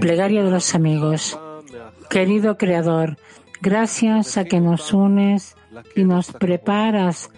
Plegaria 0.00 0.42
de 0.42 0.50
los 0.50 0.74
amigos. 0.74 1.38
Querido 2.08 2.56
Creador, 2.56 3.18
gracias 3.60 4.38
a 4.38 4.46
que 4.46 4.60
nos 4.60 4.94
unes 4.94 5.54
y 5.94 6.04
nos 6.04 6.32
preparas 6.32 7.28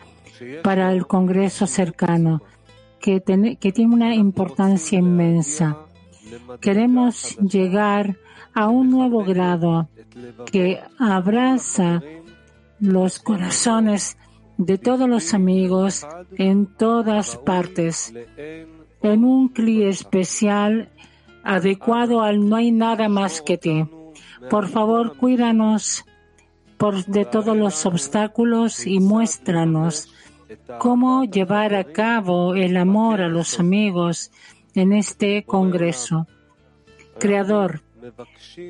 para 0.63 0.93
el 0.93 1.09
Congreso 1.09 1.67
cercano, 1.67 2.41
que, 3.01 3.21
que 3.61 3.73
tiene 3.73 3.93
una 3.93 4.15
importancia 4.15 4.97
inmensa. 4.97 5.79
Queremos 6.61 7.37
llegar 7.39 8.17
a 8.55 8.69
un 8.69 8.91
nuevo 8.91 9.25
grado 9.25 9.89
que 10.53 10.81
abraza 11.01 12.01
los 12.79 13.19
corazones 13.19 14.17
de 14.57 14.79
todos 14.79 15.09
los 15.09 15.35
amigos 15.35 16.07
en 16.37 16.67
todas 16.67 17.37
partes, 17.37 18.13
en 19.03 19.25
un 19.25 19.49
cli 19.49 19.85
especial 19.85 20.91
adecuado 21.43 22.23
al 22.23 22.49
no 22.49 22.57
hay 22.57 22.73
nada 22.73 23.09
más 23.09 23.43
que 23.43 23.59
ti. 23.59 23.85
Por 24.51 24.69
favor, 24.69 25.17
cuídanos 25.17 26.05
por 26.77 27.05
de 27.05 27.25
todos 27.25 27.57
los 27.57 27.87
obstáculos 27.87 28.87
y 28.87 29.01
muéstranos 29.01 30.13
cómo 30.79 31.25
llevar 31.25 31.75
a 31.75 31.85
cabo 31.85 32.55
el 32.55 32.77
amor 32.77 33.21
a 33.21 33.29
los 33.29 33.59
amigos 33.61 34.31
en 34.75 34.93
este 34.93 35.45
Congreso. 35.45 36.27
Creador, 37.19 37.81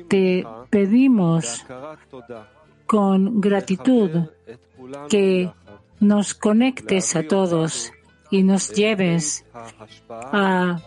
te 0.07 0.45
pedimos 0.69 1.65
con 2.85 3.41
gratitud 3.41 4.29
que 5.09 5.51
nos 5.99 6.33
conectes 6.33 7.15
a 7.15 7.27
todos 7.27 7.91
y 8.31 8.43
nos 8.43 8.71
lleves 8.73 9.45
a 10.09 10.79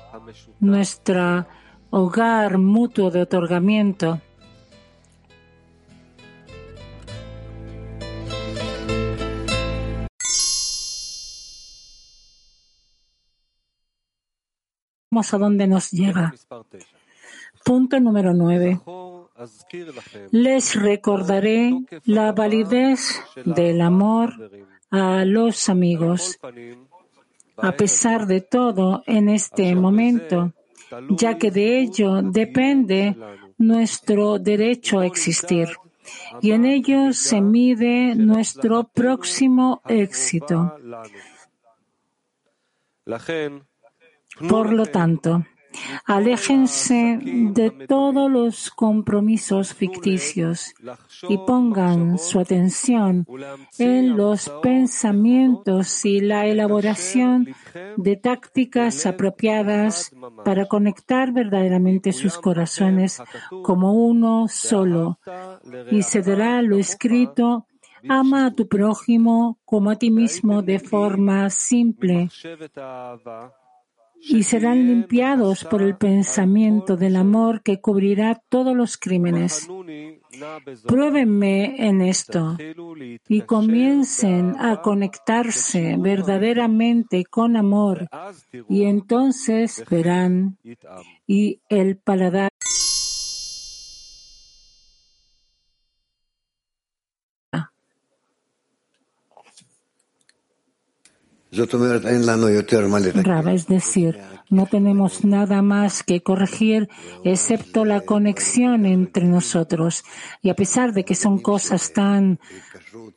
nuestro 0.60 1.46
hogar 1.90 2.58
mutuo 2.58 3.10
de 3.10 3.22
otorgamiento. 3.22 4.20
Vamos 15.10 15.34
a 15.34 15.38
dónde 15.38 15.66
nos 15.66 15.90
lleva. 15.90 16.32
Punto 17.64 17.98
número 17.98 18.34
nueve. 18.34 18.80
Les 20.30 20.74
recordaré 20.74 21.72
la 22.04 22.32
validez 22.32 23.22
del 23.44 23.80
amor 23.80 24.34
a 24.90 25.24
los 25.24 25.68
amigos. 25.68 26.38
A 27.56 27.72
pesar 27.72 28.26
de 28.26 28.40
todo, 28.40 29.02
en 29.06 29.28
este 29.28 29.74
momento, 29.74 30.52
ya 31.10 31.38
que 31.38 31.50
de 31.50 31.80
ello 31.80 32.22
depende 32.22 33.16
nuestro 33.58 34.38
derecho 34.38 35.00
a 35.00 35.06
existir 35.06 35.68
y 36.40 36.52
en 36.52 36.64
ello 36.64 37.12
se 37.12 37.40
mide 37.40 38.14
nuestro 38.14 38.84
próximo 38.84 39.82
éxito. 39.86 40.74
Por 44.48 44.72
lo 44.72 44.86
tanto, 44.86 45.44
Aléjense 46.04 47.18
de 47.22 47.70
todos 47.86 48.30
los 48.30 48.70
compromisos 48.70 49.74
ficticios 49.74 50.74
y 51.28 51.38
pongan 51.38 52.18
su 52.18 52.40
atención 52.40 53.26
en 53.78 54.16
los 54.16 54.50
pensamientos 54.62 56.04
y 56.04 56.20
la 56.20 56.46
elaboración 56.46 57.54
de 57.96 58.16
tácticas 58.16 59.06
apropiadas 59.06 60.12
para 60.44 60.66
conectar 60.66 61.32
verdaderamente 61.32 62.12
sus 62.12 62.38
corazones 62.38 63.22
como 63.62 63.92
uno 63.92 64.46
solo. 64.48 65.18
Y 65.90 66.02
se 66.02 66.22
dará 66.22 66.62
lo 66.62 66.76
escrito 66.76 67.66
Ama 68.08 68.46
a 68.46 68.54
tu 68.54 68.68
prójimo 68.68 69.58
como 69.64 69.90
a 69.90 69.96
ti 69.96 70.10
mismo 70.10 70.62
de 70.62 70.78
forma 70.78 71.50
simple 71.50 72.28
y 74.20 74.42
serán 74.42 74.86
limpiados 74.86 75.64
por 75.64 75.82
el 75.82 75.96
pensamiento 75.96 76.96
del 76.96 77.16
amor 77.16 77.62
que 77.62 77.80
cubrirá 77.80 78.40
todos 78.48 78.76
los 78.76 78.96
crímenes. 78.96 79.68
Pruébenme 80.86 81.86
en 81.86 82.00
esto 82.00 82.56
y 83.28 83.40
comiencen 83.42 84.54
a 84.58 84.82
conectarse 84.82 85.96
verdaderamente 85.98 87.24
con 87.24 87.56
amor 87.56 88.08
y 88.68 88.84
entonces 88.84 89.84
verán 89.90 90.58
y 91.26 91.60
el 91.68 91.96
paladar 91.96 92.50
es 103.52 103.66
decir, 103.66 104.18
no 104.50 104.66
tenemos 104.66 105.24
nada 105.24 105.62
más 105.62 106.02
que 106.02 106.22
corregir 106.22 106.88
excepto 107.24 107.84
la 107.84 108.00
conexión 108.00 108.86
entre 108.86 109.24
nosotros. 109.24 110.04
Y 110.42 110.50
a 110.50 110.54
pesar 110.54 110.92
de 110.92 111.04
que 111.04 111.14
son 111.14 111.38
cosas 111.38 111.92
tan 111.92 112.38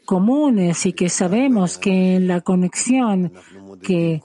comunes 0.06 0.85
y 0.85 0.94
que 0.94 1.09
sabemos 1.09 1.78
que 1.78 2.16
en 2.16 2.28
la 2.28 2.41
conexión, 2.41 3.34
que 3.81 4.22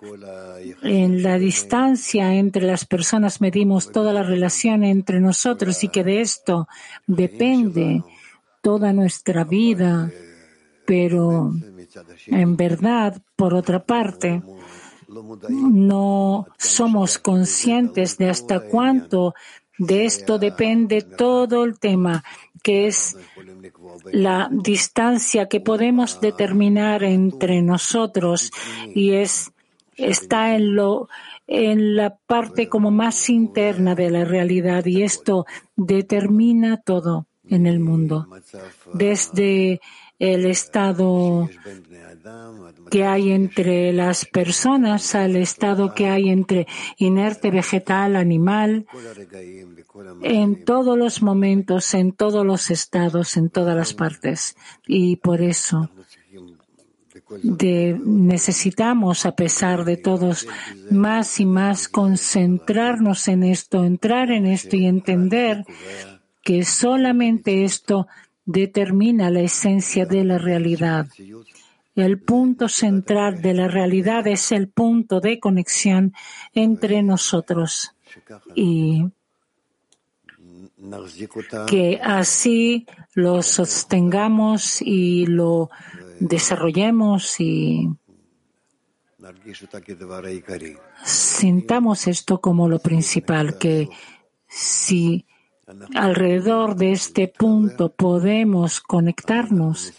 en 0.82 1.22
la 1.22 1.38
distancia 1.38 2.34
entre 2.34 2.62
las 2.66 2.84
personas 2.84 3.40
medimos 3.40 3.92
toda 3.92 4.12
la 4.12 4.22
relación 4.22 4.84
entre 4.84 5.20
nosotros 5.20 5.82
y 5.84 5.88
que 5.88 6.04
de 6.04 6.20
esto 6.20 6.68
depende 7.06 8.02
toda 8.62 8.92
nuestra 8.92 9.44
vida, 9.44 10.10
pero 10.86 11.52
en 12.26 12.56
verdad, 12.56 13.20
por 13.36 13.54
otra 13.54 13.84
parte, 13.84 14.42
no 15.08 16.46
somos 16.58 17.18
conscientes 17.18 18.18
de 18.18 18.28
hasta 18.28 18.60
cuánto 18.60 19.34
de 19.78 20.04
esto 20.04 20.38
depende 20.38 21.02
todo 21.02 21.64
el 21.64 21.78
tema, 21.78 22.24
que 22.62 22.86
es 22.86 23.16
la 24.12 24.48
distancia 24.50 25.48
que 25.48 25.60
podemos 25.60 26.20
determinar 26.20 27.04
entre 27.04 27.62
nosotros 27.62 28.50
y 28.94 29.12
es 29.12 29.52
está 29.96 30.54
en 30.54 30.74
lo 30.74 31.08
en 31.46 31.94
la 31.94 32.16
parte 32.16 32.68
como 32.68 32.90
más 32.90 33.30
interna 33.30 33.94
de 33.94 34.10
la 34.10 34.24
realidad 34.24 34.84
y 34.84 35.02
esto 35.02 35.46
determina 35.76 36.78
todo 36.78 37.26
en 37.48 37.66
el 37.66 37.78
mundo. 37.78 38.26
Desde 38.92 39.80
el 40.18 40.46
estado 40.46 41.48
que 42.90 43.04
hay 43.04 43.32
entre 43.32 43.92
las 43.92 44.24
personas 44.24 45.14
al 45.14 45.36
estado 45.36 45.94
que 45.94 46.08
hay 46.08 46.30
entre 46.30 46.66
inerte, 46.96 47.50
vegetal, 47.50 48.16
animal, 48.16 48.86
en 50.22 50.64
todos 50.64 50.96
los 50.96 51.22
momentos, 51.22 51.92
en 51.94 52.12
todos 52.12 52.46
los 52.46 52.70
estados, 52.70 53.36
en 53.36 53.50
todas 53.50 53.76
las 53.76 53.94
partes. 53.94 54.56
Y 54.86 55.16
por 55.16 55.42
eso 55.42 55.90
necesitamos, 58.04 59.26
a 59.26 59.34
pesar 59.34 59.84
de 59.84 59.96
todos, 59.96 60.46
más 60.90 61.40
y 61.40 61.46
más 61.46 61.88
concentrarnos 61.88 63.28
en 63.28 63.42
esto, 63.42 63.84
entrar 63.84 64.30
en 64.30 64.46
esto 64.46 64.76
y 64.76 64.86
entender 64.86 65.64
que 66.42 66.64
solamente 66.64 67.64
esto 67.64 68.06
determina 68.46 69.28
la 69.30 69.40
esencia 69.40 70.06
de 70.06 70.24
la 70.24 70.38
realidad. 70.38 71.08
El 71.94 72.20
punto 72.20 72.68
central 72.68 73.42
de 73.42 73.54
la 73.54 73.68
realidad 73.68 74.26
es 74.26 74.52
el 74.52 74.68
punto 74.68 75.20
de 75.20 75.40
conexión 75.40 76.14
entre 76.54 77.02
nosotros 77.02 77.92
y 78.54 79.04
que 81.66 81.98
así 82.02 82.86
lo 83.14 83.42
sostengamos 83.42 84.80
y 84.80 85.26
lo 85.26 85.70
desarrollemos 86.20 87.40
y 87.40 87.88
sintamos 91.04 92.06
esto 92.06 92.40
como 92.40 92.68
lo 92.68 92.78
principal, 92.78 93.58
que 93.58 93.88
si 94.46 95.26
alrededor 95.94 96.76
de 96.76 96.92
este 96.92 97.28
punto 97.28 97.92
podemos 97.92 98.80
conectarnos, 98.80 99.92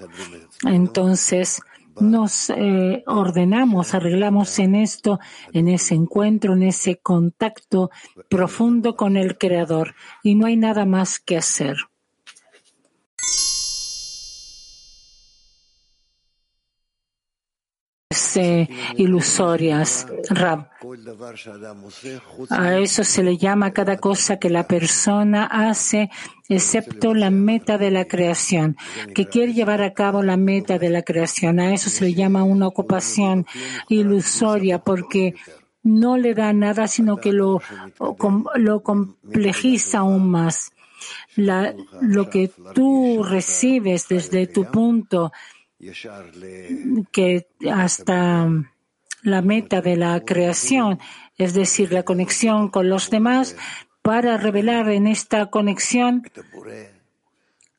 entonces 0.64 1.62
nos 2.00 2.50
eh, 2.50 3.04
ordenamos, 3.08 3.94
arreglamos 3.94 4.60
en 4.60 4.76
esto, 4.76 5.20
en 5.52 5.68
ese 5.68 5.96
encuentro, 5.96 6.54
en 6.54 6.64
ese 6.64 6.98
contacto 6.98 7.90
profundo 8.30 8.96
con 8.96 9.18
el 9.18 9.38
Creador 9.38 9.96
y 10.24 10.36
no 10.36 10.46
hay 10.46 10.58
nada 10.58 10.86
más 10.86 11.20
que 11.20 11.38
hacer. 11.38 11.78
Ilusorias. 18.96 20.08
A 22.50 22.78
eso 22.78 23.04
se 23.04 23.24
le 23.24 23.38
llama 23.38 23.72
cada 23.72 23.98
cosa 23.98 24.38
que 24.38 24.50
la 24.50 24.68
persona 24.68 25.46
hace, 25.46 26.10
excepto 26.50 27.14
la 27.14 27.30
meta 27.30 27.78
de 27.78 27.92
la 27.92 28.06
creación, 28.06 28.78
que 29.14 29.28
quiere 29.28 29.54
llevar 29.54 29.82
a 29.82 29.94
cabo 29.94 30.22
la 30.24 30.38
meta 30.38 30.78
de 30.78 30.90
la 30.90 31.04
creación. 31.04 31.60
A 31.60 31.74
eso 31.74 31.90
se 31.90 32.06
le 32.06 32.14
llama 32.14 32.44
una 32.44 32.68
ocupación 32.68 33.46
ilusoria, 33.90 34.80
porque 34.80 35.36
no 35.84 36.18
le 36.18 36.34
da 36.34 36.52
nada, 36.54 36.88
sino 36.88 37.18
que 37.18 37.32
lo 37.32 37.62
complejiza 38.84 40.00
aún 40.00 40.30
más. 40.30 40.72
lo 41.36 42.30
que 42.30 42.52
tú 42.74 43.24
recibes 43.24 44.08
desde 44.08 44.48
tu 44.48 44.66
punto 44.66 45.32
que 47.12 47.48
hasta 47.72 48.48
la 49.24 49.42
meta 49.42 49.82
de 49.82 49.96
la 49.96 50.24
creación, 50.24 51.00
es 51.38 51.54
decir, 51.54 51.92
la 51.92 52.04
conexión 52.04 52.70
con 52.70 52.90
los 52.90 53.10
demás, 53.10 53.56
para 54.02 54.38
revelar 54.38 54.90
en 54.90 55.08
esta 55.08 55.48
conexión 55.48 56.24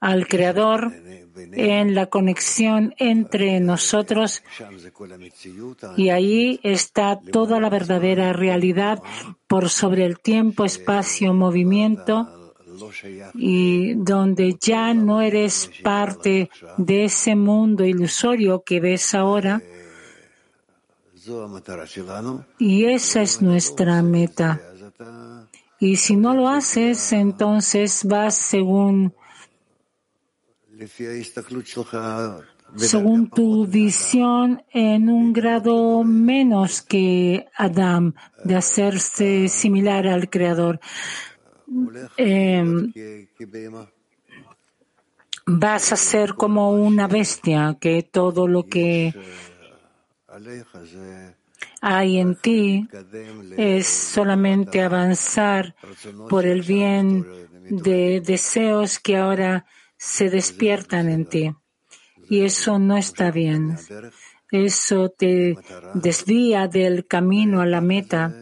al 0.00 0.28
Creador, 0.28 0.92
en 1.52 1.94
la 1.94 2.06
conexión 2.06 2.94
entre 2.98 3.58
nosotros, 3.60 4.44
y 5.96 6.10
ahí 6.10 6.60
está 6.62 7.18
toda 7.18 7.60
la 7.60 7.70
verdadera 7.70 8.32
realidad 8.32 9.02
por 9.46 9.70
sobre 9.70 10.04
el 10.04 10.20
tiempo, 10.20 10.64
espacio, 10.64 11.34
movimiento, 11.34 12.37
y 13.34 13.94
donde 13.94 14.56
ya 14.60 14.94
no 14.94 15.20
eres 15.20 15.70
parte 15.82 16.50
de 16.76 17.04
ese 17.04 17.34
mundo 17.34 17.84
ilusorio 17.84 18.62
que 18.62 18.80
ves 18.80 19.14
ahora. 19.14 19.62
Y 22.58 22.84
esa 22.84 23.22
es 23.22 23.42
nuestra 23.42 24.02
meta. 24.02 24.60
Y 25.80 25.96
si 25.96 26.16
no 26.16 26.34
lo 26.34 26.48
haces, 26.48 27.12
entonces 27.12 28.04
vas 28.04 28.34
según 28.36 29.12
según 32.76 33.30
tu 33.30 33.66
visión 33.66 34.62
en 34.72 35.08
un 35.08 35.32
grado 35.32 36.04
menos 36.04 36.82
que 36.82 37.46
Adam 37.56 38.14
de 38.44 38.56
hacerse 38.56 39.48
similar 39.48 40.06
al 40.06 40.28
Creador. 40.28 40.78
Em, 42.16 42.92
vas 45.46 45.92
a 45.92 45.96
ser 45.96 46.34
como 46.34 46.72
una 46.72 47.06
bestia, 47.06 47.76
que 47.80 48.02
todo 48.02 48.48
lo 48.48 48.66
que 48.66 49.14
hay 51.80 52.18
en 52.18 52.36
ti 52.36 52.88
es 53.56 53.86
solamente 53.86 54.82
avanzar 54.82 55.74
por 56.28 56.46
el 56.46 56.62
bien 56.62 57.26
de 57.70 58.20
deseos 58.20 58.98
que 58.98 59.16
ahora 59.16 59.66
se 59.96 60.30
despiertan 60.30 61.08
en 61.08 61.26
ti. 61.26 61.54
Y 62.30 62.42
eso 62.42 62.78
no 62.78 62.96
está 62.96 63.30
bien. 63.30 63.76
Eso 64.50 65.10
te 65.10 65.56
desvía 65.94 66.68
del 66.68 67.06
camino 67.06 67.60
a 67.60 67.66
la 67.66 67.80
meta. 67.80 68.34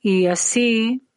Y 0.00 0.26
así 0.26 1.07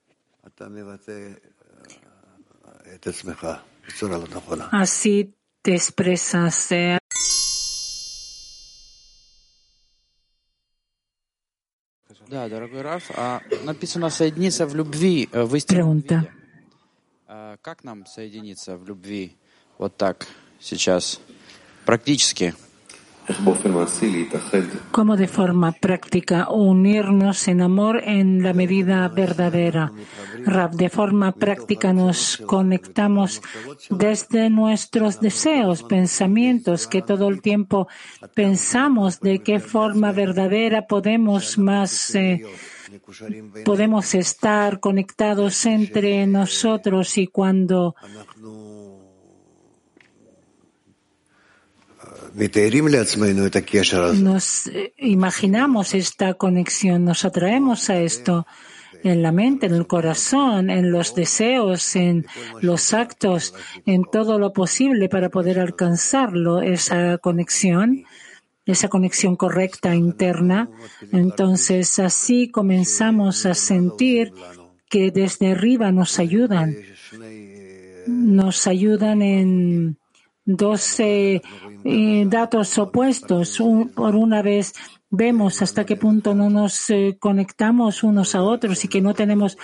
Así 4.71 5.33
te 5.61 5.75
expresas. 5.75 6.69
De... 6.69 6.99
Pregunta. 15.67 16.25
Как 17.61 17.83
нам 17.83 18.05
соединиться 18.05 18.77
в 18.77 18.85
любви 18.85 19.35
вот 19.77 19.97
так 19.97 20.27
сейчас, 20.59 21.19
практически? 21.85 22.53
Cómo 24.91 25.15
de 25.15 25.27
forma 25.27 25.71
práctica 25.71 26.49
unirnos 26.49 27.47
en 27.47 27.61
amor 27.61 28.01
en 28.03 28.43
la 28.43 28.53
medida 28.53 29.07
verdadera. 29.07 29.91
de 30.71 30.89
forma 30.89 31.31
práctica 31.31 31.93
nos 31.93 32.37
conectamos 32.45 33.41
desde 33.89 34.49
nuestros 34.49 35.19
deseos, 35.19 35.83
pensamientos, 35.83 36.87
que 36.87 37.01
todo 37.01 37.29
el 37.29 37.41
tiempo 37.41 37.87
pensamos 38.33 39.19
de 39.19 39.39
qué 39.39 39.59
forma 39.59 40.11
verdadera 40.11 40.87
podemos 40.87 41.57
más 41.57 42.15
eh, 42.15 42.43
podemos 43.63 44.13
estar 44.15 44.79
conectados 44.79 45.65
entre 45.65 46.27
nosotros 46.27 47.17
y 47.17 47.27
cuando 47.27 47.95
Nos 54.13 54.69
imaginamos 54.97 55.93
esta 55.93 56.33
conexión, 56.35 57.05
nos 57.05 57.25
atraemos 57.25 57.89
a 57.89 57.97
esto 57.97 58.45
en 59.03 59.21
la 59.21 59.31
mente, 59.31 59.65
en 59.65 59.73
el 59.73 59.87
corazón, 59.87 60.69
en 60.69 60.91
los 60.91 61.15
deseos, 61.15 61.95
en 61.95 62.25
los 62.61 62.93
actos, 62.93 63.53
en 63.85 64.03
todo 64.03 64.39
lo 64.39 64.53
posible 64.53 65.09
para 65.09 65.29
poder 65.29 65.59
alcanzarlo, 65.59 66.61
esa 66.61 67.17
conexión, 67.17 68.05
esa 68.65 68.87
conexión 68.89 69.35
correcta 69.35 69.95
interna. 69.95 70.69
Entonces 71.11 71.99
así 71.99 72.49
comenzamos 72.49 73.45
a 73.45 73.53
sentir 73.53 74.33
que 74.89 75.11
desde 75.11 75.51
arriba 75.51 75.91
nos 75.91 76.19
ayudan, 76.19 76.75
nos 78.07 78.67
ayudan 78.67 79.21
en 79.21 79.97
doce 80.45 81.41
eh, 81.83 82.23
datos 82.27 82.77
opuestos. 82.77 83.61
por 83.95 84.15
una 84.15 84.41
vez 84.41 84.73
vemos 85.09 85.61
hasta 85.61 85.85
qué 85.85 85.97
punto 85.97 86.33
no 86.33 86.49
nos 86.49 86.89
eh, 86.89 87.17
conectamos 87.19 88.03
unos 88.03 88.33
a 88.33 88.43
otros 88.43 88.83
y 88.85 88.87
que 88.87 89.01
no 89.01 89.13
tenemos 89.13 89.57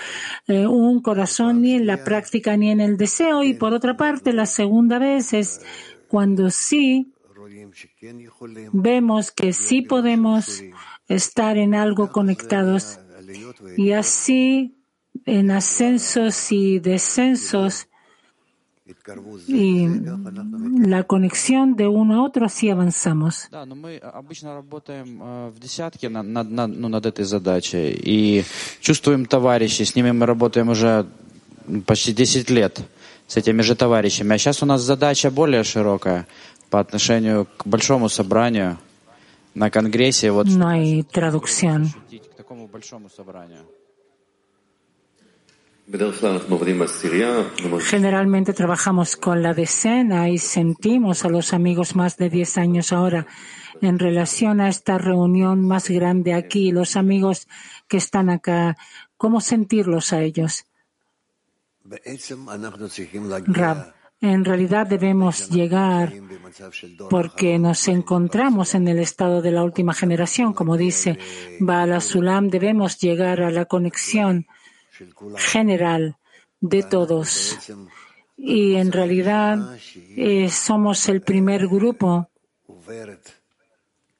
eh, 0.47 0.67
un 0.67 1.01
corazón 1.01 1.61
ni 1.61 1.73
en 1.73 1.87
la 1.87 2.03
práctica 2.03 2.57
ni 2.57 2.69
en 2.69 2.81
el 2.81 2.97
deseo. 2.97 3.43
Y 3.43 3.53
por 3.53 3.73
otra 3.73 3.95
parte, 3.95 4.33
la 4.33 4.45
segunda 4.45 4.99
vez 4.99 5.33
es 5.33 5.61
cuando 6.07 6.49
sí 6.49 7.13
vemos 8.73 9.31
que 9.31 9.53
sí 9.53 9.81
podemos 9.81 10.63
estar 11.07 11.57
en 11.57 11.75
algo 11.75 12.11
conectados 12.11 12.99
y 13.77 13.91
así 13.91 14.75
en 15.25 15.51
ascensos 15.51 16.51
y 16.51 16.79
descensos 16.79 17.87
y 19.47 19.87
la 20.85 21.03
conexión 21.03 21.75
de 21.75 21.87
uno 21.87 22.15
a 22.15 22.23
otro, 22.23 22.45
así 22.45 22.69
avanzamos. 22.69 23.47
Да, 23.51 23.65
но 23.65 23.75
мы 23.75 23.97
обычно 23.97 24.55
работаем 24.55 25.19
в 25.51 25.59
десятке 25.59 26.09
над, 26.09 26.27
над, 26.27 26.49
ну, 26.49 26.87
над 26.87 27.05
этой 27.05 27.25
задачей 27.25 27.91
и 27.91 28.43
чувствуем 28.79 29.25
товарищей. 29.25 29.85
С 29.85 29.95
ними 29.95 30.11
мы 30.11 30.25
работаем 30.25 30.69
уже 30.69 31.05
почти 31.85 32.13
10 32.13 32.49
лет, 32.49 32.81
с 33.27 33.37
этими 33.37 33.61
же 33.61 33.75
товарищами. 33.75 34.35
А 34.35 34.37
сейчас 34.37 34.63
у 34.63 34.65
нас 34.65 34.81
задача 34.81 35.31
более 35.31 35.63
широкая 35.63 36.27
по 36.69 36.79
отношению 36.79 37.47
к 37.57 37.65
большому 37.65 38.09
собранию 38.09 38.77
на 39.53 39.69
Конгрессе. 39.69 40.31
Вот, 40.31 40.47
no 40.47 40.69
hay 40.69 41.03
traducción. 41.03 41.87
К 42.33 42.37
такому 42.37 42.67
большому 42.67 43.09
собранию. 43.09 43.59
Generalmente 47.79 48.53
trabajamos 48.53 49.15
con 49.15 49.41
la 49.41 49.53
decena 49.53 50.27
y 50.29 50.37
sentimos 50.37 51.23
a 51.23 51.29
los 51.29 51.53
amigos 51.53 51.95
más 51.95 52.17
de 52.17 52.29
10 52.29 52.57
años 52.57 52.91
ahora. 52.91 53.25
En 53.81 53.97
relación 53.97 54.59
a 54.59 54.67
esta 54.67 54.97
reunión 54.97 55.65
más 55.65 55.89
grande 55.89 56.33
aquí, 56.33 56.71
los 56.71 56.97
amigos 56.97 57.47
que 57.87 57.97
están 57.97 58.29
acá, 58.29 58.75
¿cómo 59.15 59.39
sentirlos 59.39 60.11
a 60.11 60.21
ellos? 60.23 60.65
Rab, 63.45 63.93
en 64.19 64.43
realidad 64.43 64.87
debemos 64.87 65.49
llegar 65.49 66.11
porque 67.09 67.59
nos 67.59 67.87
encontramos 67.87 68.75
en 68.75 68.89
el 68.89 68.99
estado 68.99 69.41
de 69.41 69.51
la 69.51 69.63
última 69.63 69.93
generación, 69.93 70.53
como 70.53 70.75
dice 70.75 71.17
Baal 71.61 72.01
Sulam, 72.01 72.49
debemos 72.49 72.97
llegar 72.97 73.41
a 73.41 73.51
la 73.51 73.65
conexión 73.65 74.47
general 75.37 76.17
de 76.59 76.83
todos. 76.83 77.57
Y 78.37 78.75
en 78.75 78.91
realidad 78.91 79.77
eh, 80.15 80.49
somos 80.49 81.09
el 81.09 81.21
primer 81.21 81.67
grupo 81.67 82.29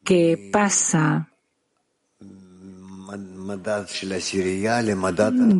que 0.03 0.49
pasa 0.51 1.29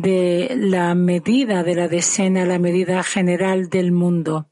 de 0.02 0.54
la 0.56 0.94
medida 0.94 1.62
de 1.62 1.74
la 1.74 1.88
decena 1.88 2.42
a 2.42 2.46
la 2.46 2.58
medida 2.58 3.02
general 3.02 3.68
del 3.70 3.92
mundo. 3.92 4.46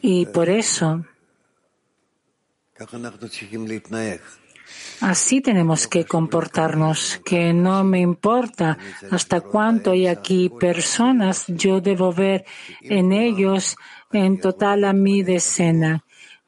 Y 0.00 0.26
por 0.26 0.48
eso, 0.48 1.04
así 5.00 5.40
tenemos 5.40 5.86
que 5.86 6.04
comportarnos, 6.04 7.20
que 7.24 7.52
no 7.52 7.84
me 7.84 8.00
importa 8.00 8.78
hasta 9.10 9.40
cuánto 9.40 9.92
hay 9.92 10.06
aquí 10.06 10.48
personas, 10.48 11.44
yo 11.48 11.80
debo 11.80 12.12
ver 12.12 12.44
en 12.82 13.12
ellos 13.12 13.76
en 14.12 14.40
total 14.40 14.84
a 14.84 14.92
mi 14.92 15.22
decena 15.22 16.04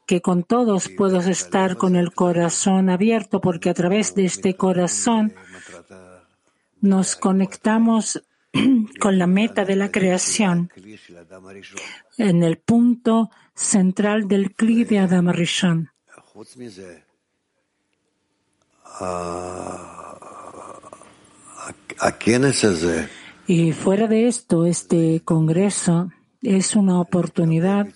que 0.07 0.23
con 0.23 0.43
todos 0.43 0.89
puedo 0.89 1.19
estar 1.21 1.77
con 1.77 1.95
el 1.95 2.13
corazón 2.13 2.89
abierto, 2.89 3.43
porque 3.43 3.69
a 3.69 3.75
través 3.75 4.15
de 4.15 4.25
este 4.25 4.55
corazón 4.55 5.35
nos 6.81 7.15
conectamos 7.15 8.23
con 9.01 9.19
la 9.19 9.27
meta 9.27 9.67
de 9.67 9.77
la 9.77 9.91
creación 9.91 10.71
en 12.17 12.43
el 12.43 12.57
punto 12.57 13.31
central 13.55 14.29
del 14.29 14.55
Kli 14.55 14.85
de 14.85 14.99
Adam. 15.01 15.29
Y 23.49 23.73
fuera 23.73 24.07
de 24.07 24.29
esto, 24.29 24.65
este 24.65 25.21
congreso 25.25 26.13
es 26.41 26.77
una 26.77 27.01
oportunidad 27.01 27.89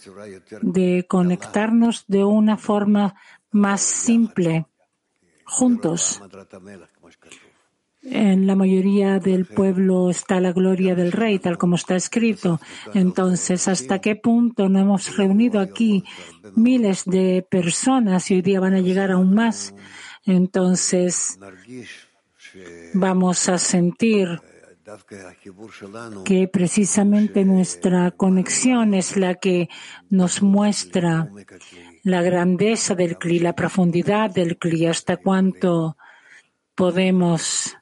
de 0.61 1.07
conectarnos 1.09 2.05
de 2.09 2.25
una 2.25 2.57
forma 2.57 3.15
más 3.53 3.81
simple, 3.81 4.67
juntos. 5.45 6.21
En 8.05 8.49
la 8.49 8.57
mayoría 8.57 9.21
del 9.21 9.47
pueblo 9.47 10.11
está 10.11 10.41
la 10.41 10.53
gloria 10.53 10.97
del 10.97 11.13
rey, 11.13 11.39
tal 11.39 11.57
como 11.57 11.77
está 11.77 11.95
escrito. 11.95 12.61
Entonces, 12.95 13.69
¿hasta 13.69 14.01
qué 14.01 14.17
punto 14.17 14.69
no 14.69 14.81
hemos 14.81 15.17
reunido 15.17 15.61
aquí 15.61 16.03
miles 16.57 17.05
de 17.05 17.47
personas 17.49 18.29
y 18.31 18.35
hoy 18.35 18.43
día 18.43 18.59
van 18.59 18.75
a 18.75 18.81
llegar 18.81 19.13
aún 19.13 19.33
más? 19.35 19.73
Entonces, 20.25 21.39
vamos 22.95 23.49
a 23.49 23.59
sentir 23.59 24.41
que 26.25 26.49
precisamente 26.49 27.45
nuestra 27.45 28.11
conexión 28.11 28.95
es 28.95 29.17
la 29.17 29.37
que 29.37 29.69
nos 30.11 30.43
muestra 30.43 31.31
la 32.03 32.21
grandeza 32.21 32.97
del 32.97 33.17
CLI, 33.17 33.39
la 33.39 33.55
profundidad 33.55 34.31
del 34.31 34.59
CLI, 34.59 34.87
hasta 34.87 35.19
cuánto 35.19 35.97
podemos 36.75 37.77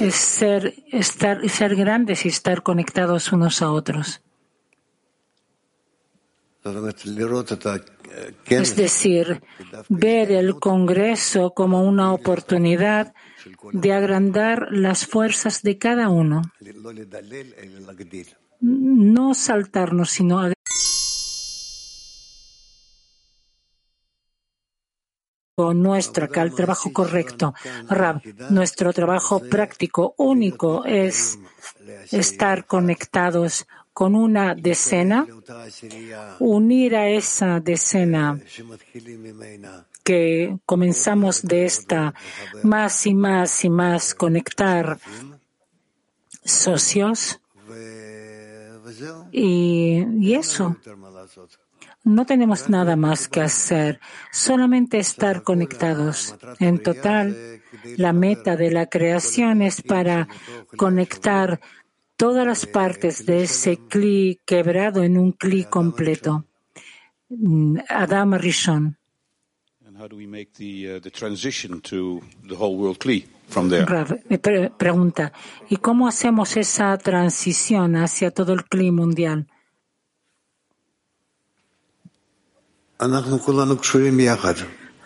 es 0.00 0.14
ser, 0.14 0.74
estar, 0.90 1.48
ser 1.48 1.76
grandes 1.76 2.24
y 2.24 2.28
estar 2.28 2.62
conectados 2.62 3.32
unos 3.32 3.62
a 3.62 3.70
otros. 3.70 4.22
Es 8.46 8.76
decir, 8.76 9.42
ver 9.88 10.32
el 10.32 10.58
Congreso 10.58 11.52
como 11.52 11.82
una 11.82 12.12
oportunidad 12.12 13.12
de 13.72 13.92
agrandar 13.92 14.68
las 14.70 15.06
fuerzas 15.06 15.62
de 15.62 15.76
cada 15.76 16.08
uno. 16.08 16.42
No 18.60 19.34
saltarnos, 19.34 20.10
sino 20.10 20.53
nuestro 25.56 26.28
el 26.32 26.54
trabajo 26.54 26.92
correcto. 26.92 27.54
Nuestro 28.50 28.92
trabajo 28.92 29.40
práctico 29.40 30.14
único 30.18 30.84
es 30.84 31.38
estar 32.10 32.66
conectados 32.66 33.66
con 33.92 34.16
una 34.16 34.56
decena, 34.56 35.26
unir 36.40 36.96
a 36.96 37.08
esa 37.08 37.60
decena 37.60 38.40
que 40.02 40.58
comenzamos 40.66 41.42
de 41.42 41.64
esta 41.64 42.12
más 42.64 43.06
y 43.06 43.14
más 43.14 43.64
y 43.64 43.70
más 43.70 44.14
conectar 44.14 44.98
socios 46.44 47.40
y, 49.30 50.04
y 50.20 50.34
eso. 50.34 50.76
No 52.04 52.26
tenemos 52.26 52.68
nada 52.68 52.96
más 52.96 53.28
que 53.28 53.40
hacer, 53.40 53.98
solamente 54.30 54.98
estar 54.98 55.42
conectados. 55.42 56.36
En 56.60 56.82
total, 56.82 57.62
la 57.96 58.12
meta 58.12 58.56
de 58.56 58.70
la 58.70 58.86
creación 58.86 59.62
es 59.62 59.80
para 59.80 60.28
conectar 60.76 61.60
todas 62.16 62.46
las 62.46 62.66
partes 62.66 63.24
de 63.24 63.44
ese 63.44 63.78
cli 63.88 64.38
quebrado 64.44 65.02
en 65.02 65.16
un 65.16 65.32
cli 65.32 65.64
completo. 65.64 66.44
Mm, 67.30 67.78
Adam 67.88 68.34
Rishon. 68.34 68.98
Pregunta, 74.76 75.32
¿y 75.70 75.76
cómo 75.76 76.06
hacemos 76.06 76.56
esa 76.56 76.98
transición 76.98 77.96
hacia 77.96 78.30
todo 78.30 78.52
el 78.52 78.64
cli 78.64 78.90
mundial? 78.90 79.46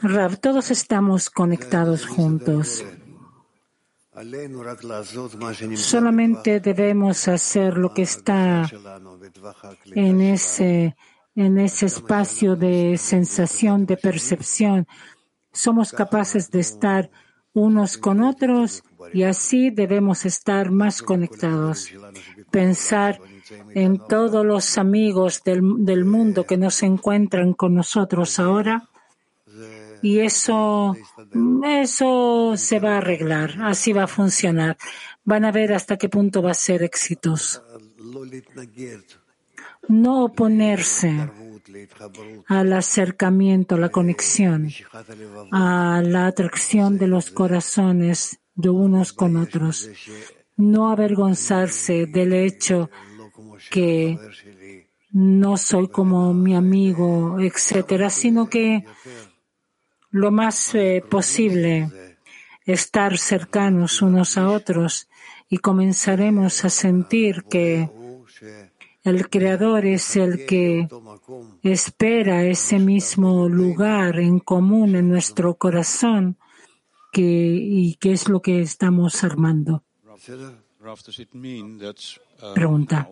Rav, 0.02 0.36
todos 0.38 0.70
estamos 0.70 1.30
conectados 1.30 2.06
juntos. 2.06 2.84
Solamente 5.76 6.60
debemos 6.60 7.28
hacer 7.28 7.78
lo 7.78 7.94
que 7.94 8.02
está 8.02 8.68
en 9.86 10.20
ese, 10.20 10.96
en 11.34 11.58
ese 11.58 11.86
espacio 11.86 12.56
de 12.56 12.98
sensación, 12.98 13.86
de 13.86 13.96
percepción. 13.96 14.86
Somos 15.52 15.92
capaces 15.92 16.50
de 16.50 16.60
estar 16.60 17.10
unos 17.52 17.96
con 17.96 18.22
otros 18.22 18.82
y 19.12 19.22
así 19.22 19.70
debemos 19.70 20.26
estar 20.26 20.70
más 20.70 21.02
conectados. 21.02 21.88
Pensar 22.50 23.20
en 23.74 23.98
todos 24.08 24.44
los 24.44 24.78
amigos 24.78 25.42
del, 25.44 26.04
mundo 26.04 26.44
que 26.44 26.56
no 26.56 26.70
se 26.70 26.86
encuentran 26.86 27.52
con 27.52 27.74
nosotros 27.74 28.38
ahora 28.38 28.88
y 30.02 30.20
eso, 30.20 30.96
eso 31.64 32.54
se 32.56 32.78
va 32.78 32.94
a 32.94 32.98
arreglar, 32.98 33.60
así 33.62 33.92
va 33.92 34.04
a 34.04 34.06
funcionar. 34.08 34.76
Van 35.24 35.44
a 35.44 35.52
ver 35.52 35.72
hasta 35.72 35.96
qué 35.96 36.08
punto 36.08 36.42
va 36.42 36.52
a 36.52 36.54
ser 36.54 36.82
exitoso. 36.82 37.62
No 39.88 40.24
oponerse 40.24 41.30
al 42.46 42.72
acercamiento, 42.72 43.74
a 43.74 43.78
la 43.78 43.88
conexión, 43.88 44.70
a 45.50 46.02
la 46.04 46.26
atracción 46.26 46.98
de 46.98 47.08
los 47.08 47.30
corazones 47.30 48.38
de 48.54 48.70
unos 48.70 49.12
con 49.12 49.36
otros. 49.36 49.90
No 50.56 50.90
avergonzarse 50.90 52.06
del 52.06 52.32
hecho 52.32 52.90
que 53.70 54.18
no 55.12 55.56
soy 55.56 55.88
como 55.88 56.34
mi 56.34 56.54
amigo, 56.54 57.40
etcétera, 57.40 58.10
sino 58.10 58.48
que 58.48 58.84
lo 60.10 60.30
más 60.30 60.74
eh, 60.74 61.02
posible 61.08 61.90
estar 62.64 63.16
cercanos 63.18 64.02
unos 64.02 64.36
a 64.36 64.48
otros 64.48 65.08
y 65.48 65.58
comenzaremos 65.58 66.64
a 66.64 66.70
sentir 66.70 67.44
que 67.44 67.88
el 69.04 69.30
Creador 69.30 69.86
es 69.86 70.16
el 70.16 70.44
que 70.44 70.88
espera 71.62 72.44
ese 72.44 72.78
mismo 72.78 73.48
lugar 73.48 74.18
en 74.18 74.38
común 74.38 74.94
en 74.96 75.08
nuestro 75.08 75.54
corazón 75.54 76.36
que, 77.10 77.22
y 77.22 77.94
qué 77.94 78.12
es 78.12 78.28
lo 78.28 78.42
que 78.42 78.60
estamos 78.60 79.24
armando. 79.24 79.82
Pregunta. 82.54 83.08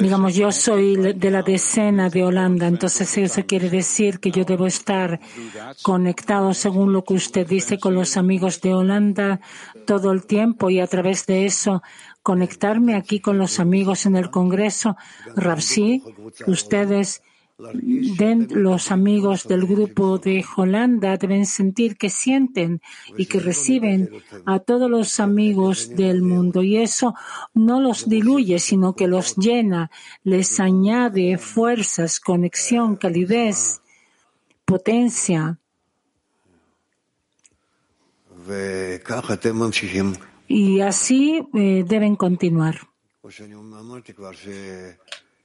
Digamos, 0.00 0.34
yo 0.34 0.52
soy 0.52 0.96
de 0.96 1.30
la 1.30 1.42
decena 1.42 2.08
de 2.08 2.24
Holanda, 2.24 2.66
entonces 2.66 3.18
eso 3.18 3.44
quiere 3.46 3.68
decir 3.68 4.20
que 4.20 4.30
yo 4.30 4.44
debo 4.44 4.66
estar 4.66 5.20
conectado, 5.82 6.54
según 6.54 6.92
lo 6.92 7.04
que 7.04 7.14
usted 7.14 7.46
dice, 7.46 7.78
con 7.78 7.94
los 7.94 8.16
amigos 8.16 8.60
de 8.60 8.74
Holanda 8.74 9.40
todo 9.86 10.12
el 10.12 10.24
tiempo 10.26 10.70
y 10.70 10.80
a 10.80 10.86
través 10.86 11.26
de 11.26 11.46
eso 11.46 11.82
conectarme 12.22 12.94
aquí 12.94 13.20
con 13.20 13.38
los 13.38 13.60
amigos 13.60 14.06
en 14.06 14.16
el 14.16 14.30
Congreso. 14.30 14.96
Rapsi, 15.34 16.02
ustedes 16.46 17.22
los 17.58 18.90
amigos 18.90 19.44
del 19.44 19.66
grupo 19.66 20.18
de 20.18 20.44
Holanda 20.56 21.16
deben 21.16 21.46
sentir 21.46 21.96
que 21.96 22.10
sienten 22.10 22.82
y 23.16 23.24
que 23.26 23.40
reciben 23.40 24.10
a 24.44 24.58
todos 24.58 24.90
los 24.90 25.20
amigos 25.20 25.88
del 25.96 26.20
mundo. 26.20 26.62
Y 26.62 26.76
eso 26.76 27.14
no 27.54 27.80
los 27.80 28.08
diluye, 28.08 28.58
sino 28.58 28.94
que 28.94 29.08
los 29.08 29.36
llena, 29.36 29.90
les 30.22 30.60
añade 30.60 31.38
fuerzas, 31.38 32.20
conexión, 32.20 32.96
calidez, 32.96 33.80
potencia. 34.66 35.58
Y 40.46 40.80
así 40.80 41.42
eh, 41.54 41.84
deben 41.88 42.16
continuar. 42.16 42.76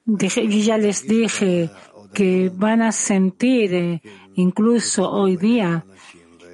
Dije, 0.05 0.47
ya 0.63 0.77
les 0.77 1.07
dije 1.07 1.69
que 2.13 2.51
van 2.53 2.81
a 2.81 2.91
sentir, 2.91 3.73
eh, 3.73 4.01
incluso 4.35 5.09
hoy 5.09 5.37
día, 5.37 5.85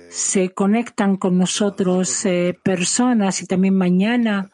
se 0.09 0.49
conectan 0.53 1.17
con 1.17 1.37
nosotros 1.37 2.25
eh, 2.25 2.57
personas 2.63 3.41
y 3.41 3.45
también 3.45 3.75
mañana, 3.75 4.49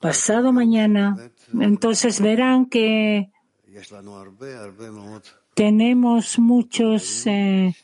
pasado 0.00 0.52
mañana. 0.52 1.16
Entonces 1.52 2.20
verán 2.20 2.66
que 2.66 3.30
tenemos 5.54 6.38
muchos 6.38 7.26
eh, 7.26 7.74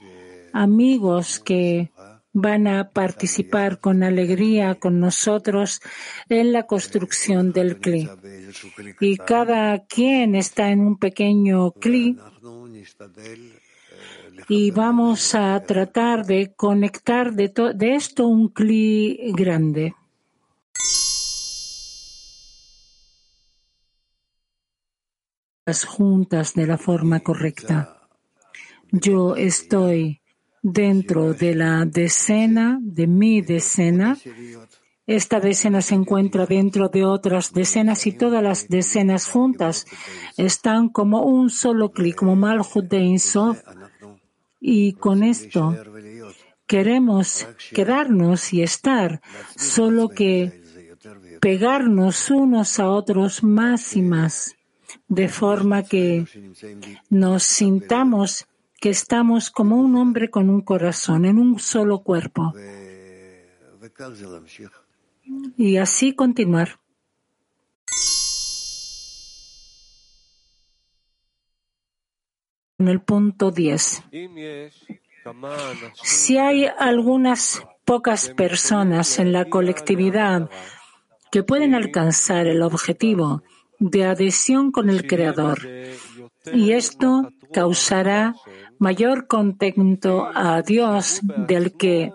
amigos 0.53 1.41
que 1.41 1.91
van 2.33 2.67
a 2.67 2.91
participar 2.91 3.81
con 3.81 4.03
alegría 4.03 4.77
con 4.77 5.01
nosotros 5.01 5.81
en 6.29 6.53
la 6.53 6.67
construcción 6.67 7.53
del 7.53 7.79
CLI. 7.79 8.09
Y 9.01 9.17
cada 9.17 9.85
quien 9.87 10.35
está 10.35 10.71
en 10.71 10.81
un 10.81 10.99
pequeño 10.99 11.73
CLI 11.73 12.19
y 14.49 14.71
vamos 14.71 15.35
a 15.35 15.61
tratar 15.65 16.25
de 16.25 16.53
conectar 16.55 17.33
de, 17.33 17.53
esto 17.95 18.27
un 18.27 18.49
CLI 18.49 19.33
grande. 19.33 19.95
Las 25.67 25.85
juntas 25.85 26.55
de 26.55 26.67
la 26.67 26.79
forma 26.79 27.21
correcta. 27.21 28.09
Yo 28.91 29.37
estoy 29.37 30.20
dentro 30.63 31.33
de 31.35 31.55
la 31.55 31.85
decena, 31.85 32.79
de 32.81 33.07
mi 33.07 33.41
decena. 33.41 34.17
Esta 35.07 35.41
decena 35.41 35.83
se 35.83 35.95
encuentra 35.95 36.47
dentro 36.47 36.89
de 36.89 37.05
otras 37.05 37.53
decenas 37.53 38.07
y 38.07 38.13
todas 38.13 38.43
las 38.43 38.69
decenas 38.69 39.27
juntas 39.27 39.87
están 40.37 40.89
como 40.89 41.23
un 41.25 41.51
solo 41.51 41.91
clic, 41.91 42.15
como 42.15 42.37
Malchut 42.37 42.89
de 42.89 42.99
Insof. 43.01 43.61
Y 44.61 44.93
con 44.93 45.23
esto 45.23 45.75
queremos 46.67 47.49
quedarnos 47.75 48.53
y 48.53 48.63
estar, 48.63 49.21
solo 49.57 50.11
que 50.11 50.63
pegarnos 51.41 52.31
unos 52.31 52.79
a 52.79 52.89
otros 52.91 53.43
más 53.43 53.97
y 53.97 54.03
más, 54.03 54.55
de 55.09 55.29
forma 55.29 55.83
que 55.83 56.27
nos 57.09 57.43
sintamos 57.43 58.47
que 58.81 58.89
estamos 58.89 59.51
como 59.51 59.77
un 59.77 59.95
hombre 59.97 60.31
con 60.31 60.49
un 60.49 60.63
corazón, 60.63 61.27
en 61.27 61.39
un 61.39 61.59
solo 61.59 62.03
cuerpo. 62.03 62.55
Y 65.57 65.77
así 65.77 66.15
continuar. 66.15 66.81
En 72.79 72.89
el 72.89 73.03
punto 73.03 73.51
10. 73.51 74.03
Si 76.03 76.39
hay 76.39 76.67
algunas 76.79 77.63
pocas 77.85 78.31
personas 78.31 79.19
en 79.19 79.33
la 79.33 79.45
colectividad 79.45 80.49
que 81.31 81.43
pueden 81.43 81.75
alcanzar 81.75 82.47
el 82.47 82.63
objetivo 82.63 83.43
de 83.79 84.07
adhesión 84.07 84.73
con 84.73 84.89
el 84.89 85.07
Creador, 85.07 85.59
y 86.53 86.73
esto 86.73 87.31
causará 87.53 88.35
mayor 88.81 89.29
contento 89.29 90.29
a 90.35 90.63
Dios 90.63 91.21
del 91.23 91.77
que 91.77 92.13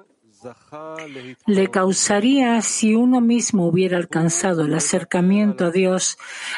le 1.48 1.68
causaría 1.70 2.62
si 2.62 2.96
uno 2.96 3.22
mismo 3.22 3.68
hubiera 3.68 3.98
alcanzado 3.98 4.66
el 4.66 4.74
acercamiento 4.74 5.66
a 5.66 5.72
Dios, 5.72 6.18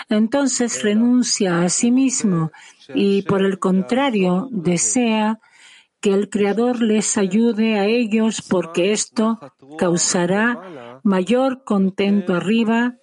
entonces 0.09 0.81
renuncia 0.81 1.61
a 1.61 1.69
sí 1.69 1.91
mismo 1.91 2.51
y 2.93 3.21
por 3.23 3.45
el 3.45 3.59
contrario 3.59 4.47
desea 4.51 5.39
que 5.99 6.13
el 6.13 6.29
Creador 6.29 6.81
les 6.81 7.17
ayude 7.17 7.77
a 7.77 7.85
ellos 7.85 8.41
porque 8.41 8.93
esto 8.93 9.39
causará 9.77 10.99
mayor 11.03 11.63
contento 11.63 12.33
arriba 12.33 12.95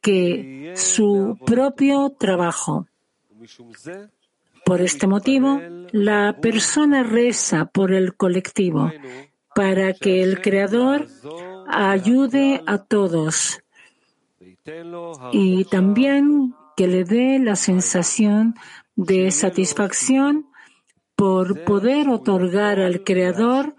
que 0.00 0.72
su 0.76 1.38
propio 1.44 2.10
trabajo. 2.18 2.86
Por 4.66 4.80
este 4.80 5.06
motivo, 5.06 5.60
la 5.92 6.38
persona 6.42 7.04
reza 7.04 7.66
por 7.66 7.92
el 7.92 8.16
colectivo 8.16 8.90
para 9.54 9.92
que 9.94 10.24
el 10.24 10.40
Creador 10.40 11.06
ayude 11.68 12.64
a 12.66 12.78
todos 12.78 13.62
y 15.30 15.64
también 15.66 16.56
que 16.76 16.88
le 16.88 17.04
dé 17.04 17.38
la 17.38 17.54
sensación 17.54 18.56
de 18.96 19.30
satisfacción 19.30 20.48
por 21.14 21.62
poder 21.62 22.08
otorgar 22.08 22.80
al 22.80 23.04
Creador 23.04 23.76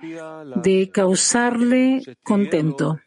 de 0.56 0.90
causarle 0.90 2.02
contento. 2.24 2.98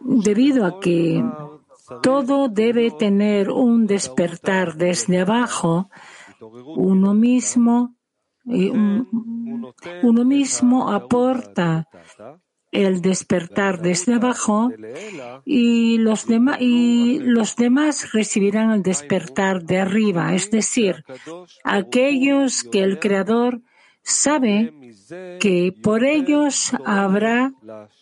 Debido 0.00 0.66
a 0.66 0.80
que 0.80 1.24
todo 2.02 2.48
debe 2.48 2.90
tener 2.90 3.50
un 3.50 3.86
despertar 3.86 4.74
desde 4.74 5.20
abajo. 5.20 5.90
Uno 6.40 7.14
mismo, 7.14 7.96
uno 8.44 10.24
mismo 10.24 10.90
aporta 10.90 11.88
el 12.70 13.00
despertar 13.00 13.80
desde 13.80 14.14
abajo 14.14 14.70
y 15.44 15.98
los, 15.98 16.26
demás, 16.26 16.58
y 16.60 17.18
los 17.20 17.56
demás 17.56 18.12
recibirán 18.12 18.70
el 18.70 18.82
despertar 18.82 19.62
de 19.62 19.78
arriba, 19.78 20.34
es 20.34 20.50
decir, 20.50 21.04
aquellos 21.64 22.64
que 22.64 22.82
el 22.82 22.98
Creador 22.98 23.62
sabe 24.02 24.72
que 25.40 25.74
por 25.82 26.04
ellos 26.04 26.72
habrá 26.84 27.52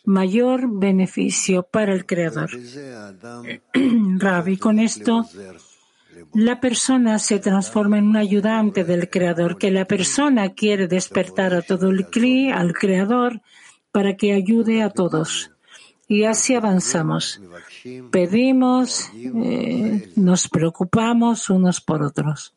mayor 0.05 0.69
beneficio 0.69 1.63
para 1.63 1.93
el 1.93 2.07
Creador. 2.07 2.51
Rabi, 4.19 4.57
con 4.57 4.79
esto 4.79 5.27
la 6.35 6.61
persona 6.61 7.19
se 7.19 7.39
transforma 7.39 7.99
en 7.99 8.09
un 8.09 8.17
ayudante 8.17 8.85
del 8.85 9.11
Creador, 9.11 9.59
que 9.59 9.71
la 9.71 9.85
persona 9.85 10.55
quiere 10.55 10.87
despertar 10.87 11.55
a 11.55 11.63
todo 11.63 11.91
el 11.91 12.07
Kli, 12.07 12.51
al 12.51 12.73
Creador, 12.73 13.43
para 13.93 14.17
que 14.17 14.33
ayude 14.33 14.83
a 14.83 14.91
todos. 14.91 15.51
Y 16.09 16.25
así 16.25 16.55
avanzamos. 16.55 17.41
Pedimos, 18.11 19.11
eh, 19.15 20.13
nos 20.17 20.49
preocupamos 20.49 21.51
unos 21.51 21.81
por 21.81 22.03
otros. 22.03 22.56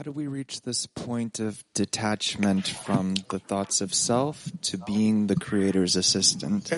How 0.00 0.04
do 0.04 0.12
we 0.12 0.28
reach 0.28 0.62
this 0.62 0.86
point 0.86 1.40
of 1.40 1.62
detachment 1.74 2.66
from 2.66 3.16
the 3.28 3.38
thoughts 3.38 3.82
of 3.82 3.92
self 3.92 4.50
to 4.62 4.78
being 4.78 5.26
the 5.26 5.36
Creator's 5.36 5.94
assistant? 5.94 6.72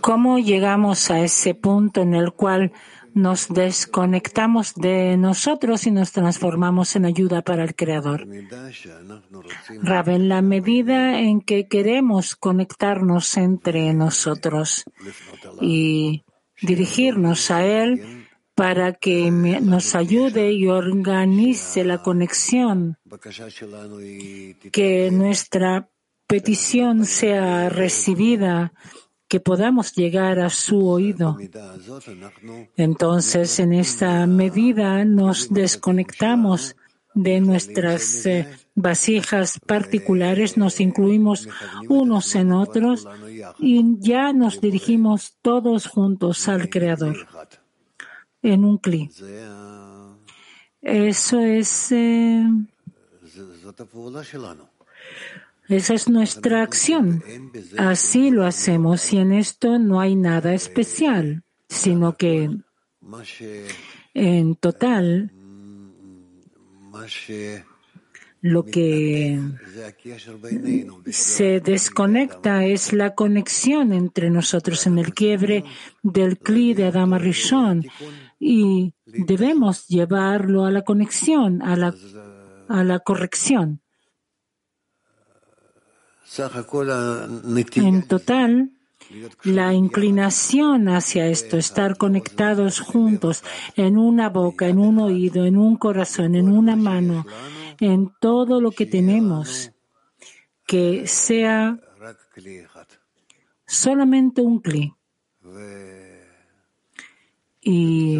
¿Cómo 0.00 0.38
llegamos 0.38 1.10
a 1.10 1.18
ese 1.18 1.54
punto 1.54 2.02
en 2.02 2.14
el 2.14 2.30
cual 2.30 2.70
nos 3.12 3.48
desconectamos 3.48 4.74
de 4.76 5.16
nosotros 5.16 5.88
y 5.88 5.90
nos 5.90 6.12
transformamos 6.12 6.94
en 6.94 7.06
ayuda 7.06 7.42
para 7.42 7.64
el 7.64 7.74
Creador? 7.74 8.24
Rab, 9.82 10.10
en 10.10 10.28
la 10.28 10.42
medida 10.42 11.18
en 11.18 11.40
que 11.40 11.66
queremos 11.66 12.36
conectarnos 12.36 13.36
entre 13.36 13.92
nosotros 13.94 14.84
y 15.60 16.22
dirigirnos 16.62 17.50
a 17.50 17.64
Él, 17.64 18.17
para 18.58 18.92
que 18.92 19.30
nos 19.30 19.94
ayude 19.94 20.50
y 20.50 20.66
organice 20.66 21.84
la 21.84 22.02
conexión, 22.02 22.98
que 24.72 25.12
nuestra 25.12 25.88
petición 26.26 27.06
sea 27.06 27.68
recibida, 27.68 28.72
que 29.28 29.38
podamos 29.38 29.94
llegar 29.94 30.40
a 30.40 30.50
su 30.50 30.88
oído. 30.88 31.38
Entonces, 32.76 33.60
en 33.60 33.74
esta 33.74 34.26
medida 34.26 35.04
nos 35.04 35.50
desconectamos 35.50 36.74
de 37.14 37.40
nuestras 37.40 38.26
eh, 38.26 38.48
vasijas 38.74 39.60
particulares, 39.66 40.56
nos 40.56 40.80
incluimos 40.80 41.48
unos 41.88 42.34
en 42.34 42.50
otros 42.50 43.06
y 43.60 43.84
ya 44.00 44.32
nos 44.32 44.60
dirigimos 44.60 45.36
todos 45.42 45.86
juntos 45.86 46.48
al 46.48 46.68
Creador 46.68 47.37
en 48.42 48.64
un 48.64 48.78
cli. 48.78 49.10
Eso 50.80 51.40
es, 51.40 51.92
eh, 51.92 52.44
esa 55.68 55.94
es 55.94 56.08
nuestra 56.08 56.62
acción. 56.62 57.22
Así 57.76 58.30
lo 58.30 58.46
hacemos 58.46 59.12
y 59.12 59.18
en 59.18 59.32
esto 59.32 59.78
no 59.78 60.00
hay 60.00 60.16
nada 60.16 60.54
especial, 60.54 61.42
sino 61.68 62.16
que 62.16 62.50
en 64.14 64.56
total 64.56 65.30
lo 68.40 68.64
que 68.64 69.40
se 71.10 71.60
desconecta 71.60 72.64
es 72.64 72.92
la 72.92 73.14
conexión 73.14 73.92
entre 73.92 74.30
nosotros 74.30 74.86
en 74.86 74.98
el 74.98 75.12
quiebre 75.12 75.64
del 76.02 76.38
Kli 76.38 76.74
de 76.74 76.86
Adama 76.86 77.18
Rishon 77.18 77.84
y 78.38 78.94
debemos 79.04 79.86
llevarlo 79.88 80.64
a 80.64 80.70
la 80.70 80.82
conexión, 80.82 81.62
a 81.62 81.76
la, 81.76 81.94
a 82.68 82.84
la 82.84 83.00
corrección. 83.00 83.80
En 87.74 88.06
total, 88.06 88.70
la 89.42 89.72
inclinación 89.72 90.88
hacia 90.88 91.26
esto, 91.26 91.56
estar 91.56 91.96
conectados 91.96 92.80
juntos 92.80 93.42
en 93.74 93.96
una 93.96 94.28
boca, 94.28 94.68
en 94.68 94.78
un 94.78 94.98
oído, 94.98 95.46
en 95.46 95.56
un 95.56 95.76
corazón, 95.76 96.34
en 96.34 96.50
una 96.50 96.76
mano, 96.76 97.26
en 97.80 98.12
todo 98.20 98.60
lo 98.60 98.70
que 98.70 98.86
tenemos, 98.86 99.72
que 100.66 101.06
sea 101.06 101.78
solamente 103.66 104.40
un 104.40 104.60
cli. 104.60 104.94
Y, 107.60 108.18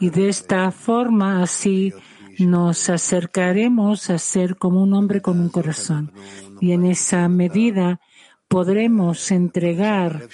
y, 0.00 0.10
de 0.10 0.28
esta 0.28 0.70
forma 0.70 1.42
así 1.42 1.92
nos 2.38 2.88
acercaremos 2.88 4.08
a 4.10 4.18
ser 4.18 4.56
como 4.56 4.82
un 4.82 4.94
hombre 4.94 5.20
con 5.20 5.40
un 5.40 5.48
corazón. 5.48 6.12
Y 6.60 6.72
en 6.72 6.86
esa 6.86 7.28
medida 7.28 8.00
podremos 8.48 9.30
entregar 9.30 10.28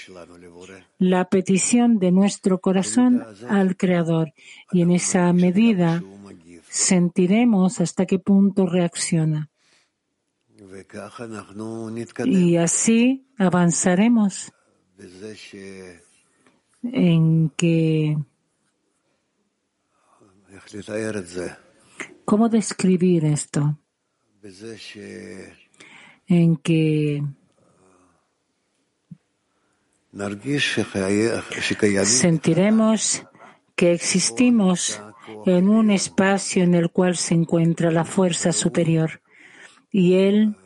la 0.99 1.29
petición 1.29 1.99
de 1.99 2.13
nuestro 2.13 2.61
corazón 2.61 3.25
al 3.49 3.77
Creador. 3.77 4.33
Y 4.71 4.83
en 4.83 4.93
esa 4.93 5.33
medida 5.33 6.03
sentiremos 6.73 7.81
hasta 7.83 8.07
qué 8.07 8.19
punto 8.19 8.67
reacciona. 8.67 9.51
Y 12.25 12.57
así 12.57 13.27
avanzaremos 13.37 14.53
en 16.83 17.51
que 17.51 18.17
¿Cómo 22.25 22.49
describir 22.49 23.25
esto? 23.27 23.79
En 26.27 26.57
que 26.57 27.23
sentiremos 32.05 33.25
que 33.77 33.93
existimos 33.93 35.01
en 35.47 35.69
un 35.69 35.91
espacio 35.91 36.63
en 36.63 36.75
el 36.75 36.91
cual 36.91 37.17
se 37.17 37.35
encuentra 37.35 37.91
la 37.91 38.05
fuerza 38.05 38.53
superior 38.53 39.21
y 39.91 40.15
Él 40.15 40.57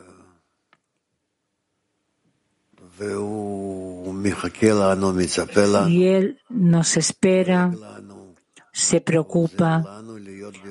y 5.89 6.07
Él 6.07 6.41
nos 6.49 6.97
espera, 6.97 7.73
se 8.73 9.01
preocupa, 9.01 10.03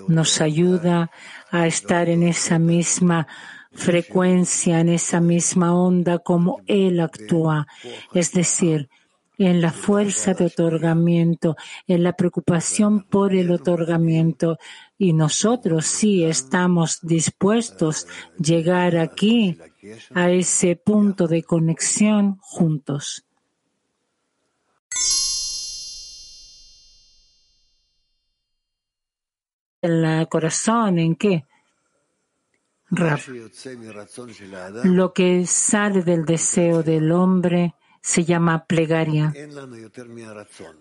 nos 0.07 0.41
ayuda 0.41 1.11
a 1.51 1.67
estar 1.67 2.09
en 2.09 2.23
esa 2.23 2.57
misma 2.57 3.27
frecuencia, 3.71 4.79
en 4.79 4.89
esa 4.89 5.19
misma 5.19 5.75
onda 5.75 6.19
como 6.19 6.61
Él 6.65 6.99
actúa. 6.99 7.67
Es 8.13 8.31
decir, 8.31 8.89
en 9.37 9.61
la 9.61 9.71
fuerza 9.71 10.33
de 10.33 10.45
otorgamiento, 10.45 11.55
en 11.87 12.03
la 12.03 12.13
preocupación 12.13 13.03
por 13.03 13.33
el 13.33 13.51
otorgamiento. 13.51 14.57
Y 14.97 15.13
nosotros 15.13 15.85
sí 15.85 16.23
estamos 16.23 16.99
dispuestos 17.01 18.07
a 18.07 18.41
llegar 18.41 18.97
aquí, 18.97 19.57
a 20.13 20.29
ese 20.29 20.75
punto 20.75 21.27
de 21.27 21.43
conexión 21.43 22.37
juntos. 22.41 23.25
El 29.81 30.27
corazón, 30.29 30.97
¿en 30.97 31.15
qué? 31.15 31.45
Lo 34.83 35.13
que 35.13 35.45
sale 35.45 36.01
del 36.01 36.25
deseo 36.25 36.81
del 36.81 37.11
hombre 37.11 37.75
se 38.05 38.23
llama 38.23 38.65
plegaria, 38.67 39.33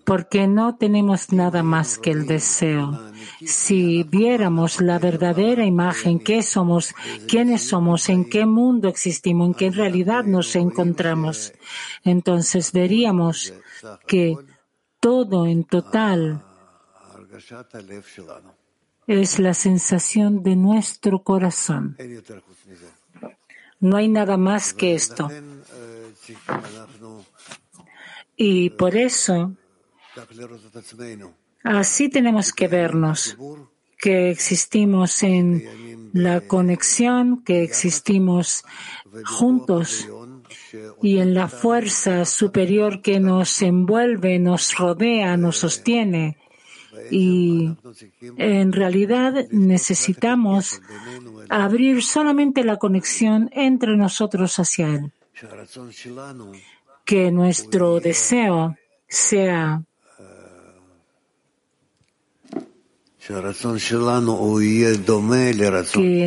porque 0.04 0.46
no 0.46 0.76
tenemos 0.76 1.32
nada 1.32 1.62
más 1.62 1.96
que 1.96 2.10
el 2.10 2.26
deseo. 2.26 3.00
Si 3.46 4.02
viéramos 4.02 4.82
la 4.82 4.98
verdadera 4.98 5.64
imagen, 5.64 6.18
qué 6.18 6.42
somos, 6.42 6.94
quiénes 7.26 7.66
somos, 7.66 8.10
en 8.10 8.28
qué 8.28 8.44
mundo 8.44 8.88
existimos, 8.88 9.46
en 9.46 9.54
qué 9.54 9.70
realidad 9.70 10.24
nos 10.24 10.54
encontramos, 10.54 11.54
entonces 12.04 12.72
veríamos 12.72 13.54
que 14.06 14.36
todo 15.00 15.46
en 15.46 15.64
total 15.64 16.44
es 19.06 19.38
la 19.38 19.54
sensación 19.54 20.42
de 20.42 20.56
nuestro 20.56 21.22
corazón. 21.22 21.96
No 23.80 23.96
hay 23.96 24.08
nada 24.08 24.36
más 24.36 24.74
que 24.74 24.94
esto. 24.94 25.30
Y 28.36 28.70
por 28.70 28.96
eso, 28.96 29.54
así 31.62 32.08
tenemos 32.08 32.52
que 32.52 32.68
vernos, 32.68 33.36
que 33.98 34.30
existimos 34.30 35.22
en 35.22 36.10
la 36.12 36.40
conexión, 36.40 37.42
que 37.44 37.62
existimos 37.62 38.64
juntos 39.24 40.08
y 41.02 41.18
en 41.18 41.34
la 41.34 41.48
fuerza 41.48 42.24
superior 42.24 43.02
que 43.02 43.20
nos 43.20 43.62
envuelve, 43.62 44.38
nos 44.38 44.76
rodea, 44.76 45.36
nos 45.36 45.58
sostiene. 45.58 46.38
Y 47.10 47.70
en 48.38 48.72
realidad 48.72 49.46
necesitamos 49.50 50.80
abrir 51.48 52.02
solamente 52.02 52.64
la 52.64 52.78
conexión 52.78 53.50
entre 53.52 53.96
nosotros 53.96 54.58
hacia 54.58 54.88
Él 54.88 55.12
que 57.04 57.30
nuestro 57.30 58.00
deseo 58.00 58.76
sea 59.08 59.82
que 63.26 63.34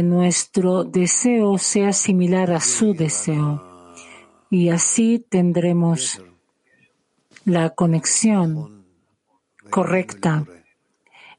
nuestro 0.03 0.83
deseo 0.83 1.57
sea 1.57 1.93
similar 1.93 2.51
a 2.51 2.59
su 2.59 2.93
deseo 2.93 3.93
y 4.49 4.69
así 4.69 5.25
tendremos 5.29 6.21
la 7.45 7.69
conexión 7.69 8.83
correcta 9.69 10.45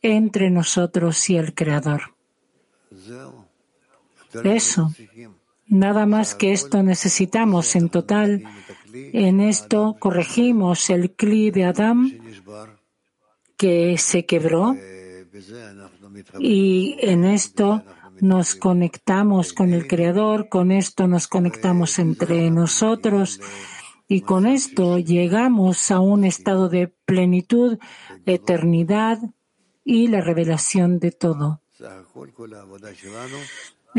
entre 0.00 0.50
nosotros 0.50 1.28
y 1.28 1.36
el 1.36 1.54
Creador. 1.54 2.14
Eso 4.44 4.92
Nada 5.68 6.06
más 6.06 6.34
que 6.34 6.52
esto 6.52 6.82
necesitamos. 6.82 7.76
En 7.76 7.90
total, 7.90 8.44
en 8.92 9.40
esto 9.40 9.96
corregimos 9.98 10.90
el 10.90 11.12
cli 11.12 11.50
de 11.50 11.64
Adam 11.64 12.10
que 13.56 13.98
se 13.98 14.24
quebró 14.24 14.76
y 16.38 16.96
en 17.00 17.24
esto 17.24 17.82
nos 18.20 18.54
conectamos 18.54 19.52
con 19.52 19.72
el 19.72 19.86
Creador, 19.86 20.48
con 20.48 20.72
esto 20.72 21.06
nos 21.06 21.28
conectamos 21.28 21.98
entre 21.98 22.50
nosotros 22.50 23.40
y 24.08 24.22
con 24.22 24.46
esto 24.46 24.98
llegamos 24.98 25.90
a 25.90 26.00
un 26.00 26.24
estado 26.24 26.68
de 26.68 26.88
plenitud, 26.88 27.78
eternidad 28.24 29.18
y 29.84 30.08
la 30.08 30.20
revelación 30.20 30.98
de 30.98 31.12
todo. 31.12 31.60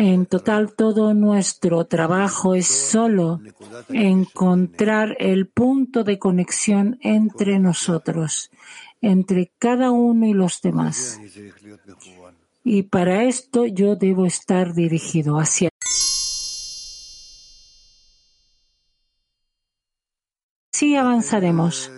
En 0.02 0.28
total, 0.28 0.72
todo 0.76 1.14
nuestro 1.14 1.84
trabajo 1.84 2.56
es 2.56 2.68
solo 2.68 3.42
encontrar 3.90 5.18
el 5.20 5.50
punto 5.50 6.06
de 6.06 6.18
conexión 6.18 6.98
entre 7.02 7.60
nosotros, 7.60 8.50
entre 9.02 9.52
cada 9.60 9.92
uno 9.92 10.26
y 10.26 10.32
los 10.32 10.62
demás. 10.62 11.20
Y 12.64 12.84
para 12.84 13.26
esto 13.26 13.66
yo 13.66 13.98
debo 13.98 14.26
estar 14.26 14.74
dirigido 14.74 15.38
hacia 15.38 15.68
Así 20.74 20.96
avanzaremos. 20.96 21.92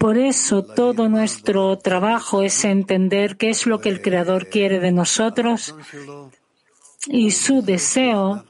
Por 0.00 0.18
eso 0.18 0.64
todo 0.64 1.08
nuestro 1.08 1.78
trabajo 1.78 2.42
es 2.42 2.64
entender 2.64 3.36
qué 3.36 3.50
es 3.50 3.66
lo 3.66 3.80
que 3.80 3.88
el 3.88 4.02
Creador 4.02 4.48
quiere 4.48 4.80
de 4.80 4.90
nosotros 4.90 5.74
y 7.06 7.30
su 7.30 7.62
deseo 7.62 8.44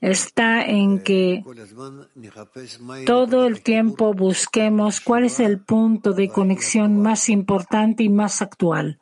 está 0.00 0.62
en 0.62 1.02
que 1.02 1.44
todo 3.04 3.46
el 3.46 3.62
tiempo 3.62 4.14
busquemos 4.14 5.00
cuál 5.00 5.24
es 5.24 5.40
el 5.40 5.60
punto 5.60 6.12
de 6.12 6.28
conexión 6.28 7.02
más 7.02 7.28
importante 7.28 8.02
y 8.02 8.08
más 8.08 8.40
actual 8.40 8.98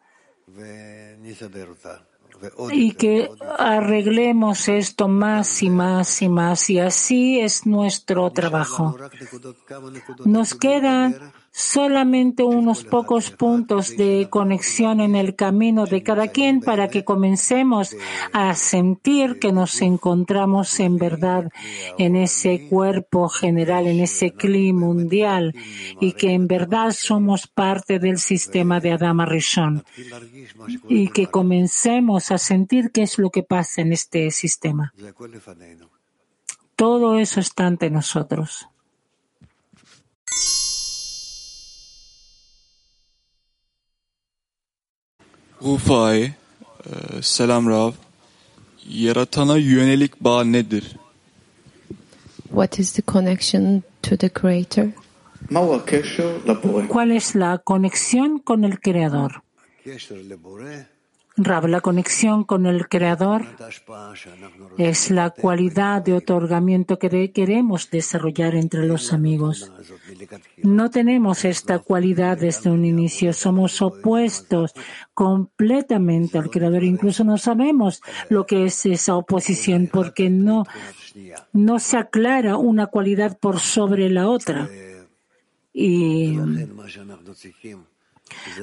y 2.72 2.92
que 2.92 3.30
arreglemos 3.58 4.68
esto 4.68 5.08
más 5.08 5.62
y 5.62 5.70
más 5.70 6.22
y 6.22 6.28
más 6.28 6.70
y 6.70 6.78
así 6.78 7.40
es 7.40 7.66
nuestro 7.66 8.30
trabajo. 8.30 8.96
Nos 10.24 10.54
quedan 10.54 11.32
solamente 11.56 12.42
unos 12.42 12.82
pocos 12.82 13.30
puntos 13.30 13.96
de 13.96 14.26
conexión 14.28 15.00
en 15.00 15.14
el 15.14 15.36
camino 15.36 15.86
de 15.86 16.02
cada 16.02 16.26
quien 16.26 16.60
para 16.60 16.88
que 16.88 17.04
comencemos 17.04 17.96
a 18.32 18.56
sentir 18.56 19.38
que 19.38 19.52
nos 19.52 19.80
encontramos 19.80 20.80
en 20.80 20.96
verdad 20.98 21.52
en 21.96 22.16
ese 22.16 22.66
cuerpo 22.68 23.28
general, 23.28 23.86
en 23.86 24.00
ese 24.00 24.32
clima 24.32 24.80
mundial 24.80 25.54
y 26.00 26.14
que 26.14 26.32
en 26.32 26.48
verdad 26.48 26.90
somos 26.90 27.46
parte 27.46 28.00
del 28.00 28.18
sistema 28.18 28.80
de 28.80 28.90
Adama 28.90 29.24
Rishon 29.24 29.84
y 30.88 31.06
que 31.10 31.28
comencemos 31.28 32.32
a 32.32 32.38
sentir 32.38 32.90
qué 32.90 33.02
es 33.02 33.16
lo 33.16 33.30
que 33.30 33.44
pasa 33.44 33.80
en 33.82 33.92
este 33.92 34.32
sistema. 34.32 34.92
Todo 36.74 37.16
eso 37.16 37.38
está 37.38 37.68
ante 37.68 37.90
nosotros. 37.90 38.68
Rufai, 45.64 46.32
selam 47.22 47.68
Rav. 47.68 47.92
Yaratana 48.88 49.56
yönelik 49.56 50.20
bağ 50.20 50.44
nedir? 50.44 50.96
What 52.50 52.78
is 52.78 52.92
the 52.92 53.02
connection 53.02 53.82
to 54.02 54.16
the 54.16 54.28
Creator? 54.28 54.88
¿Cuál 56.88 57.10
es 57.10 57.36
la 57.36 57.58
conexión 57.58 58.38
con 58.38 58.64
el 58.64 58.80
Creador? 58.80 59.42
La 61.36 61.80
conexión 61.80 62.44
con 62.44 62.64
el 62.66 62.88
Creador 62.88 63.42
es 64.78 65.10
la 65.10 65.30
cualidad 65.30 66.00
de 66.00 66.12
otorgamiento 66.12 66.96
que 67.00 67.32
queremos 67.32 67.90
desarrollar 67.90 68.54
entre 68.54 68.86
los 68.86 69.12
amigos. 69.12 69.72
No 70.62 70.90
tenemos 70.90 71.44
esta 71.44 71.80
cualidad 71.80 72.38
desde 72.38 72.70
un 72.70 72.84
inicio, 72.84 73.32
somos 73.32 73.82
opuestos 73.82 74.74
completamente 75.12 76.38
al 76.38 76.50
Creador. 76.50 76.84
Incluso 76.84 77.24
no 77.24 77.36
sabemos 77.36 78.00
lo 78.28 78.46
que 78.46 78.66
es 78.66 78.86
esa 78.86 79.16
oposición 79.16 79.88
porque 79.92 80.30
no, 80.30 80.64
no 81.52 81.80
se 81.80 81.96
aclara 81.96 82.58
una 82.58 82.86
cualidad 82.86 83.36
por 83.38 83.58
sobre 83.58 84.08
la 84.08 84.28
otra. 84.28 84.68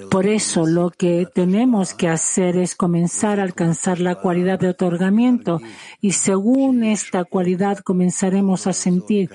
Por 0.09 0.27
eso 0.27 0.65
lo 0.65 0.89
que 0.89 1.27
tenemos 1.33 1.93
que 1.93 2.07
hacer 2.07 2.57
es 2.57 2.75
comenzar 2.75 3.39
a 3.39 3.43
alcanzar 3.43 3.99
la 3.99 4.15
cualidad 4.15 4.59
de 4.59 4.69
otorgamiento 4.69 5.61
y 5.99 6.11
según 6.11 6.83
esta 6.83 7.23
cualidad 7.23 7.79
comenzaremos 7.79 8.67
a 8.67 8.73
sentir 8.73 9.29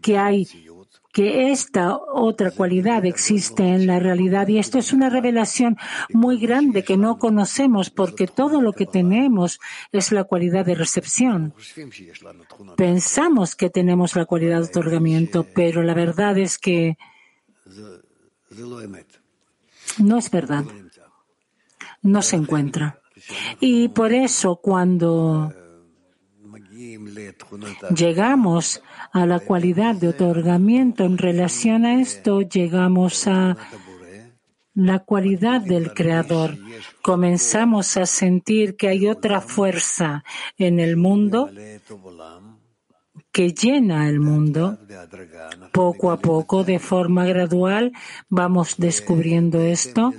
que 0.00 0.18
hay 0.18 0.46
que 1.12 1.50
esta 1.50 1.94
otra 1.96 2.50
cualidad 2.50 3.04
existe 3.04 3.62
en 3.62 3.86
la 3.86 3.98
realidad 3.98 4.48
y 4.48 4.58
esto 4.58 4.78
es 4.78 4.94
una 4.94 5.10
revelación 5.10 5.76
muy 6.10 6.38
grande 6.38 6.84
que 6.84 6.96
no 6.96 7.18
conocemos 7.18 7.90
porque 7.90 8.26
todo 8.26 8.62
lo 8.62 8.72
que 8.72 8.86
tenemos 8.86 9.60
es 9.92 10.10
la 10.10 10.24
cualidad 10.24 10.64
de 10.64 10.74
recepción. 10.74 11.54
Pensamos 12.76 13.54
que 13.54 13.68
tenemos 13.68 14.16
la 14.16 14.24
cualidad 14.24 14.60
de 14.60 14.68
otorgamiento, 14.68 15.46
pero 15.54 15.82
la 15.82 15.92
verdad 15.92 16.38
es 16.38 16.58
que 16.58 16.96
no 19.98 20.18
es 20.18 20.30
verdad. 20.30 20.64
No 22.02 22.22
se 22.22 22.36
encuentra. 22.36 23.00
Y 23.60 23.88
por 23.88 24.12
eso 24.12 24.56
cuando 24.56 25.52
llegamos 27.94 28.82
a 29.12 29.26
la 29.26 29.40
cualidad 29.40 29.94
de 29.94 30.08
otorgamiento 30.08 31.04
en 31.04 31.18
relación 31.18 31.84
a 31.84 32.00
esto, 32.00 32.42
llegamos 32.42 33.26
a 33.28 33.56
la 34.74 35.00
cualidad 35.00 35.60
del 35.60 35.92
Creador. 35.92 36.56
Comenzamos 37.02 37.96
a 37.96 38.06
sentir 38.06 38.76
que 38.76 38.88
hay 38.88 39.06
otra 39.06 39.40
fuerza 39.40 40.24
en 40.56 40.80
el 40.80 40.96
mundo 40.96 41.50
que 43.32 43.52
llena 43.52 44.08
el 44.08 44.20
mundo. 44.20 44.78
Poco 45.72 46.12
a 46.12 46.18
poco, 46.18 46.64
de 46.64 46.78
forma 46.78 47.24
gradual, 47.24 47.92
vamos 48.28 48.76
descubriendo 48.76 49.62
esto 49.62 50.12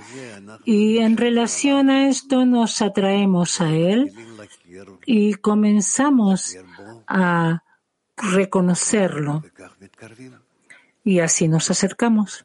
y 0.64 0.98
en 0.98 1.16
relación 1.16 1.90
a 1.90 2.08
esto 2.08 2.44
nos 2.44 2.82
atraemos 2.82 3.60
a 3.60 3.70
Él 3.70 4.12
y 5.06 5.34
comenzamos 5.34 6.56
a 7.06 7.62
reconocerlo 8.16 9.44
y 11.04 11.20
así 11.20 11.46
nos 11.48 11.70
acercamos. 11.70 12.44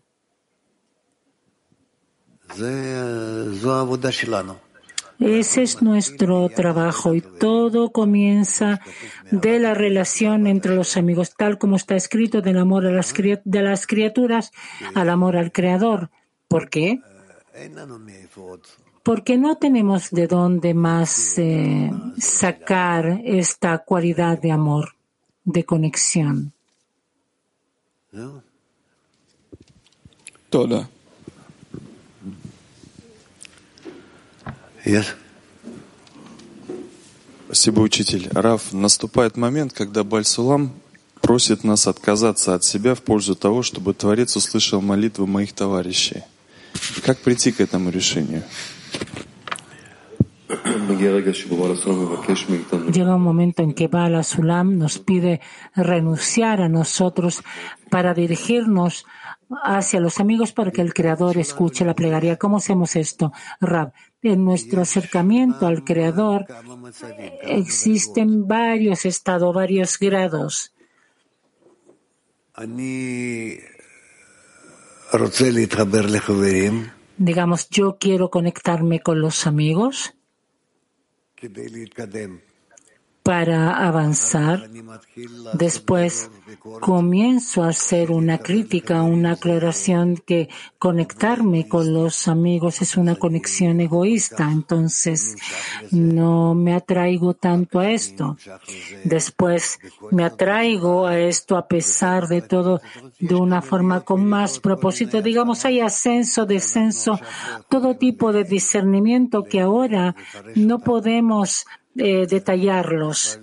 Ese 5.19 5.63
es 5.63 5.81
nuestro 5.81 6.47
trabajo 6.47 7.13
y 7.13 7.21
todo 7.21 7.91
comienza 7.91 8.79
de 9.31 9.59
la 9.59 9.73
relación 9.73 10.47
entre 10.47 10.75
los 10.75 10.95
amigos, 10.95 11.35
tal 11.35 11.57
como 11.57 11.75
está 11.75 11.97
escrito 11.97 12.41
del 12.41 12.57
amor 12.57 12.85
a 12.85 12.91
las, 12.91 13.13
de 13.13 13.61
las 13.61 13.85
criaturas 13.85 14.51
al 14.95 15.09
amor 15.09 15.35
al 15.35 15.51
Creador. 15.51 16.09
¿Por 16.47 16.69
qué? 16.69 17.01
Porque 19.03 19.37
no 19.37 19.57
tenemos 19.57 20.09
de 20.11 20.27
dónde 20.27 20.73
más 20.73 21.37
eh, 21.37 21.91
sacar 22.17 23.21
esta 23.25 23.79
cualidad 23.79 24.39
de 24.39 24.51
amor, 24.51 24.95
de 25.43 25.65
conexión. 25.65 26.53
Toda. 30.49 30.89
Yes. 34.85 35.05
Спасибо, 37.45 37.79
учитель. 37.81 38.29
Раф, 38.31 38.73
наступает 38.73 39.35
момент, 39.35 39.73
когда 39.73 40.03
Бальсулам 40.03 40.71
просит 41.21 41.63
нас 41.63 41.87
отказаться 41.87 42.53
от 42.53 42.63
себя 42.63 42.93
в 42.93 43.01
пользу 43.01 43.35
того, 43.35 43.63
чтобы 43.63 43.93
Творец 43.93 44.35
услышал 44.35 44.81
молитвы 44.81 45.25
моих 45.25 45.53
товарищей. 45.53 46.23
Как 47.03 47.17
прийти 47.19 47.51
к 47.51 47.59
этому 47.59 47.89
решению? 47.89 48.43
Llega 52.91 53.15
un 53.15 53.21
momento 53.21 53.61
en 53.61 53.73
que 53.73 53.87
Bala 53.87 54.23
Sulam 54.23 54.79
nos 54.79 54.97
pide 54.97 55.41
renunciar 55.75 56.61
a 56.61 56.69
nosotros 56.69 57.43
para 57.91 58.15
dirigirnos 58.15 59.05
hacia 59.63 59.99
los 59.99 60.19
amigos 60.19 60.51
para 60.51 60.71
que 60.71 60.81
el 60.81 60.93
Creador 60.93 61.37
escuche 61.37 61.85
la 61.85 61.93
plegaria. 61.93 62.37
¿Cómo 62.37 62.57
hacemos 62.57 62.95
esto? 62.95 63.31
Rab, 63.61 63.93
en 64.21 64.43
nuestro 64.43 64.81
acercamiento 64.81 65.65
al 65.67 65.83
Creador 65.83 66.45
existen 67.41 68.47
varios 68.47 69.05
estados, 69.05 69.53
varios 69.53 69.97
grados. 69.97 70.73
Digamos, 77.17 77.69
yo 77.69 77.97
quiero 77.97 78.29
conectarme 78.29 78.99
con 79.01 79.21
los 79.21 79.47
amigos 79.47 80.13
para 83.29 83.85
avanzar. 83.87 84.71
Después 85.53 86.31
comienzo 86.79 87.61
a 87.61 87.67
hacer 87.67 88.09
una 88.09 88.39
crítica, 88.39 89.03
una 89.03 89.33
aclaración 89.33 90.17
que 90.17 90.49
conectarme 90.79 91.67
con 91.67 91.93
los 91.93 92.27
amigos 92.27 92.81
es 92.81 92.97
una 92.97 93.13
conexión 93.17 93.81
egoísta. 93.81 94.49
Entonces 94.51 95.35
no 95.91 96.55
me 96.55 96.73
atraigo 96.73 97.35
tanto 97.35 97.77
a 97.79 97.91
esto. 97.91 98.35
Después 99.03 99.77
me 100.09 100.23
atraigo 100.23 101.05
a 101.05 101.19
esto 101.19 101.55
a 101.55 101.67
pesar 101.67 102.27
de 102.27 102.41
todo 102.41 102.81
de 103.19 103.35
una 103.35 103.61
forma 103.61 104.01
con 104.01 104.25
más 104.25 104.57
propósito. 104.59 105.21
Digamos, 105.21 105.65
hay 105.65 105.81
ascenso, 105.81 106.47
descenso, 106.47 107.19
todo 107.69 107.95
tipo 107.95 108.33
de 108.33 108.43
discernimiento 108.43 109.43
que 109.43 109.61
ahora 109.61 110.15
no 110.55 110.79
podemos 110.79 111.67
eh, 111.99 112.27
detallarlos, 112.27 113.39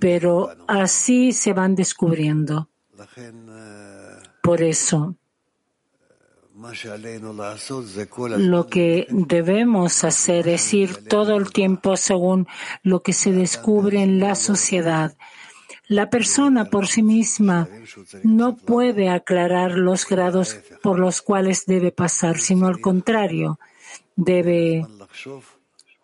pero 0.00 0.50
así 0.66 1.32
se 1.32 1.52
van 1.52 1.74
descubriendo. 1.74 2.68
Por 4.42 4.62
eso, 4.62 5.16
lo 8.38 8.66
que 8.66 9.06
debemos 9.10 10.04
hacer 10.04 10.48
es 10.48 10.74
ir 10.74 11.08
todo 11.08 11.36
el 11.36 11.52
tiempo 11.52 11.96
según 11.96 12.46
lo 12.82 13.02
que 13.02 13.12
se 13.12 13.32
descubre 13.32 14.02
en 14.02 14.20
la 14.20 14.34
sociedad. 14.34 15.16
La 15.88 16.10
persona 16.10 16.66
por 16.66 16.86
sí 16.86 17.02
misma 17.02 17.68
no 18.22 18.56
puede 18.56 19.08
aclarar 19.08 19.72
los 19.72 20.06
grados 20.06 20.58
por 20.82 20.98
los 20.98 21.22
cuales 21.22 21.66
debe 21.66 21.90
pasar, 21.90 22.38
sino 22.38 22.66
al 22.66 22.80
contrario, 22.80 23.58
debe 24.16 24.86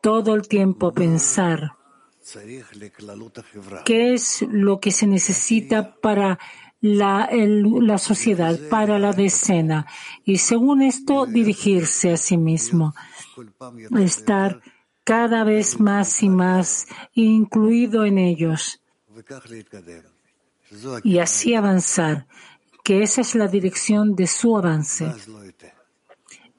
todo 0.01 0.35
el 0.35 0.49
tiempo 0.49 0.93
pensar 0.93 1.73
qué 3.85 4.15
es 4.15 4.43
lo 4.43 4.81
que 4.81 4.91
se 4.91 5.07
necesita 5.07 5.95
para 5.97 6.39
la, 6.81 7.29
la, 7.33 7.99
sociedad, 7.99 8.59
para 8.71 8.99
la 8.99 9.13
decena, 9.13 9.87
y 10.25 10.39
según 10.39 10.83
esto 10.83 11.27
dirigirse 11.27 12.13
a 12.13 12.17
sí 12.17 12.37
mismo, 12.37 12.95
estar 13.99 14.61
cada 15.03 15.43
vez 15.43 15.81
más 15.81 16.23
y 16.23 16.29
más 16.29 16.87
incluido 17.15 18.05
en 18.05 18.19
ellos 18.19 18.81
y 21.03 21.19
así 21.19 21.55
avanzar, 21.55 22.27
que 22.85 23.03
esa 23.03 23.23
es 23.23 23.35
la 23.35 23.49
dirección 23.49 24.15
de 24.15 24.27
su 24.27 24.57
avance. 24.57 25.13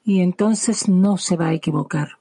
Y 0.04 0.21
entonces 0.21 0.89
no 0.89 1.17
se 1.17 1.38
va 1.38 1.47
a 1.47 1.54
equivocar. 1.54 2.18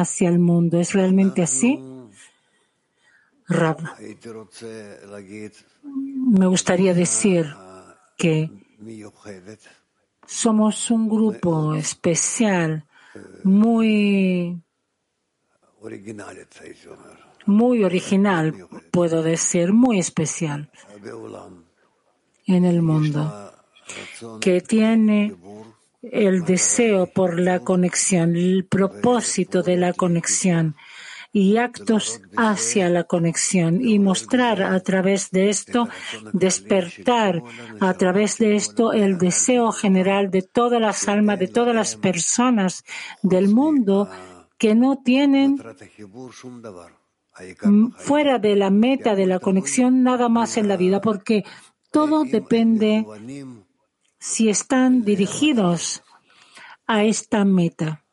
Hacia 0.00 0.28
el 0.28 0.38
mundo. 0.38 0.80
¿Es 0.80 0.92
realmente 0.92 1.42
así? 1.42 1.78
Rab, 3.48 3.78
me 5.84 6.46
gustaría 6.46 6.94
decir 6.94 7.46
que 8.16 8.50
somos 10.26 10.90
un 10.90 11.08
grupo 11.08 11.74
especial, 11.74 12.86
muy, 13.42 14.62
muy 17.46 17.84
original, 17.84 18.68
puedo 18.90 19.22
decir, 19.22 19.72
muy 19.72 19.98
especial 19.98 20.70
en 22.46 22.64
el 22.64 22.80
mundo, 22.80 23.52
que 24.40 24.60
tiene 24.60 25.36
el 26.02 26.44
deseo 26.44 27.06
por 27.06 27.38
la 27.38 27.60
conexión, 27.60 28.36
el 28.36 28.64
propósito 28.64 29.62
de 29.62 29.76
la 29.76 29.92
conexión 29.92 30.74
y 31.32 31.56
actos 31.56 32.20
hacia 32.36 32.90
la 32.90 33.04
conexión 33.04 33.80
y 33.80 33.98
mostrar 33.98 34.62
a 34.62 34.78
través 34.80 35.30
de 35.30 35.48
esto, 35.48 35.88
despertar 36.32 37.42
a 37.80 37.94
través 37.94 38.36
de 38.36 38.54
esto 38.54 38.92
el 38.92 39.16
deseo 39.16 39.72
general 39.72 40.30
de 40.30 40.42
todas 40.42 40.80
las 40.80 41.08
almas, 41.08 41.38
de 41.38 41.48
todas 41.48 41.74
las 41.74 41.96
personas 41.96 42.84
del 43.22 43.48
mundo 43.48 44.10
que 44.58 44.74
no 44.74 45.00
tienen 45.02 45.58
fuera 47.96 48.38
de 48.38 48.56
la 48.56 48.68
meta 48.68 49.14
de 49.14 49.26
la 49.26 49.38
conexión 49.38 50.02
nada 50.02 50.28
más 50.28 50.58
en 50.58 50.68
la 50.68 50.76
vida, 50.76 51.00
porque 51.00 51.44
todo 51.90 52.24
depende 52.24 53.06
si 54.22 54.48
están 54.48 55.02
dirigidos 55.02 56.04
a 56.86 57.02
esta 57.02 57.44
meta. 57.44 58.04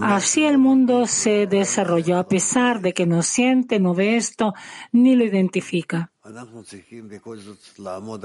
Así 0.00 0.44
el 0.44 0.58
mundo 0.58 1.06
se 1.08 1.48
desarrolló 1.48 2.18
a 2.18 2.28
pesar 2.28 2.80
de 2.80 2.94
que 2.94 3.04
no 3.04 3.22
siente, 3.24 3.80
no 3.80 3.92
ve 3.92 4.16
esto, 4.16 4.54
ni 4.92 5.16
lo 5.16 5.24
identifica. 5.24 6.12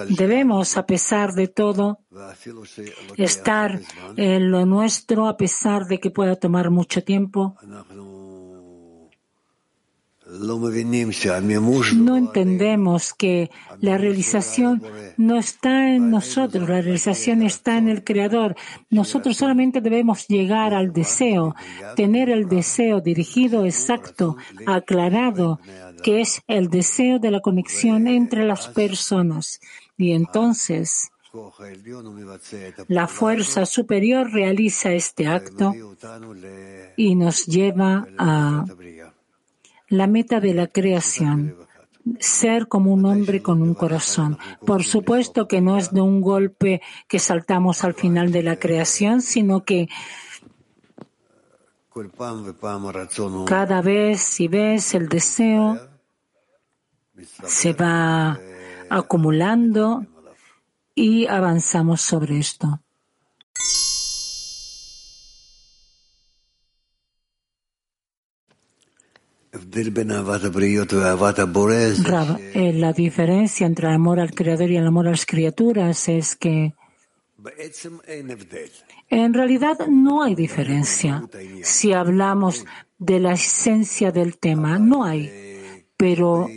Debemos, 0.10 0.78
a 0.78 0.86
pesar 0.86 1.34
de 1.34 1.48
todo, 1.48 2.00
estar 3.18 3.82
en 4.16 4.52
lo 4.52 4.66
nuestro, 4.68 5.28
a 5.28 5.36
pesar 5.36 5.88
de 5.88 6.00
que 6.00 6.12
pueda 6.12 6.36
tomar 6.36 6.70
mucho 6.70 7.04
tiempo. 7.04 7.56
No 11.96 12.18
entendemos 12.18 13.14
que 13.14 13.50
la 13.80 13.98
realización 13.98 14.84
no 15.16 15.38
está 15.38 15.96
en 15.96 16.10
nosotros, 16.10 16.68
la 16.68 16.82
realización 16.82 17.44
está 17.44 17.78
en 17.78 17.88
el 17.88 18.04
Creador. 18.04 18.56
Nosotros 18.90 19.38
solamente 19.38 19.80
debemos 19.80 20.28
llegar 20.28 20.74
al 20.74 20.92
deseo, 20.92 21.56
tener 21.96 22.30
el 22.30 22.50
deseo 22.50 23.00
dirigido, 23.00 23.66
exacto, 23.66 24.36
aclarado, 24.66 25.60
que 26.04 26.22
es 26.22 26.42
el 26.48 26.70
deseo 26.70 27.20
de 27.20 27.32
la 27.32 27.40
conexión 27.40 28.08
entre 28.08 28.46
las 28.46 28.68
personas. 28.68 29.62
Y 29.98 30.12
entonces, 30.12 31.10
la 32.88 33.08
fuerza 33.08 33.66
superior 33.66 34.32
realiza 34.32 34.92
este 34.92 35.28
acto 35.28 35.74
y 36.96 37.16
nos 37.16 37.46
lleva 37.46 38.08
a 38.18 38.66
la 39.90 40.08
meta 40.08 40.40
de 40.40 40.54
la 40.54 40.68
creación, 40.68 41.56
ser 42.20 42.68
como 42.68 42.94
un 42.94 43.06
hombre 43.06 43.42
con 43.42 43.62
un 43.62 43.74
corazón. 43.74 44.38
Por 44.66 44.84
supuesto 44.84 45.48
que 45.48 45.62
no 45.62 45.78
es 45.78 45.92
de 45.92 46.02
un 46.02 46.22
golpe 46.22 46.82
que 47.08 47.20
saltamos 47.20 47.84
al 47.84 47.94
final 47.94 48.32
de 48.32 48.44
la 48.44 48.58
creación, 48.58 49.22
sino 49.22 49.64
que 49.64 49.90
cada 53.48 53.82
vez 53.82 54.22
si 54.22 54.48
ves 54.48 54.94
el 54.94 55.10
deseo 55.10 55.80
se 57.44 57.74
va 57.74 58.40
acumulando 58.90 60.06
y 60.94 61.26
avanzamos 61.26 62.02
sobre 62.02 62.38
esto. 62.38 62.82
Eh, 72.54 72.74
la 72.74 72.94
diferencia 72.94 73.66
entre 73.68 73.88
el 73.88 73.94
amor 73.96 74.20
al 74.20 74.34
Creador 74.34 74.70
y 74.70 74.78
el 74.78 74.88
amor 74.88 75.08
a 75.08 75.12
las 75.12 75.26
criaturas 75.26 76.10
es 76.10 76.36
que 76.36 76.74
en 79.10 79.34
realidad 79.34 79.88
no 79.88 80.24
hay 80.24 80.36
diferencia. 80.36 81.24
Si 81.64 81.94
hablamos 81.94 82.66
de 82.98 83.20
la 83.20 83.34
esencia 83.34 84.12
del 84.12 84.38
tema, 84.38 84.80
no 84.80 85.04
hay. 85.04 85.32
Pero 85.96 86.48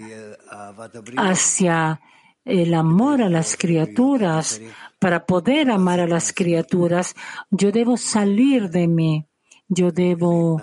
hacia 1.16 2.00
el 2.44 2.74
amor 2.74 3.22
a 3.22 3.28
las 3.28 3.56
criaturas, 3.56 4.60
para 4.98 5.24
poder 5.26 5.70
amar 5.70 6.00
a 6.00 6.06
las 6.06 6.32
criaturas, 6.32 7.14
yo 7.50 7.70
debo 7.72 7.96
salir 7.96 8.70
de 8.70 8.88
mí. 8.88 9.26
Yo 9.68 9.92
debo 9.92 10.60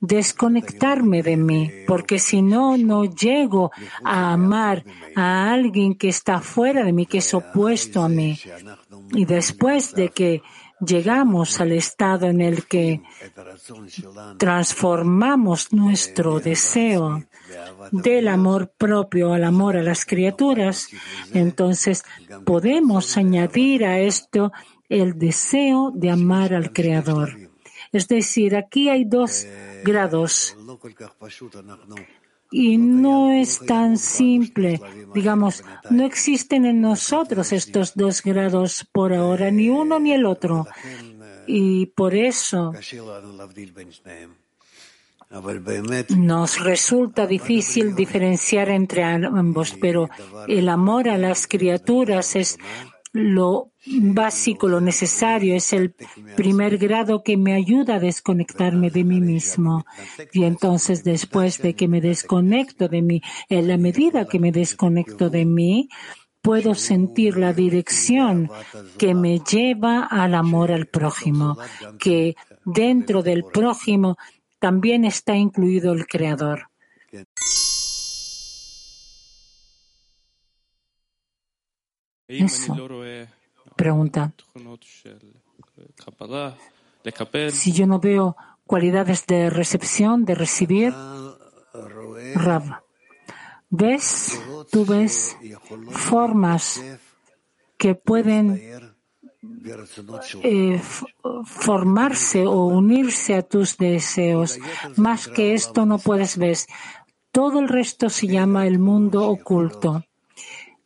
desconectarme 0.00 1.22
de 1.22 1.36
mí, 1.36 1.70
porque 1.86 2.18
si 2.18 2.40
no, 2.42 2.76
no 2.76 3.04
llego 3.04 3.70
a 4.02 4.32
amar 4.32 4.84
a 5.14 5.52
alguien 5.52 5.94
que 5.94 6.08
está 6.08 6.40
fuera 6.40 6.82
de 6.84 6.92
mí, 6.92 7.06
que 7.06 7.18
es 7.18 7.34
opuesto 7.34 8.02
a 8.02 8.08
mí. 8.08 8.38
Y 9.12 9.26
después 9.26 9.94
de 9.94 10.08
que 10.08 10.42
llegamos 10.80 11.60
al 11.60 11.72
estado 11.72 12.26
en 12.26 12.40
el 12.40 12.66
que 12.66 13.02
transformamos 14.38 15.72
nuestro 15.72 16.40
deseo 16.40 17.22
del 17.92 18.28
amor 18.28 18.72
propio 18.78 19.34
al 19.34 19.44
amor 19.44 19.76
a 19.76 19.82
las 19.82 20.06
criaturas, 20.06 20.88
entonces 21.34 22.04
podemos 22.46 23.16
añadir 23.18 23.84
a 23.84 23.98
esto 23.98 24.52
el 24.88 25.18
deseo 25.18 25.92
de 25.94 26.10
amar 26.10 26.54
al 26.54 26.72
Creador. 26.72 27.49
Es 27.92 28.08
decir, 28.08 28.56
aquí 28.56 28.88
hay 28.88 29.04
dos 29.04 29.46
grados. 29.84 30.56
Y 32.52 32.78
no 32.78 33.32
es 33.32 33.60
tan 33.60 33.96
simple. 33.96 34.80
Digamos, 35.14 35.64
no 35.90 36.04
existen 36.04 36.64
en 36.64 36.80
nosotros 36.80 37.52
estos 37.52 37.94
dos 37.94 38.22
grados 38.22 38.86
por 38.90 39.12
ahora, 39.12 39.50
ni 39.50 39.68
uno 39.68 40.00
ni 40.00 40.12
el 40.12 40.26
otro. 40.26 40.66
Y 41.46 41.86
por 41.86 42.14
eso 42.14 42.72
nos 46.16 46.64
resulta 46.64 47.26
difícil 47.26 47.94
diferenciar 47.94 48.68
entre 48.68 49.04
ambos, 49.04 49.76
pero 49.80 50.10
el 50.48 50.68
amor 50.68 51.08
a 51.08 51.18
las 51.18 51.46
criaturas 51.46 52.34
es 52.34 52.58
lo 53.12 53.72
básico, 53.86 54.68
lo 54.68 54.80
necesario, 54.80 55.54
es 55.54 55.72
el 55.72 55.94
primer 56.36 56.78
grado 56.78 57.22
que 57.22 57.36
me 57.36 57.54
ayuda 57.54 57.96
a 57.96 58.00
desconectarme 58.00 58.90
de 58.90 59.04
mí 59.04 59.20
mismo. 59.20 59.84
Y 60.32 60.44
entonces 60.44 61.02
después 61.02 61.58
de 61.58 61.74
que 61.74 61.88
me 61.88 62.00
desconecto 62.00 62.88
de 62.88 63.02
mí, 63.02 63.22
en 63.48 63.68
la 63.68 63.76
medida 63.76 64.26
que 64.26 64.38
me 64.38 64.52
desconecto 64.52 65.28
de 65.30 65.44
mí, 65.44 65.88
puedo 66.42 66.74
sentir 66.74 67.36
la 67.36 67.52
dirección 67.52 68.50
que 68.96 69.14
me 69.14 69.40
lleva 69.40 70.04
al 70.04 70.34
amor 70.34 70.72
al 70.72 70.86
prójimo, 70.86 71.58
que 71.98 72.36
dentro 72.64 73.22
del 73.22 73.44
prójimo 73.44 74.16
también 74.58 75.04
está 75.04 75.36
incluido 75.36 75.92
el 75.92 76.06
Creador. 76.06 76.68
Eso. 82.30 82.76
Pregunta. 83.74 84.32
Si 87.50 87.72
yo 87.72 87.86
no 87.86 87.98
veo 87.98 88.36
cualidades 88.66 89.26
de 89.26 89.50
recepción, 89.50 90.24
de 90.24 90.34
recibir, 90.36 90.94
Rav, 92.34 92.82
¿ves? 93.68 94.40
Tú 94.70 94.84
ves 94.84 95.36
formas 95.90 96.80
que 97.76 97.94
pueden 97.96 98.94
eh, 100.44 100.80
formarse 101.44 102.46
o 102.46 102.66
unirse 102.66 103.34
a 103.34 103.42
tus 103.42 103.76
deseos. 103.76 104.58
Más 104.96 105.26
que 105.26 105.54
esto 105.54 105.84
no 105.84 105.98
puedes 105.98 106.36
ver. 106.36 106.58
Todo 107.32 107.58
el 107.60 107.68
resto 107.68 108.08
se 108.08 108.28
llama 108.28 108.66
el 108.66 108.78
mundo 108.78 109.28
oculto. 109.28 110.04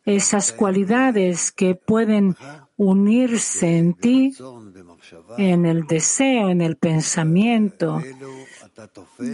Esas 0.05 0.51
cualidades 0.51 1.51
que 1.51 1.75
pueden 1.75 2.35
unirse 2.77 3.77
en 3.77 3.93
ti, 3.93 4.33
en 5.37 5.65
el 5.65 5.87
deseo, 5.87 6.49
en 6.49 6.61
el 6.61 6.77
pensamiento, 6.77 8.01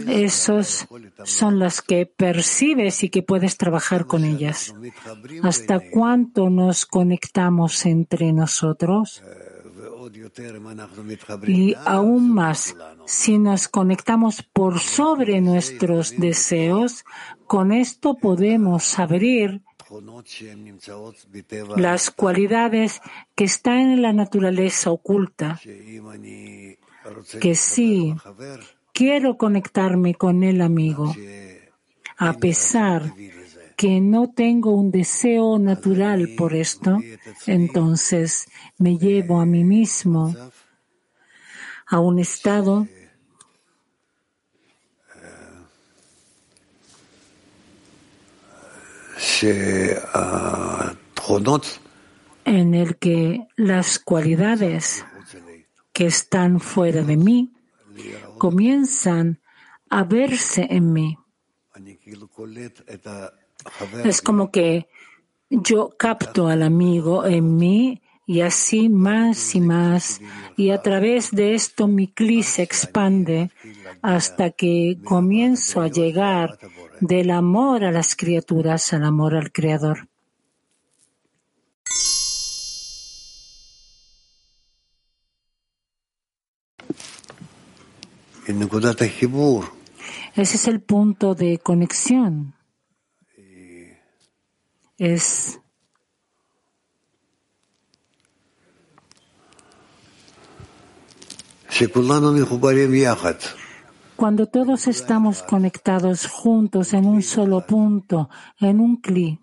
esos 0.06 0.86
son 1.24 1.58
las 1.58 1.82
que 1.82 2.06
percibes 2.06 3.02
y 3.02 3.10
que 3.10 3.22
puedes 3.22 3.56
trabajar 3.56 4.06
con 4.06 4.24
ellas. 4.24 4.74
¿Hasta 5.42 5.80
cuánto 5.90 6.50
nos 6.50 6.86
conectamos 6.86 7.84
entre 7.86 8.32
nosotros? 8.32 9.22
Y 11.46 11.74
aún 11.84 12.32
más, 12.32 12.76
si 13.06 13.38
nos 13.38 13.68
conectamos 13.68 14.42
por 14.42 14.78
sobre 14.78 15.40
nuestros 15.40 16.16
deseos, 16.16 17.04
con 17.46 17.72
esto 17.72 18.16
podemos 18.16 18.98
abrir 18.98 19.62
las 21.76 22.10
cualidades 22.10 23.00
que 23.34 23.44
están 23.44 23.92
en 23.92 24.02
la 24.02 24.12
naturaleza 24.12 24.90
oculta, 24.90 25.60
que 27.40 27.54
sí 27.54 28.14
quiero 28.92 29.36
conectarme 29.36 30.14
con 30.14 30.44
el 30.44 30.60
amigo, 30.60 31.14
a 32.16 32.32
pesar 32.34 33.12
que 33.76 34.00
no 34.00 34.30
tengo 34.30 34.70
un 34.70 34.90
deseo 34.90 35.58
natural 35.58 36.30
por 36.36 36.54
esto, 36.54 36.98
entonces 37.46 38.46
me 38.78 38.96
llevo 38.96 39.40
a 39.40 39.46
mí 39.46 39.64
mismo 39.64 40.34
a 41.86 41.98
un 41.98 42.18
estado 42.18 42.86
en 52.44 52.74
el 52.74 52.96
que 52.96 53.46
las 53.56 53.98
cualidades 53.98 55.04
que 55.92 56.06
están 56.06 56.60
fuera 56.60 57.02
de 57.02 57.16
mí 57.16 57.52
comienzan 58.38 59.40
a 59.90 60.04
verse 60.04 60.66
en 60.70 60.92
mí. 60.92 61.18
Es 64.04 64.22
como 64.22 64.50
que 64.50 64.88
yo 65.50 65.90
capto 65.98 66.48
al 66.48 66.62
amigo 66.62 67.26
en 67.26 67.56
mí 67.56 68.00
y 68.32 68.40
así 68.40 68.88
más 68.88 69.54
y 69.54 69.60
más, 69.60 70.22
y 70.56 70.70
a 70.70 70.80
través 70.80 71.32
de 71.32 71.52
esto 71.54 71.86
mi 71.86 72.08
cli 72.08 72.42
se 72.42 72.62
expande 72.62 73.50
hasta 74.00 74.52
que 74.52 74.96
comienzo 75.04 75.82
a 75.82 75.88
llegar 75.88 76.58
del 77.00 77.30
amor 77.30 77.84
a 77.84 77.92
las 77.92 78.16
criaturas 78.16 78.90
al 78.94 79.04
amor 79.04 79.36
al 79.36 79.52
Creador. 79.52 80.08
Ese 90.34 90.56
es 90.56 90.68
el 90.68 90.80
punto 90.80 91.34
de 91.34 91.58
conexión. 91.58 92.54
Es 94.96 95.61
cuando 104.16 104.46
todos 104.46 104.86
estamos 104.86 105.42
conectados 105.42 106.26
juntos 106.26 106.94
en 106.94 107.06
un 107.06 107.22
solo 107.22 107.66
punto, 107.66 108.30
en 108.60 108.78
un 108.78 109.00
cli, 109.00 109.38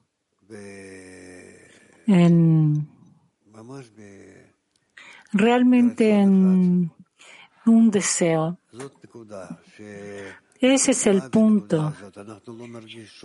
en 2.08 2.88
realmente 5.34 6.12
en 6.12 6.92
un 7.66 7.92
deseo. 7.92 8.58
Ese 10.62 10.92
es 10.92 11.08
el 11.08 11.24
punto. 11.30 11.94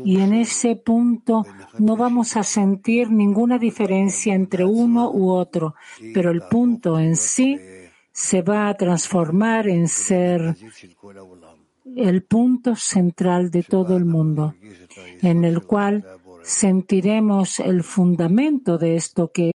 Y 0.04 0.20
en 0.20 0.34
ese 0.34 0.76
punto 0.76 1.44
no 1.78 1.96
vamos 1.96 2.36
a 2.36 2.42
sentir 2.42 3.10
ninguna 3.10 3.58
diferencia 3.58 4.34
entre 4.34 4.64
uno 4.64 5.10
u 5.10 5.30
otro, 5.30 5.74
pero 6.12 6.30
el 6.30 6.42
punto 6.42 6.98
en 6.98 7.16
sí 7.16 7.60
se 8.14 8.42
va 8.42 8.68
a 8.68 8.74
transformar 8.74 9.66
en 9.66 9.88
ser 9.88 10.56
el 11.96 12.22
punto 12.22 12.76
central 12.76 13.50
de 13.50 13.64
todo 13.64 13.96
el 13.96 14.04
mundo, 14.04 14.54
en 15.20 15.44
el 15.44 15.62
cual 15.64 16.04
sentiremos 16.42 17.58
el 17.58 17.82
fundamento 17.82 18.78
de 18.78 18.94
esto 18.94 19.32
que 19.32 19.50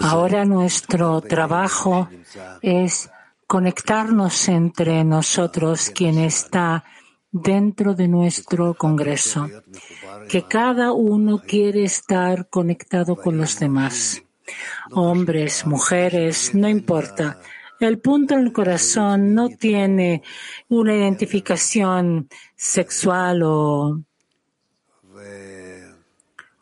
Ahora 0.00 0.44
nuestro 0.46 1.20
trabajo 1.20 2.08
es 2.62 3.10
conectarnos 3.46 4.48
entre 4.48 5.04
nosotros, 5.04 5.90
quien 5.90 6.18
está 6.18 6.84
dentro 7.30 7.94
de 7.94 8.08
nuestro 8.08 8.74
Congreso, 8.74 9.48
que 10.28 10.44
cada 10.44 10.92
uno 10.92 11.40
quiere 11.40 11.84
estar 11.84 12.48
conectado 12.48 13.16
con 13.16 13.36
los 13.36 13.58
demás. 13.58 14.22
Hombres, 14.92 15.66
mujeres, 15.66 16.54
no 16.54 16.68
importa. 16.68 17.40
El 17.80 17.98
punto 17.98 18.34
en 18.34 18.40
el 18.40 18.52
corazón 18.52 19.34
no 19.34 19.50
tiene 19.50 20.22
una 20.68 20.94
identificación 20.94 22.28
sexual 22.56 23.42
o, 23.44 24.02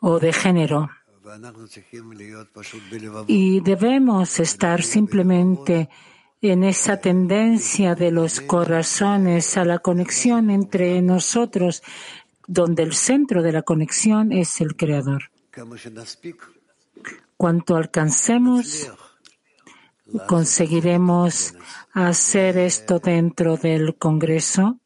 o 0.01 0.19
de 0.19 0.33
género. 0.33 0.89
Y 3.27 3.59
debemos 3.61 4.39
estar 4.39 4.83
simplemente 4.83 5.89
en 6.41 6.63
esa 6.63 6.97
tendencia 6.97 7.95
de 7.95 8.11
los 8.11 8.41
corazones 8.41 9.57
a 9.57 9.65
la 9.65 9.79
conexión 9.79 10.49
entre 10.49 11.01
nosotros, 11.01 11.81
donde 12.47 12.83
el 12.83 12.93
centro 12.93 13.41
de 13.41 13.51
la 13.51 13.63
conexión 13.63 14.31
es 14.31 14.61
el 14.61 14.75
Creador. 14.75 15.31
Cuanto 17.35 17.75
alcancemos, 17.75 18.91
conseguiremos 20.27 21.55
hacer 21.93 22.57
esto 22.57 22.99
dentro 22.99 23.57
del 23.57 23.95
Congreso. 23.95 24.79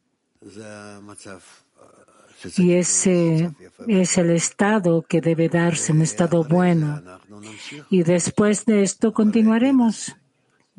Y 2.58 2.74
ese 2.74 3.52
es 3.88 4.18
el 4.18 4.32
estado 4.32 5.04
que 5.04 5.22
debe 5.22 5.48
darse, 5.48 5.92
un 5.92 6.02
estado 6.02 6.44
bueno. 6.44 7.02
Y 7.90 8.04
después 8.04 8.66
de 8.66 8.82
esto 8.82 9.14
continuaremos, 9.14 10.16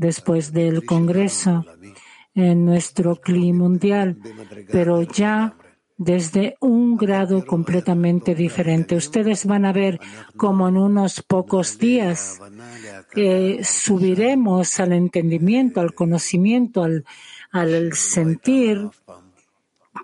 después 0.03 0.53
del 0.53 0.85
Congreso, 0.85 1.65
en 2.35 2.65
nuestro 2.65 3.17
clima 3.17 3.61
mundial, 3.65 4.19
pero 4.71 5.03
ya 5.03 5.55
desde 5.97 6.57
un 6.61 6.97
grado 6.97 7.45
completamente 7.47 8.35
diferente. 8.35 8.97
Ustedes 8.97 9.47
van 9.47 9.65
a 9.65 9.73
ver 9.73 10.01
como 10.37 10.69
en 10.69 10.77
unos 10.77 11.23
pocos 11.23 11.79
días 11.79 12.41
subiremos 13.63 14.81
al 14.81 14.93
entendimiento, 14.93 15.81
al 15.81 15.95
conocimiento, 15.95 16.83
al, 16.83 17.05
al 17.51 17.93
sentir 17.93 18.91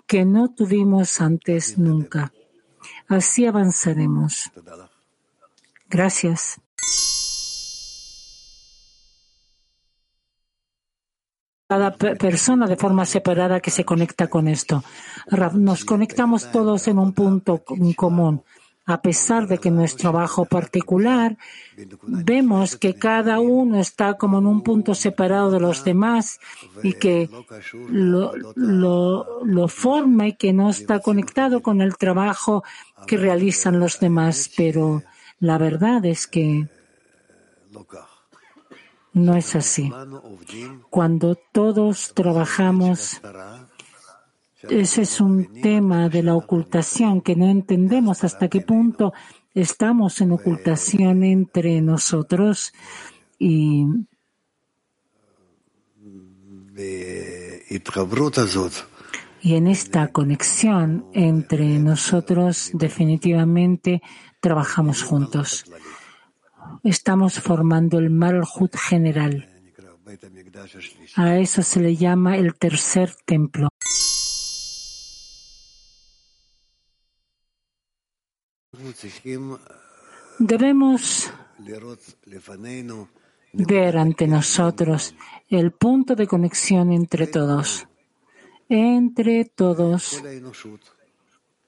que 0.05 0.23
no 0.25 0.49
tuvimos 0.49 1.19
antes 1.19 1.77
nunca. 1.77 2.31
Así 3.07 3.45
avanzaremos. 3.45 4.51
Gracias. 5.89 6.61
Cada 11.69 11.91
persona 11.91 12.65
de 12.65 12.75
forma 12.83 13.05
separada 13.05 13.59
que 13.59 13.69
se 13.69 13.85
conecta 13.85 14.25
con 14.27 14.47
esto. 14.47 14.83
Nos 15.53 15.85
conectamos 15.85 16.51
todos 16.51 16.87
en 16.87 16.97
un 16.97 17.13
punto 17.13 17.63
común. 17.95 18.41
A 18.87 19.03
pesar 19.03 19.47
de 19.47 19.59
que 19.59 19.69
nuestro 19.69 20.09
trabajo 20.09 20.45
particular 20.45 21.37
vemos 22.07 22.75
que 22.75 22.95
cada 22.95 23.39
uno 23.39 23.79
está 23.79 24.15
como 24.15 24.39
en 24.39 24.47
un 24.47 24.63
punto 24.63 24.95
separado 24.95 25.51
de 25.51 25.59
los 25.59 25.83
demás 25.83 26.39
y 26.81 26.93
que 26.93 27.29
lo, 27.87 28.33
lo 29.45 29.67
forma 29.67 30.29
y 30.29 30.33
que 30.33 30.53
no 30.53 30.71
está 30.71 31.01
conectado 31.01 31.61
con 31.61 31.81
el 31.81 31.97
trabajo 31.97 32.63
que 33.05 33.17
realizan 33.17 33.79
los 33.79 33.99
demás. 33.99 34.49
Pero 34.57 35.03
la 35.39 35.59
verdad 35.59 36.03
es 36.03 36.25
que 36.25 36.67
no 39.13 39.35
es 39.35 39.55
así. 39.55 39.91
Cuando 40.89 41.35
todos 41.51 42.13
trabajamos, 42.13 43.21
ese 44.63 45.01
es 45.01 45.21
un 45.21 45.61
tema 45.61 46.09
de 46.09 46.23
la 46.23 46.35
ocultación 46.35 47.21
que 47.21 47.35
no 47.35 47.47
entendemos 47.47 48.23
hasta 48.23 48.47
qué 48.49 48.61
punto 48.61 49.13
estamos 49.53 50.21
en 50.21 50.31
ocultación 50.31 51.23
entre 51.23 51.81
nosotros 51.81 52.73
y 53.37 53.85
y 59.41 59.55
en 59.55 59.67
esta 59.67 60.07
conexión 60.09 61.05
entre 61.13 61.79
nosotros 61.79 62.71
definitivamente 62.73 64.01
trabajamos 64.39 65.03
juntos 65.03 65.65
estamos 66.83 67.39
formando 67.39 67.99
el 67.99 68.09
Malhut 68.09 68.75
general. 68.75 69.47
A 71.15 71.37
eso 71.37 71.61
se 71.61 71.79
le 71.79 71.95
llama 71.95 72.37
el 72.37 72.55
tercer 72.55 73.13
templo. 73.25 73.69
Debemos 80.39 81.31
ver 83.53 83.97
ante 83.97 84.27
nosotros 84.27 85.15
el 85.49 85.71
punto 85.71 86.15
de 86.15 86.27
conexión 86.27 86.91
entre 86.91 87.27
todos, 87.27 87.87
entre 88.69 89.45
todos 89.45 90.21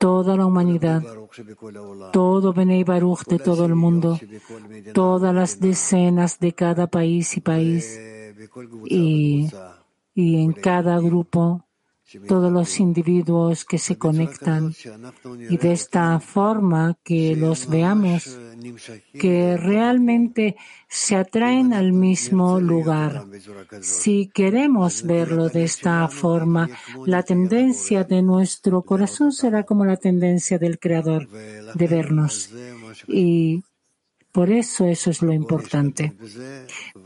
toda 0.02 0.36
la 0.36 0.48
humanidad, 0.48 1.04
todo 2.12 2.54
Benei 2.54 2.84
Baruch 2.84 3.24
de 3.28 3.38
todo 3.38 3.66
el 3.66 3.76
mundo, 3.76 4.20
todas 4.96 5.34
las 5.34 5.60
decenas 5.60 6.40
de 6.40 6.54
cada 6.54 6.88
país 6.88 7.38
y 7.38 7.42
país 7.42 8.02
y, 8.86 9.48
y 10.16 10.42
en 10.42 10.54
cada 10.54 11.00
grupo 11.00 11.64
todos 12.28 12.52
los 12.52 12.80
individuos 12.80 13.66
que 13.66 13.78
se 13.78 13.98
conectan 13.98 14.74
y 15.50 15.58
de 15.58 15.72
esta 15.72 16.20
forma 16.20 16.98
que 17.04 17.36
los 17.36 17.68
veamos 17.68 18.38
que 19.14 19.58
realmente 19.58 20.56
se 20.88 21.16
atraen 21.16 21.74
al 21.74 21.94
mismo 21.94 22.60
lugar. 22.60 23.26
Si 23.82 24.28
queremos 24.28 25.04
verlo 25.04 25.50
de 25.50 25.64
esta 25.64 26.08
forma, 26.08 26.70
la 27.06 27.24
tendencia 27.24 28.04
de 28.04 28.22
nuestro 28.22 28.82
corazón 28.84 29.32
será 29.32 29.64
como 29.64 29.86
la 29.86 29.98
tendencia 29.98 30.58
del 30.58 30.80
Creador 30.80 31.30
de 31.30 31.88
vernos. 31.88 32.52
Y 33.08 33.64
por 34.32 34.50
eso 34.50 34.86
eso 34.86 35.10
es 35.10 35.22
lo 35.22 35.34
importante. 35.34 36.14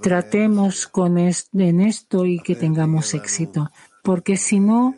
Tratemos 0.02 0.88
con 0.88 1.18
en 1.18 1.82
esto 1.82 2.26
y 2.26 2.40
que 2.40 2.56
tengamos 2.56 3.14
éxito 3.14 3.72
porque 4.06 4.38
si 4.38 4.60
no 4.60 4.96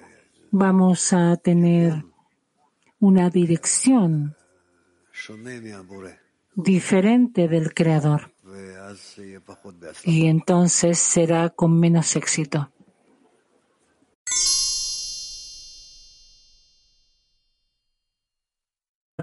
vamos 0.51 1.14
a 1.14 1.38
tener 1.38 2.03
una 2.99 3.30
dirección 3.30 4.36
diferente 6.53 7.47
del 7.47 7.74
Creador 7.74 8.34
y 10.03 10.28
entonces 10.28 10.99
será 10.99 11.49
con 11.49 11.80
menos 11.80 12.16
éxito. 12.18 12.70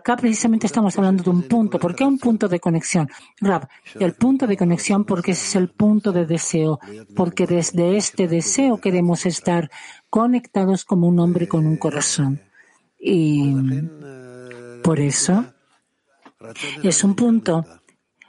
Acá 0.04 0.16
precisamente 0.18 0.66
estamos 0.66 0.98
hablando 0.98 1.22
de 1.22 1.30
un 1.30 1.44
punto. 1.44 1.78
¿Por 1.78 1.94
qué 1.94 2.04
un 2.04 2.18
punto 2.18 2.46
de 2.46 2.60
conexión? 2.60 3.08
Rab, 3.40 3.66
el 3.98 4.12
punto 4.12 4.46
de 4.46 4.54
conexión 4.54 5.06
porque 5.06 5.30
ese 5.30 5.46
es 5.46 5.56
el 5.56 5.70
punto 5.70 6.12
de 6.12 6.26
deseo, 6.26 6.78
porque 7.16 7.46
desde 7.46 7.96
este 7.96 8.28
deseo 8.28 8.76
queremos 8.76 9.24
estar 9.24 9.70
conectados 10.10 10.84
como 10.84 11.08
un 11.08 11.18
hombre 11.20 11.48
con 11.48 11.66
un 11.66 11.78
corazón. 11.78 12.42
Y 13.00 13.56
por 14.82 15.00
eso 15.00 15.46
es 16.82 17.02
un 17.02 17.14
punto. 17.14 17.64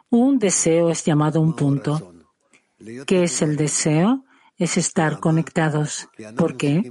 Un 0.10 0.40
deseo 0.40 0.90
es 0.90 1.04
llamado 1.04 1.42
un 1.42 1.58
punto. 1.58 2.14
¿Qué 3.06 3.24
es 3.24 3.42
el 3.42 3.58
deseo? 3.58 4.24
Es 4.56 4.78
estar 4.78 5.20
conectados. 5.20 6.08
¿Por 6.38 6.56
qué? 6.56 6.90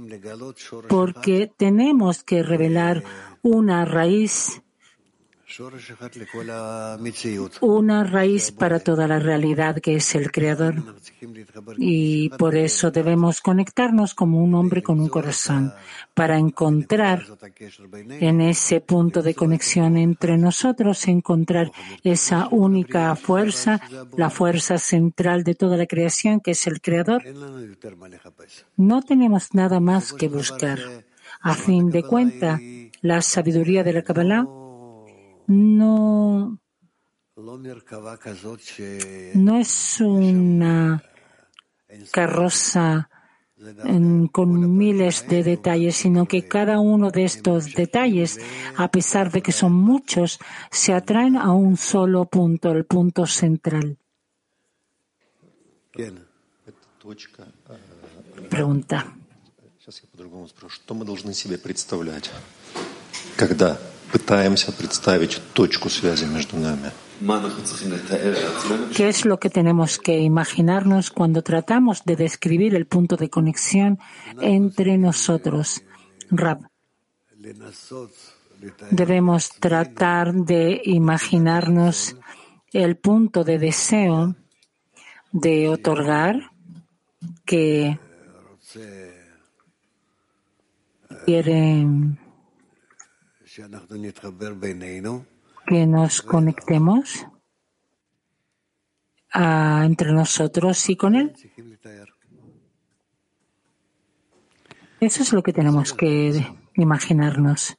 Porque 0.87 1.51
tenemos 1.57 2.23
que 2.23 2.43
revelar 2.43 3.03
una 3.41 3.83
raíz 3.83 4.61
una 7.61 8.03
raíz 8.03 8.51
para 8.51 8.79
toda 8.79 9.07
la 9.07 9.19
realidad 9.19 9.79
que 9.79 9.95
es 9.95 10.15
el 10.15 10.31
Creador. 10.31 10.75
Y 11.77 12.29
por 12.29 12.55
eso 12.55 12.91
debemos 12.91 13.41
conectarnos 13.41 14.15
como 14.15 14.43
un 14.43 14.55
hombre 14.55 14.81
con 14.81 14.99
un 14.99 15.09
corazón, 15.09 15.73
para 16.13 16.37
encontrar 16.37 17.23
en 18.09 18.41
ese 18.41 18.81
punto 18.81 19.21
de 19.21 19.35
conexión 19.35 19.97
entre 19.97 20.37
nosotros, 20.37 21.07
encontrar 21.07 21.71
esa 22.03 22.47
única 22.49 23.15
fuerza, 23.15 23.81
la 24.17 24.29
fuerza 24.29 24.77
central 24.77 25.43
de 25.43 25.55
toda 25.55 25.77
la 25.77 25.85
creación 25.85 26.39
que 26.39 26.51
es 26.51 26.67
el 26.67 26.81
Creador. 26.81 27.23
No 28.77 29.01
tenemos 29.01 29.53
nada 29.53 29.79
más 29.79 30.11
que 30.13 30.27
buscar. 30.27 30.79
A 31.41 31.53
fin 31.53 31.91
de 31.91 32.01
cuentas, 32.01 32.59
la 33.01 33.21
sabiduría 33.21 33.83
de 33.83 33.93
la 33.93 34.01
Kabbalah 34.01 34.47
no, 35.47 36.59
no 39.35 39.57
es 39.57 40.01
una 40.01 41.03
carroza 42.11 43.09
con 44.31 44.77
miles 44.77 45.27
de 45.27 45.43
detalles, 45.43 45.95
sino 45.95 46.25
que 46.25 46.47
cada 46.47 46.79
uno 46.79 47.11
de 47.11 47.25
estos 47.25 47.73
detalles, 47.73 48.39
a 48.77 48.89
pesar 48.89 49.31
de 49.31 49.41
que 49.41 49.51
son 49.51 49.73
muchos, 49.73 50.39
se 50.71 50.93
atraen 50.93 51.35
a 51.37 51.51
un 51.53 51.77
solo 51.77 52.25
punto, 52.25 52.71
el 52.71 52.85
punto 52.85 53.25
central. 53.25 53.97
Pregunta. 58.49 59.15
¿Qué 68.95 69.07
es 69.07 69.25
lo 69.25 69.39
que 69.39 69.49
tenemos 69.49 69.99
que 69.99 70.19
imaginarnos 70.19 71.11
cuando 71.11 71.41
tratamos 71.41 72.03
de 72.03 72.15
describir 72.15 72.75
el 72.75 72.87
punto 72.87 73.15
de 73.15 73.29
conexión 73.29 73.99
entre 74.41 74.97
nosotros? 74.97 75.83
Rab. 76.29 76.69
Debemos 78.91 79.49
tratar 79.59 80.33
de 80.33 80.81
imaginarnos 80.83 82.15
el 82.73 82.97
punto 82.97 83.43
de 83.43 83.59
deseo 83.59 84.35
de 85.31 85.69
otorgar 85.69 86.51
que 87.45 87.99
quiere 91.25 91.85
que 95.65 95.87
nos 95.87 96.21
conectemos 96.21 97.25
ah, 99.33 99.83
entre 99.85 100.11
nosotros 100.11 100.89
y 100.89 100.97
con 100.97 101.15
Él. 101.15 101.33
Eso 104.99 105.23
es 105.23 105.31
lo 105.33 105.41
que 105.41 105.53
tenemos 105.53 105.93
que 105.93 106.45
imaginarnos. 106.75 107.77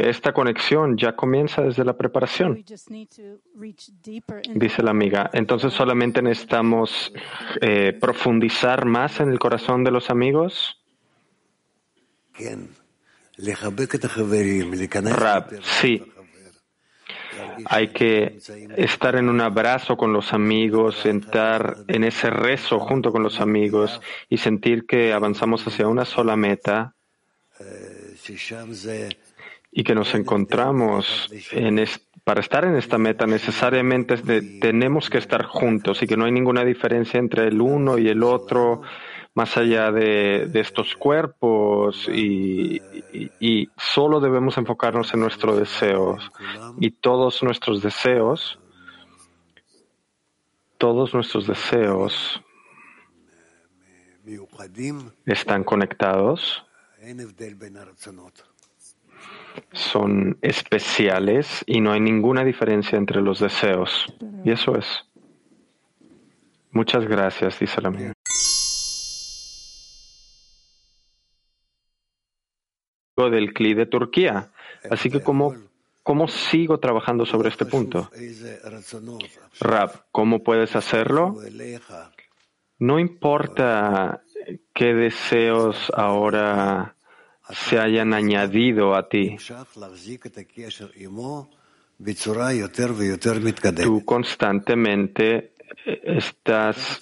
Que 0.00 0.08
esta 0.08 0.32
conexión 0.32 0.96
ya 0.96 1.12
comienza 1.12 1.62
desde 1.62 1.84
la 1.84 1.96
preparación, 1.96 2.64
dice 4.54 4.82
la 4.82 4.90
amiga. 4.90 5.30
Entonces 5.32 5.72
solamente 5.72 6.22
necesitamos 6.22 7.12
eh, 7.60 7.92
profundizar 8.00 8.84
más 8.84 9.20
en 9.20 9.30
el 9.30 9.38
corazón 9.38 9.84
de 9.84 9.90
los 9.90 10.10
amigos. 10.10 10.78
Rab, 15.16 15.62
sí. 15.62 16.02
Hay 17.66 17.88
que 17.88 18.38
estar 18.76 19.16
en 19.16 19.28
un 19.28 19.40
abrazo 19.40 19.96
con 19.96 20.12
los 20.12 20.32
amigos, 20.32 21.04
entrar 21.04 21.78
en 21.88 22.04
ese 22.04 22.30
rezo 22.30 22.78
junto 22.78 23.12
con 23.12 23.22
los 23.22 23.40
amigos 23.40 24.00
y 24.28 24.38
sentir 24.38 24.86
que 24.86 25.12
avanzamos 25.12 25.66
hacia 25.66 25.88
una 25.88 26.04
sola 26.04 26.36
meta 26.36 26.94
y 29.72 29.84
que 29.84 29.94
nos 29.94 30.14
encontramos 30.14 31.30
en 31.52 31.84
para 32.24 32.40
estar 32.40 32.64
en 32.64 32.76
esta 32.76 32.98
meta 32.98 33.26
necesariamente 33.26 34.16
tenemos 34.60 35.08
que 35.08 35.18
estar 35.18 35.44
juntos 35.44 36.02
y 36.02 36.06
que 36.06 36.16
no 36.16 36.24
hay 36.24 36.32
ninguna 36.32 36.64
diferencia 36.64 37.18
entre 37.18 37.46
el 37.48 37.60
uno 37.60 37.98
y 37.98 38.08
el 38.08 38.22
otro 38.22 38.82
más 39.34 39.56
allá 39.56 39.92
de, 39.92 40.50
estos 40.54 40.96
cuerpos 40.96 42.08
y, 42.08 42.82
y, 43.38 43.68
solo 43.76 44.18
debemos 44.18 44.58
enfocarnos 44.58 45.14
en 45.14 45.20
nuestros 45.20 45.56
deseos 45.56 46.30
y 46.80 46.90
todos 46.90 47.42
nuestros 47.42 47.80
deseos 47.80 48.58
todos 50.78 51.14
nuestros 51.14 51.46
deseos 51.46 52.42
están 55.26 55.62
conectados 55.62 56.64
son 59.72 60.38
especiales 60.42 61.64
y 61.66 61.80
no 61.80 61.92
hay 61.92 62.00
ninguna 62.00 62.44
diferencia 62.44 62.98
entre 62.98 63.20
los 63.20 63.40
deseos. 63.40 64.06
Y 64.44 64.50
eso 64.50 64.76
es. 64.76 64.86
Muchas 66.72 67.06
gracias, 67.06 67.58
dice 67.58 67.80
la 67.80 67.88
amiga. 67.88 68.12
del 73.28 73.52
CLI 73.52 73.74
de 73.74 73.86
Turquía. 73.86 74.50
Así 74.90 75.10
que, 75.10 75.20
¿cómo, 75.20 75.54
¿cómo 76.02 76.28
sigo 76.28 76.78
trabajando 76.78 77.26
sobre 77.26 77.50
este 77.50 77.66
punto? 77.66 78.08
Rab, 79.60 80.04
¿cómo 80.10 80.42
puedes 80.42 80.74
hacerlo? 80.74 81.36
No 82.78 82.98
importa 82.98 84.22
qué 84.72 84.94
deseos 84.94 85.92
ahora 85.94 86.94
se 87.52 87.78
hayan 87.78 88.14
añadido 88.14 88.94
a 88.94 89.08
ti. 89.08 89.36
Tú 93.82 94.04
constantemente 94.04 95.52
eh, 95.86 96.00
estás 96.04 97.00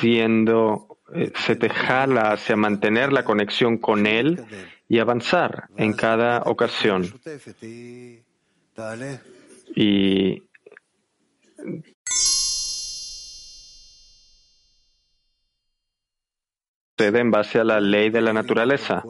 siendo, 0.00 0.98
eh, 1.14 1.32
se 1.46 1.56
te 1.56 1.68
jala 1.68 2.32
hacia 2.32 2.56
mantener 2.56 3.12
la 3.12 3.24
conexión 3.24 3.78
con 3.78 4.06
Él 4.06 4.44
y 4.88 4.98
avanzar 4.98 5.68
en 5.76 5.92
cada 5.92 6.42
ocasión. 6.42 7.04
Y 9.74 10.42
en 17.08 17.30
base 17.30 17.58
a 17.58 17.64
la 17.64 17.80
ley 17.80 18.10
de 18.10 18.20
la 18.20 18.32
naturaleza. 18.32 19.02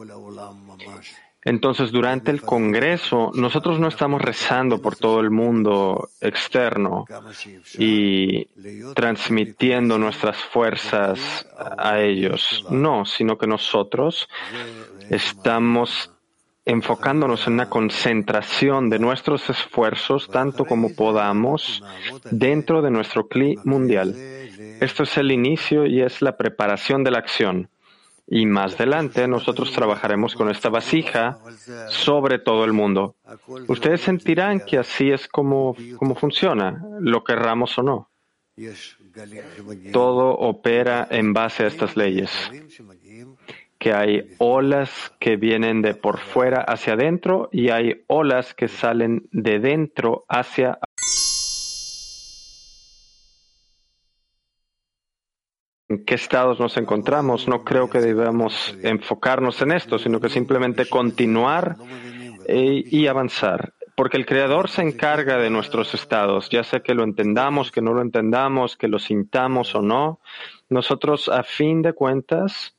Entonces, 1.45 1.91
durante 1.91 2.31
el 2.31 2.41
Congreso, 2.41 3.31
nosotros 3.35 3.79
no 3.79 3.87
estamos 3.87 4.21
rezando 4.21 4.81
por 4.81 4.95
todo 4.95 5.19
el 5.19 5.29
mundo 5.29 6.09
externo 6.21 7.05
y 7.77 8.45
transmitiendo 8.93 9.97
nuestras 9.97 10.37
fuerzas 10.37 11.47
a 11.77 11.99
ellos. 11.99 12.65
No, 12.69 13.05
sino 13.05 13.37
que 13.37 13.47
nosotros 13.47 14.29
estamos 15.09 16.11
enfocándonos 16.65 17.45
en 17.47 17.53
una 17.53 17.69
concentración 17.69 18.89
de 18.89 18.99
nuestros 18.99 19.49
esfuerzos 19.49 20.29
tanto 20.29 20.63
como 20.63 20.95
podamos 20.95 21.83
dentro 22.31 22.81
de 22.81 22.89
nuestro 22.89 23.27
CLI 23.27 23.59
mundial. 23.65 24.15
Esto 24.79 25.03
es 25.03 25.17
el 25.17 25.31
inicio 25.31 25.85
y 25.85 26.01
es 26.01 26.21
la 26.21 26.37
preparación 26.37 27.03
de 27.03 27.11
la 27.11 27.19
acción. 27.19 27.69
Y 28.27 28.45
más 28.45 28.75
adelante 28.75 29.27
nosotros 29.27 29.71
trabajaremos 29.73 30.35
con 30.35 30.49
esta 30.49 30.69
vasija 30.69 31.39
sobre 31.89 32.39
todo 32.39 32.63
el 32.63 32.73
mundo. 32.73 33.15
Ustedes 33.67 34.01
sentirán 34.01 34.61
que 34.61 34.77
así 34.77 35.11
es 35.11 35.27
como, 35.27 35.75
funciona, 36.15 36.83
lo 36.99 37.23
querramos 37.23 37.77
o 37.77 37.83
no. 37.83 38.09
Todo 39.91 40.31
opera 40.31 41.07
en 41.09 41.33
base 41.33 41.63
a 41.63 41.67
estas 41.67 41.97
leyes. 41.97 42.31
Que 43.77 43.93
hay 43.93 44.35
olas 44.37 45.11
que 45.19 45.35
vienen 45.35 45.81
de 45.81 45.93
por 45.93 46.19
fuera 46.19 46.61
hacia 46.61 46.93
adentro 46.93 47.49
y 47.51 47.69
hay 47.69 48.05
olas 48.07 48.53
que 48.53 48.69
salen 48.69 49.27
de 49.31 49.59
dentro 49.59 50.23
hacia 50.29 50.79
en 55.93 56.05
qué 56.05 56.15
estados 56.15 56.59
nos 56.59 56.75
encontramos, 56.77 57.47
no 57.47 57.63
creo 57.63 57.89
que 57.89 57.99
debamos 57.99 58.75
enfocarnos 58.81 59.61
en 59.61 59.71
esto, 59.71 59.99
sino 59.99 60.19
que 60.19 60.29
simplemente 60.29 60.87
continuar 60.87 61.77
eh, 62.47 62.83
y 62.85 63.07
avanzar. 63.07 63.73
Porque 63.95 64.17
el 64.17 64.25
Creador 64.25 64.69
se 64.69 64.81
encarga 64.81 65.37
de 65.37 65.51
nuestros 65.51 65.93
estados, 65.93 66.49
ya 66.49 66.63
sea 66.63 66.79
que 66.79 66.95
lo 66.95 67.03
entendamos, 67.03 67.71
que 67.71 67.81
no 67.81 67.93
lo 67.93 68.01
entendamos, 68.01 68.75
que 68.75 68.87
lo 68.87 68.97
sintamos 68.97 69.75
o 69.75 69.81
no. 69.83 70.19
Nosotros, 70.69 71.29
a 71.29 71.43
fin 71.43 71.83
de 71.83 71.93
cuentas, 71.93 72.75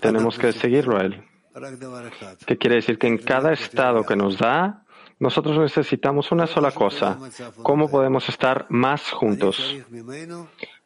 tenemos 0.00 0.38
que 0.38 0.52
seguirlo 0.52 0.98
a 0.98 1.02
él. 1.02 1.24
¿Qué 2.46 2.56
quiere 2.58 2.76
decir? 2.76 2.98
Que 2.98 3.06
en 3.06 3.18
cada 3.18 3.52
estado 3.52 4.04
que 4.04 4.16
nos 4.16 4.38
da, 4.38 4.84
nosotros 5.18 5.58
necesitamos 5.58 6.32
una 6.32 6.46
sola 6.46 6.72
cosa. 6.72 7.18
¿Cómo 7.62 7.90
podemos 7.90 8.28
estar 8.28 8.66
más 8.68 9.10
juntos? 9.10 9.76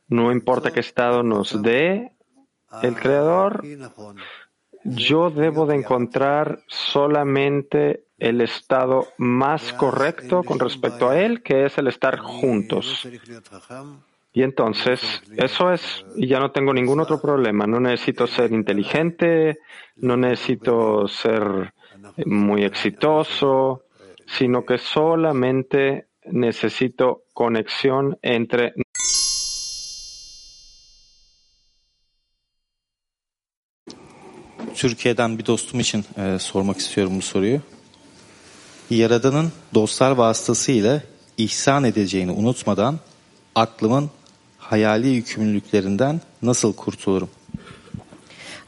No 0.09 0.33
importa 0.33 0.71
qué 0.71 0.81
estado 0.81 1.23
nos 1.23 1.63
dé 1.63 2.13
el 2.83 2.95
Creador, 2.97 3.65
yo 4.85 5.31
debo 5.31 5.67
de 5.67 5.77
encontrar 5.77 6.61
solamente 6.67 8.05
el 8.19 8.41
estado 8.41 9.09
más 9.17 9.73
correcto 9.73 10.43
con 10.43 10.59
respecto 10.59 11.09
a 11.09 11.19
Él, 11.19 11.43
que 11.43 11.67
es 11.67 11.79
el 11.79 11.89
estar 11.89 12.19
juntos. 12.19 13.07
Y 14.39 14.45
entonces, 14.45 15.01
eso 15.37 15.73
es, 15.73 16.05
y 16.15 16.29
ya 16.29 16.39
no 16.39 16.53
tengo 16.53 16.73
ningún 16.73 17.01
otro 17.01 17.21
problema. 17.21 17.67
No 17.67 17.81
necesito 17.81 18.29
ser 18.29 18.53
inteligente, 18.53 19.59
no 19.97 20.17
necesito 20.17 21.09
ser 21.09 21.73
muy 22.25 22.63
exitoso, 22.63 23.83
sino 24.27 24.65
que 24.65 24.79
solamente 24.79 26.07
necesito 26.31 27.25
conexión 27.35 28.17
entre 28.23 28.75
Türkiye'den 34.75 35.39
bir 35.39 35.47
dostum 35.47 35.81
için 35.81 36.05
e, 36.17 36.39
sormak 36.39 36.79
istiyorum 36.79 37.17
bu 37.17 37.23
soruyu. 37.23 37.61
Yaradan'ın 38.91 39.53
dostlar 39.75 40.11
vasıtasıyla 40.11 41.03
ihsan 41.39 41.85
edeceğini 41.85 42.33
unutmadan 42.33 42.99
aklımın 43.55 44.11
hayali 44.71 45.09
yükümlülüklerinden 45.09 46.21
nasıl 46.43 46.75
kurtulurum? 46.75 47.29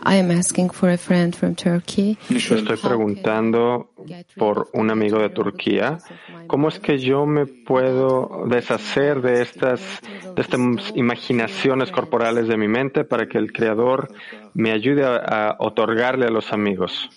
I 0.02 0.18
am 0.20 0.30
asking 0.30 0.72
for 0.72 0.88
a 0.88 0.96
friend 0.96 1.34
from 1.34 1.54
Turkey. 1.54 2.16
Estoy 2.30 2.76
preguntando 2.76 3.90
por 4.36 4.68
un 4.72 4.90
amigo 4.90 5.18
de 5.18 5.28
Turquía, 5.28 5.98
¿cómo 6.46 6.68
es 6.68 6.78
que 6.78 6.98
yo 6.98 7.26
me 7.26 7.44
puedo 7.44 8.46
deshacer 8.48 9.20
de 9.20 9.42
estas, 9.42 9.80
de 10.34 10.40
estas 10.40 10.60
imaginaciones 10.94 11.90
corporales 11.90 12.48
de 12.48 12.56
mi 12.56 12.66
mente 12.66 13.04
para 13.04 13.26
que 13.26 13.36
el 13.36 13.52
Creador 13.52 14.08
me 14.54 14.72
ayude 14.72 15.04
a, 15.04 15.16
a 15.16 15.56
otorgarle 15.58 16.24
a 16.24 16.30
los 16.30 16.50
amigos? 16.50 17.10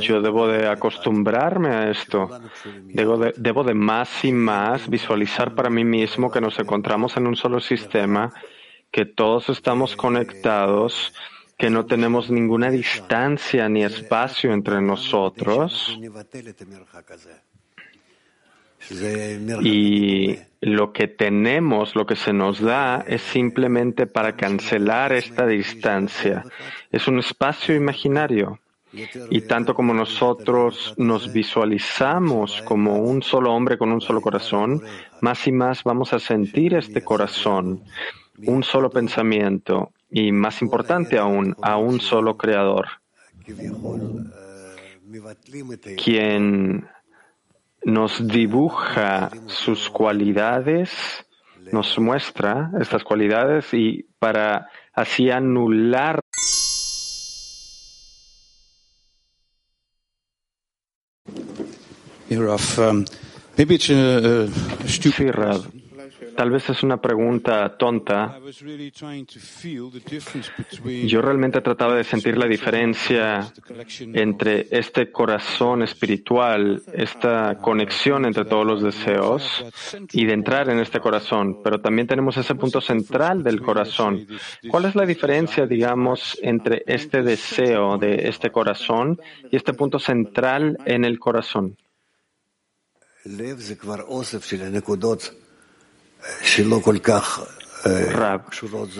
Yo 0.00 0.20
debo 0.20 0.48
de 0.48 0.66
acostumbrarme 0.66 1.68
a 1.68 1.90
esto. 1.90 2.30
Debo 2.86 3.18
de, 3.18 3.34
debo 3.36 3.64
de 3.64 3.74
más 3.74 4.24
y 4.24 4.32
más 4.32 4.88
visualizar 4.88 5.54
para 5.54 5.68
mí 5.68 5.84
mismo 5.84 6.30
que 6.30 6.40
nos 6.40 6.58
encontramos 6.58 7.16
en 7.16 7.26
un 7.26 7.36
solo 7.36 7.60
sistema, 7.60 8.32
que 8.90 9.04
todos 9.04 9.50
estamos 9.50 9.94
conectados, 9.94 11.12
que 11.58 11.68
no 11.68 11.84
tenemos 11.84 12.30
ninguna 12.30 12.70
distancia 12.70 13.68
ni 13.68 13.84
espacio 13.84 14.52
entre 14.52 14.80
nosotros. 14.80 15.98
Y 18.90 20.38
lo 20.60 20.92
que 20.92 21.08
tenemos, 21.08 21.94
lo 21.94 22.06
que 22.06 22.16
se 22.16 22.32
nos 22.32 22.60
da, 22.60 23.04
es 23.06 23.22
simplemente 23.22 24.06
para 24.06 24.36
cancelar 24.36 25.12
esta 25.12 25.46
distancia. 25.46 26.44
Es 26.90 27.06
un 27.06 27.18
espacio 27.18 27.74
imaginario. 27.74 28.58
Y 29.28 29.40
tanto 29.42 29.74
como 29.74 29.92
nosotros 29.92 30.94
nos 30.96 31.32
visualizamos 31.32 32.62
como 32.62 32.98
un 32.98 33.22
solo 33.22 33.52
hombre 33.52 33.76
con 33.76 33.90
un 33.90 34.00
solo 34.00 34.20
corazón, 34.20 34.80
más 35.20 35.46
y 35.48 35.52
más 35.52 35.82
vamos 35.82 36.12
a 36.12 36.20
sentir 36.20 36.74
este 36.74 37.02
corazón, 37.02 37.82
un 38.46 38.62
solo 38.62 38.90
pensamiento 38.90 39.92
y, 40.10 40.30
más 40.30 40.62
importante 40.62 41.18
aún, 41.18 41.56
a 41.60 41.76
un 41.76 42.00
solo 42.00 42.36
creador, 42.36 42.86
quien 45.96 46.86
nos 47.84 48.26
dibuja 48.26 49.30
sus 49.46 49.88
cualidades, 49.90 50.90
nos 51.72 51.98
muestra 51.98 52.70
estas 52.80 53.04
cualidades 53.04 53.72
y 53.72 54.06
para 54.18 54.68
así 54.92 55.30
anular 55.30 56.20
Um, 62.78 63.04
Sí, 64.86 65.30
Rab. 65.30 65.62
Tal 66.36 66.50
vez 66.50 66.68
es 66.70 66.82
una 66.82 67.00
pregunta 67.00 67.76
tonta. 67.76 68.38
Yo 71.06 71.22
realmente 71.22 71.60
trataba 71.60 71.94
de 71.94 72.04
sentir 72.04 72.36
la 72.36 72.46
diferencia 72.46 73.52
entre 73.98 74.66
este 74.70 75.10
corazón 75.10 75.82
espiritual, 75.82 76.82
esta 76.92 77.56
conexión 77.58 78.24
entre 78.24 78.44
todos 78.44 78.66
los 78.66 78.82
deseos 78.82 79.64
y 80.12 80.26
de 80.26 80.32
entrar 80.32 80.70
en 80.70 80.80
este 80.80 81.00
corazón. 81.00 81.62
Pero 81.62 81.80
también 81.80 82.06
tenemos 82.06 82.36
ese 82.36 82.54
punto 82.54 82.80
central 82.80 83.42
del 83.42 83.60
corazón. 83.60 84.26
¿Cuál 84.68 84.86
es 84.86 84.94
la 84.94 85.06
diferencia, 85.06 85.66
digamos, 85.66 86.38
entre 86.42 86.82
este 86.86 87.22
deseo 87.22 87.98
de 87.98 88.28
este 88.28 88.50
corazón 88.50 89.20
y 89.50 89.56
este 89.56 89.72
punto 89.74 89.98
central 89.98 90.78
en 90.84 91.04
el 91.04 91.18
corazón? 91.18 91.76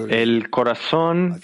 El 0.08 0.50
corazón 0.50 1.40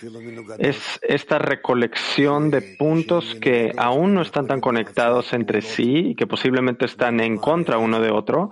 es 0.59 0.76
esta 1.03 1.39
recolección 1.39 2.51
de 2.51 2.61
puntos 2.78 3.35
que 3.41 3.72
aún 3.76 4.14
no 4.14 4.22
están 4.22 4.47
tan 4.47 4.61
conectados 4.61 5.33
entre 5.33 5.62
sí 5.62 6.11
y 6.11 6.14
que 6.14 6.26
posiblemente 6.26 6.85
están 6.85 7.20
en 7.20 7.39
contra 7.39 7.78
uno 7.78 8.01
de 8.01 8.11
otro. 8.11 8.51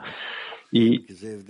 Y 0.70 1.06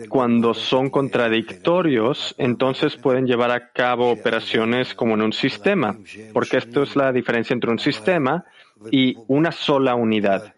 cuando 0.08 0.54
son 0.54 0.90
contradictorios, 0.90 2.34
entonces 2.38 2.96
pueden 2.96 3.26
llevar 3.26 3.50
a 3.50 3.72
cabo 3.72 4.10
operaciones 4.10 4.94
como 4.94 5.14
en 5.14 5.22
un 5.22 5.32
sistema, 5.32 5.96
porque 6.32 6.58
esto 6.58 6.84
es 6.84 6.94
la 6.94 7.12
diferencia 7.12 7.54
entre 7.54 7.70
un 7.70 7.80
sistema 7.80 8.44
y 8.90 9.16
una 9.26 9.52
sola 9.52 9.94
unidad, 9.94 10.54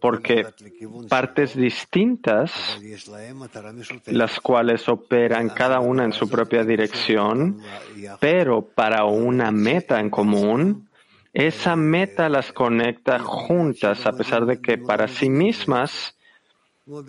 porque 0.00 0.46
partes 1.08 1.56
distintas, 1.56 2.78
las 4.06 4.40
cuales 4.40 4.88
operan 4.88 5.48
cada 5.50 5.80
una 5.80 6.04
en 6.04 6.12
su 6.12 6.28
propia 6.28 6.64
dirección, 6.64 7.60
pero 8.20 8.62
para 8.62 9.04
una 9.04 9.50
meta 9.50 10.00
en 10.00 10.10
común, 10.10 10.88
esa 11.32 11.76
meta 11.76 12.28
las 12.28 12.52
conecta 12.52 13.18
juntas, 13.18 14.06
a 14.06 14.12
pesar 14.12 14.46
de 14.46 14.60
que 14.60 14.78
para 14.78 15.06
sí 15.08 15.28
mismas 15.28 16.16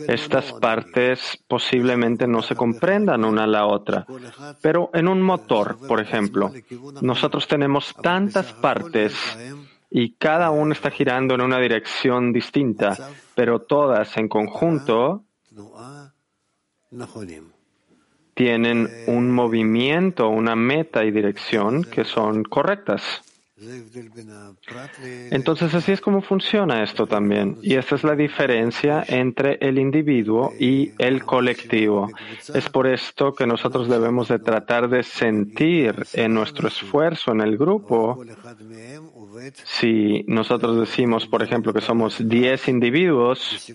estas 0.08 0.54
partes 0.54 1.38
posiblemente 1.48 2.28
no 2.28 2.42
se 2.42 2.56
comprendan 2.56 3.24
una 3.24 3.44
a 3.44 3.48
la 3.48 3.66
otra. 3.68 4.06
Pero 4.62 4.90
en 4.94 5.08
un 5.08 5.22
motor, 5.22 5.78
por 5.88 6.02
ejemplo, 6.02 6.52
nosotros 7.02 7.48
tenemos 7.48 7.94
tantas 8.02 8.52
partes 8.54 9.16
y 9.90 10.14
cada 10.14 10.52
uno 10.52 10.74
está 10.74 10.92
girando 10.92 11.36
en 11.36 11.42
una 11.42 11.60
dirección 11.60 12.34
distinta, 12.34 12.98
pero 13.36 13.62
todas 13.62 14.18
en 14.18 14.28
conjunto 14.28 15.24
tienen 18.34 18.90
un 19.08 19.32
movimiento, 19.32 20.30
una 20.30 20.56
meta 20.56 21.04
y 21.04 21.12
dirección 21.12 21.84
que 21.84 22.04
son 22.06 22.44
correctas. 22.44 23.24
Entonces 25.32 25.74
así 25.74 25.92
es 25.92 26.00
como 26.00 26.22
funciona 26.22 26.84
esto 26.84 27.08
también. 27.08 27.58
Y 27.64 27.74
esta 27.74 27.96
es 27.96 28.04
la 28.04 28.16
diferencia 28.16 29.04
entre 29.08 29.58
el 29.60 29.80
individuo 29.80 30.54
y 30.60 30.92
el 31.00 31.24
colectivo. 31.26 32.08
Es 32.54 32.70
por 32.70 32.86
esto 32.86 33.34
que 33.34 33.48
nosotros 33.48 33.90
debemos 33.90 34.28
de 34.28 34.38
tratar 34.38 34.88
de 34.90 35.02
sentir 35.02 35.96
en 36.14 36.36
nuestro 36.36 36.68
esfuerzo 36.68 37.32
en 37.32 37.42
el 37.42 37.58
grupo. 37.58 38.24
Si 39.64 40.24
nosotros 40.28 40.80
decimos, 40.80 41.28
por 41.28 41.44
ejemplo, 41.44 41.74
que 41.74 41.82
somos 41.82 42.18
10 42.28 42.68
individuos, 42.68 43.74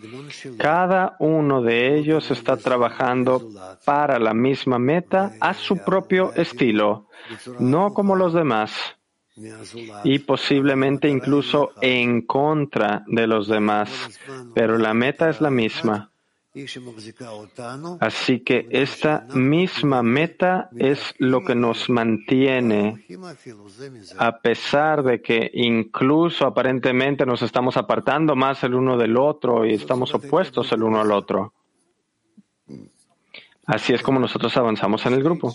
cada 0.58 1.16
uno 1.18 1.62
de 1.62 1.96
ellos 1.96 2.30
está 2.30 2.56
trabajando 2.56 3.48
para 3.84 4.18
la 4.18 4.34
misma 4.34 4.78
meta 4.78 5.32
a 5.40 5.54
su 5.54 5.78
propio 5.78 6.32
estilo, 6.34 7.08
no 7.58 7.94
como 7.94 8.16
los 8.16 8.32
demás 8.32 8.72
y 10.04 10.18
posiblemente 10.20 11.08
incluso 11.08 11.72
en 11.80 12.22
contra 12.22 13.02
de 13.06 13.26
los 13.26 13.48
demás, 13.48 13.90
pero 14.54 14.78
la 14.78 14.92
meta 14.94 15.30
es 15.30 15.40
la 15.40 15.50
misma. 15.50 16.11
Así 18.00 18.40
que 18.40 18.66
esta 18.70 19.26
misma 19.32 20.02
meta 20.02 20.68
es 20.76 21.14
lo 21.16 21.42
que 21.44 21.54
nos 21.54 21.88
mantiene, 21.88 23.06
a 24.18 24.38
pesar 24.38 25.02
de 25.02 25.22
que 25.22 25.50
incluso 25.54 26.46
aparentemente 26.46 27.24
nos 27.24 27.40
estamos 27.40 27.78
apartando 27.78 28.36
más 28.36 28.62
el 28.64 28.74
uno 28.74 28.98
del 28.98 29.16
otro 29.16 29.64
y 29.64 29.72
estamos 29.72 30.14
opuestos 30.14 30.70
el 30.72 30.82
uno 30.82 31.00
al 31.00 31.12
otro. 31.12 31.54
Así 33.64 33.92
es 33.92 34.02
como 34.02 34.18
nosotros 34.18 34.56
avanzamos 34.56 35.06
en 35.06 35.14
el 35.14 35.22
grupo. 35.22 35.54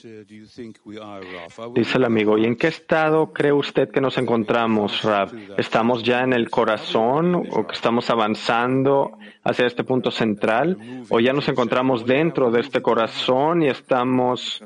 Dice 1.73 1.97
el 1.97 2.05
amigo, 2.05 2.37
¿y 2.37 2.45
en 2.45 2.55
qué 2.55 2.67
estado 2.67 3.33
cree 3.33 3.51
usted 3.51 3.89
que 3.89 3.99
nos 3.99 4.17
encontramos, 4.17 5.01
Rav? 5.03 5.33
¿Estamos 5.57 6.03
ya 6.03 6.21
en 6.21 6.31
el 6.31 6.49
corazón 6.49 7.35
o 7.35 7.67
que 7.67 7.73
estamos 7.73 8.09
avanzando 8.09 9.17
hacia 9.43 9.67
este 9.67 9.83
punto 9.83 10.09
central? 10.09 10.77
¿O 11.09 11.19
ya 11.19 11.33
nos 11.33 11.49
encontramos 11.49 12.05
dentro 12.05 12.49
de 12.49 12.61
este 12.61 12.81
corazón 12.81 13.63
y 13.63 13.67
estamos, 13.67 14.63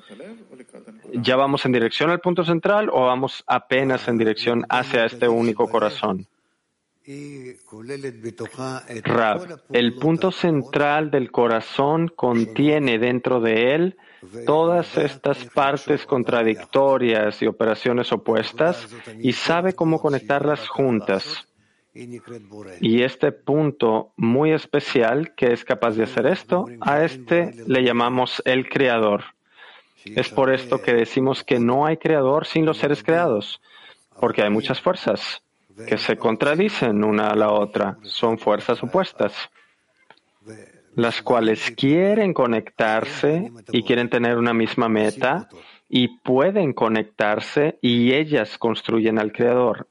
ya 1.13 1.35
vamos 1.35 1.65
en 1.65 1.71
dirección 1.71 2.11
al 2.11 2.19
punto 2.19 2.43
central 2.43 2.89
o 2.93 3.07
vamos 3.07 3.43
apenas 3.47 4.07
en 4.07 4.19
dirección 4.19 4.65
hacia 4.69 5.05
este 5.05 5.27
único 5.27 5.67
corazón? 5.67 6.27
Rab, 9.03 9.61
el 9.71 9.95
punto 9.95 10.31
central 10.31 11.11
del 11.11 11.31
corazón 11.31 12.07
contiene 12.07 12.99
dentro 12.99 13.39
de 13.39 13.75
él 13.75 13.97
todas 14.45 14.97
estas 14.97 15.45
partes 15.45 16.05
contradictorias 16.05 17.41
y 17.41 17.47
operaciones 17.47 18.11
opuestas 18.11 18.87
y 19.19 19.33
sabe 19.33 19.73
cómo 19.73 19.99
conectarlas 19.99 20.67
juntas. 20.67 21.47
Y 22.79 23.01
este 23.01 23.31
punto 23.31 24.13
muy 24.15 24.51
especial 24.51 25.33
que 25.35 25.51
es 25.51 25.65
capaz 25.65 25.91
de 25.95 26.03
hacer 26.03 26.27
esto, 26.27 26.67
a 26.79 27.03
este 27.03 27.53
le 27.67 27.83
llamamos 27.83 28.41
el 28.45 28.69
creador. 28.69 29.23
Es 30.05 30.29
por 30.29 30.51
esto 30.51 30.81
que 30.81 30.93
decimos 30.93 31.43
que 31.43 31.59
no 31.59 31.85
hay 31.85 31.97
creador 31.97 32.45
sin 32.45 32.65
los 32.65 32.77
seres 32.77 33.03
creados, 33.03 33.61
porque 34.19 34.41
hay 34.41 34.49
muchas 34.49 34.79
fuerzas 34.79 35.43
que 35.87 35.97
se 35.97 36.17
contradicen 36.17 37.03
una 37.03 37.29
a 37.29 37.35
la 37.35 37.51
otra, 37.51 37.97
son 38.03 38.37
fuerzas 38.37 38.81
opuestas, 38.83 39.33
las 40.95 41.21
cuales 41.21 41.71
quieren 41.71 42.33
conectarse 42.33 43.51
y 43.71 43.83
quieren 43.83 44.09
tener 44.09 44.37
una 44.37 44.53
misma 44.53 44.89
meta 44.89 45.47
y 45.87 46.19
pueden 46.19 46.73
conectarse 46.73 47.77
y 47.81 48.13
ellas 48.13 48.57
construyen 48.57 49.19
al 49.19 49.31
Creador. 49.31 49.87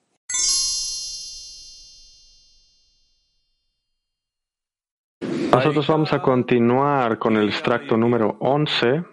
Nosotros 5.53 5.87
vamos 5.89 6.13
a 6.13 6.23
continuar 6.23 7.19
con 7.19 7.37
el 7.37 7.49
extracto 7.49 7.97
número 7.97 8.37
11. 8.41 9.05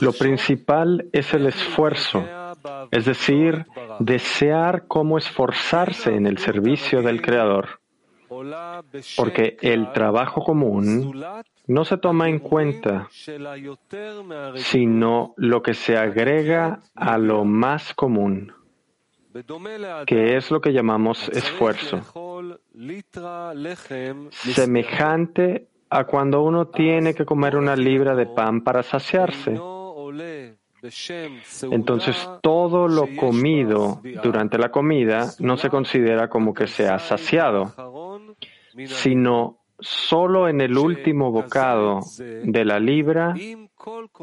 Lo 0.00 0.12
principal 0.12 1.08
es 1.12 1.34
el 1.34 1.46
esfuerzo, 1.46 2.24
es 2.90 3.04
decir, 3.04 3.66
desear 3.98 4.86
cómo 4.86 5.18
esforzarse 5.18 6.14
en 6.14 6.26
el 6.26 6.38
servicio 6.38 7.02
del 7.02 7.22
Creador. 7.22 7.80
Porque 9.16 9.56
el 9.62 9.92
trabajo 9.92 10.42
común 10.42 11.22
no 11.66 11.84
se 11.84 11.96
toma 11.96 12.28
en 12.28 12.38
cuenta, 12.38 13.08
sino 14.56 15.34
lo 15.36 15.62
que 15.62 15.74
se 15.74 15.96
agrega 15.96 16.80
a 16.94 17.18
lo 17.18 17.44
más 17.44 17.94
común, 17.94 18.52
que 20.06 20.36
es 20.36 20.50
lo 20.50 20.60
que 20.60 20.72
llamamos 20.72 21.28
esfuerzo. 21.30 22.00
Semejante 24.30 25.68
a 25.90 26.04
cuando 26.04 26.42
uno 26.42 26.68
tiene 26.68 27.14
que 27.14 27.24
comer 27.24 27.56
una 27.56 27.76
libra 27.76 28.14
de 28.14 28.26
pan 28.26 28.62
para 28.62 28.82
saciarse. 28.82 29.58
Entonces 31.70 32.28
todo 32.42 32.88
lo 32.88 33.08
comido 33.16 34.00
durante 34.22 34.58
la 34.58 34.70
comida 34.70 35.30
no 35.40 35.56
se 35.56 35.70
considera 35.70 36.28
como 36.28 36.54
que 36.54 36.66
se 36.66 36.88
ha 36.88 36.98
saciado, 36.98 37.74
sino 38.86 39.58
solo 39.80 40.48
en 40.48 40.60
el 40.60 40.76
último 40.76 41.30
bocado 41.30 42.00
de 42.18 42.64
la 42.64 42.78
libra, 42.78 43.34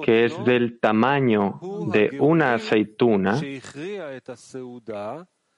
que 0.01 0.25
es 0.25 0.45
del 0.45 0.79
tamaño 0.79 1.59
de 1.91 2.17
una 2.19 2.53
aceituna, 2.53 3.39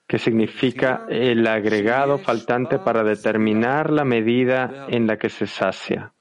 que 0.07 0.19
significa 0.19 1.05
el 1.09 1.45
agregado 1.47 2.17
faltante 2.17 2.79
para 2.79 3.03
determinar 3.03 3.91
la 3.91 4.05
medida 4.05 4.87
en 4.87 5.05
la 5.05 5.17
que 5.17 5.29
se 5.29 5.47
sacia. 5.47 6.13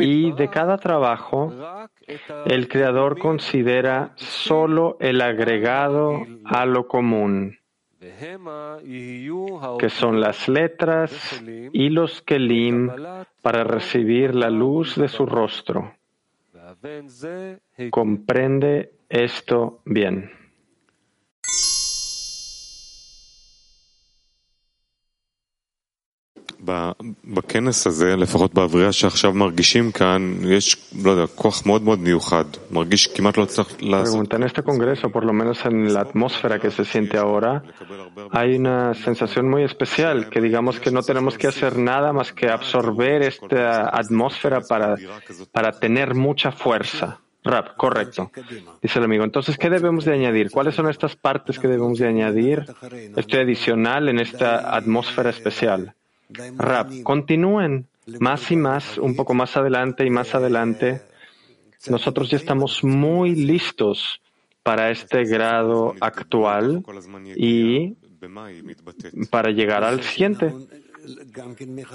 Y 0.00 0.32
de 0.32 0.48
cada 0.48 0.78
trabajo, 0.78 1.52
el 2.46 2.68
Creador 2.68 3.18
considera 3.18 4.12
solo 4.16 4.96
el 5.00 5.20
agregado 5.20 6.26
a 6.44 6.66
lo 6.66 6.86
común, 6.86 7.58
que 8.00 9.88
son 9.88 10.20
las 10.20 10.48
letras 10.48 11.42
y 11.72 11.88
los 11.88 12.22
kelim 12.22 12.90
para 13.42 13.64
recibir 13.64 14.34
la 14.34 14.50
luz 14.50 14.96
de 14.96 15.08
su 15.08 15.26
rostro. 15.26 15.94
Comprende 17.90 18.92
esto 19.08 19.80
bien. 19.84 20.43
בכנס 27.25 27.87
הזה, 27.87 28.15
לפחות 28.15 28.53
באבריאה 28.53 28.91
שעכשיו 28.91 29.33
מרגישים 29.33 29.91
כאן, 29.91 30.35
יש, 30.47 30.77
לא 31.03 31.11
יודע, 31.11 31.27
כוח 31.27 31.65
מאוד 31.65 31.81
מאוד 31.81 31.99
מיוחד. 31.99 32.45
מרגיש 32.71 33.07
כמעט 33.07 33.37
לא 33.37 33.45
צריך 33.45 33.69
לעשות... 33.79 34.33
En 34.33 34.43
este 34.43 34.61
congreso, 34.61 35.09
por 35.09 35.23
lo 35.25 35.33
menos 35.33 35.65
en 35.65 35.93
la 35.93 36.01
atmósfera 36.01 36.59
que 36.59 36.71
se 36.71 36.85
siente 36.85 37.17
ahora, 37.17 37.63
hay 38.31 38.55
una 38.55 38.93
sensación 38.93 39.49
muy 39.49 39.63
especial, 39.63 40.29
que 40.29 40.41
digamos 40.41 40.79
que 40.79 40.91
no 40.91 41.01
tenemos 41.01 41.37
que 41.37 41.47
hacer 41.47 41.77
nada 41.77 42.13
más 42.13 42.33
que 42.33 42.47
absorber 42.49 43.21
esta 43.21 43.89
atmósfera 44.01 44.59
para, 44.61 44.95
para 45.51 45.71
tener 45.83 46.09
mucha 46.15 46.51
fuerza. 46.51 47.19
Rap, 47.43 47.77
correcto. 47.77 48.31
Dice 48.81 48.99
el 48.99 49.05
amigo. 49.05 49.23
Entonces, 49.23 49.57
¿qué 49.57 49.69
debemos 49.69 50.03
de 50.05 50.13
añadir? 50.13 50.51
¿Cuáles 50.51 50.75
son 50.75 50.89
estas 50.89 51.15
partes 51.15 51.57
que 51.57 51.67
debemos 51.67 51.97
de 51.97 52.07
añadir? 52.07 52.65
Esto 53.15 53.37
adicional 53.37 54.09
en 54.09 54.19
esta 54.19 54.75
atmósfera 54.75 55.29
especial. 55.29 55.95
Rap, 56.28 56.90
continúen 57.02 57.86
más 58.20 58.50
y 58.50 58.56
más, 58.56 58.98
un 58.98 59.16
poco 59.16 59.34
más 59.34 59.56
adelante 59.56 60.06
y 60.06 60.10
más 60.10 60.34
adelante. 60.34 61.02
Nosotros 61.88 62.30
ya 62.30 62.36
estamos 62.36 62.82
muy 62.82 63.34
listos 63.34 64.20
para 64.62 64.90
este 64.90 65.24
grado 65.24 65.94
actual 66.00 66.82
y 67.36 67.96
para 69.30 69.50
llegar 69.50 69.84
al 69.84 70.02
siguiente. 70.02 70.52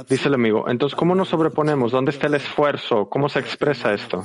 Dice 0.08 0.28
el 0.28 0.36
amigo, 0.36 0.70
entonces, 0.70 0.96
¿cómo 0.96 1.16
nos 1.16 1.30
sobreponemos? 1.30 1.92
¿Dónde 1.92 2.12
está 2.12 2.28
el 2.28 2.36
esfuerzo? 2.36 3.10
¿Cómo 3.10 3.28
se 3.28 3.40
expresa 3.40 3.94
esto? 3.94 4.24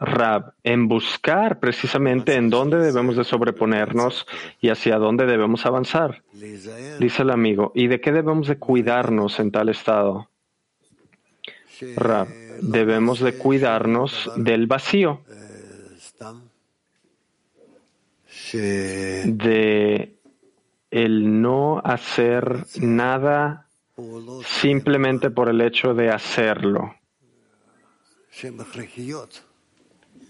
Rab, 0.00 0.54
en 0.62 0.86
buscar 0.86 1.58
precisamente 1.58 2.34
en 2.34 2.50
dónde 2.50 2.78
debemos 2.78 3.16
de 3.16 3.24
sobreponernos 3.24 4.26
y 4.60 4.68
hacia 4.68 4.96
dónde 4.96 5.26
debemos 5.26 5.66
avanzar. 5.66 6.22
Dice 6.32 7.22
el 7.22 7.30
amigo, 7.30 7.72
¿y 7.74 7.88
de 7.88 8.00
qué 8.00 8.12
debemos 8.12 8.46
de 8.46 8.58
cuidarnos 8.58 9.40
en 9.40 9.50
tal 9.50 9.68
estado? 9.68 10.30
Rab, 11.96 12.28
debemos 12.62 13.20
de 13.20 13.36
cuidarnos 13.38 14.30
del 14.36 14.66
vacío, 14.66 15.22
de 18.52 20.14
el 20.90 21.42
no 21.42 21.82
hacer 21.84 22.64
nada 22.80 23.66
simplemente 24.44 25.30
por 25.30 25.48
el 25.48 25.60
hecho 25.60 25.92
de 25.92 26.10
hacerlo 26.10 26.94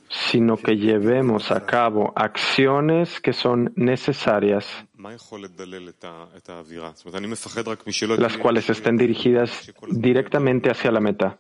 sino 0.09 0.57
que 0.57 0.77
llevemos 0.77 1.51
a 1.51 1.67
cabo 1.67 2.13
acciones 2.17 3.21
que 3.21 3.33
son 3.33 3.73
necesarias, 3.77 4.67
las 8.19 8.37
cuales 8.39 8.69
estén 8.71 8.97
dirigidas 8.97 9.73
directamente 9.91 10.71
hacia 10.71 10.91
la 10.91 11.01
meta. 11.01 11.39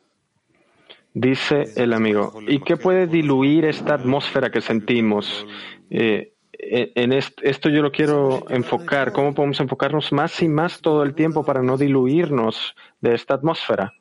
Dice 1.14 1.72
el 1.76 1.94
amigo, 1.94 2.40
¿y 2.46 2.60
qué 2.60 2.76
puede 2.76 3.06
diluir 3.06 3.64
esta 3.64 3.94
atmósfera 3.94 4.50
que 4.50 4.60
sentimos? 4.60 5.46
Eh, 5.90 6.34
en 6.52 7.12
esto 7.12 7.68
yo 7.68 7.82
lo 7.82 7.90
quiero 7.90 8.44
enfocar. 8.50 9.12
¿Cómo 9.12 9.34
podemos 9.34 9.60
enfocarnos 9.60 10.12
más 10.12 10.42
y 10.42 10.48
más 10.48 10.80
todo 10.80 11.02
el 11.02 11.14
tiempo 11.14 11.44
para 11.44 11.62
no 11.62 11.76
diluirnos 11.76 12.74
de 13.00 13.14
esta 13.14 13.34
atmósfera? 13.34 13.92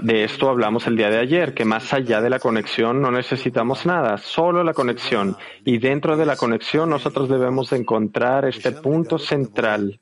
De 0.00 0.24
esto 0.24 0.48
hablamos 0.48 0.86
el 0.86 0.96
día 0.96 1.10
de 1.10 1.18
ayer, 1.18 1.52
que 1.52 1.66
más 1.66 1.92
allá 1.92 2.22
de 2.22 2.30
la 2.30 2.38
conexión 2.38 3.02
no 3.02 3.10
necesitamos 3.10 3.84
nada, 3.84 4.16
solo 4.16 4.64
la 4.64 4.72
conexión. 4.72 5.36
Y 5.64 5.78
dentro 5.78 6.16
de 6.16 6.24
la 6.24 6.36
conexión 6.36 6.88
nosotros 6.88 7.28
debemos 7.28 7.72
encontrar 7.72 8.46
este 8.46 8.72
punto 8.72 9.18
central 9.18 10.00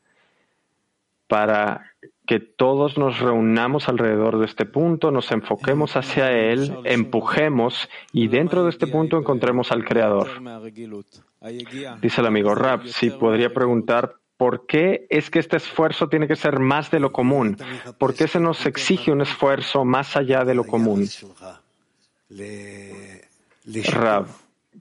para 1.27 1.91
que 2.27 2.39
todos 2.39 2.97
nos 2.97 3.19
reunamos 3.19 3.89
alrededor 3.89 4.39
de 4.39 4.47
este 4.47 4.67
punto, 4.67 5.11
nos 5.11 5.33
enfoquemos 5.33 5.97
hacia 5.97 6.31
él, 6.31 6.77
empujemos 6.85 7.89
y 8.13 8.29
dentro 8.29 8.63
de 8.63 8.71
este 8.71 8.87
punto 8.87 9.19
encontremos 9.19 9.73
al 9.73 9.85
Creador. 9.85 10.29
Dice 12.01 12.21
el 12.21 12.27
amigo 12.29 12.55
Rab, 12.55 12.87
si 12.87 13.11
podría 13.11 13.53
preguntar 13.53 14.15
¿Por 14.41 14.65
qué 14.65 15.07
es 15.11 15.29
que 15.29 15.39
este 15.39 15.59
esfuerzo 15.59 16.09
tiene 16.09 16.27
que 16.27 16.35
ser 16.35 16.61
más 16.61 16.91
de 16.91 16.99
lo 16.99 17.13
común? 17.13 17.59
¿Por 17.99 18.15
qué 18.15 18.27
se 18.27 18.41
nos 18.41 18.65
exige 18.65 19.13
un 19.13 19.21
esfuerzo 19.21 19.85
más 19.85 20.17
allá 20.17 20.47
de 20.47 20.55
lo 20.55 20.65
común? 20.65 21.07
Rav, 23.93 24.29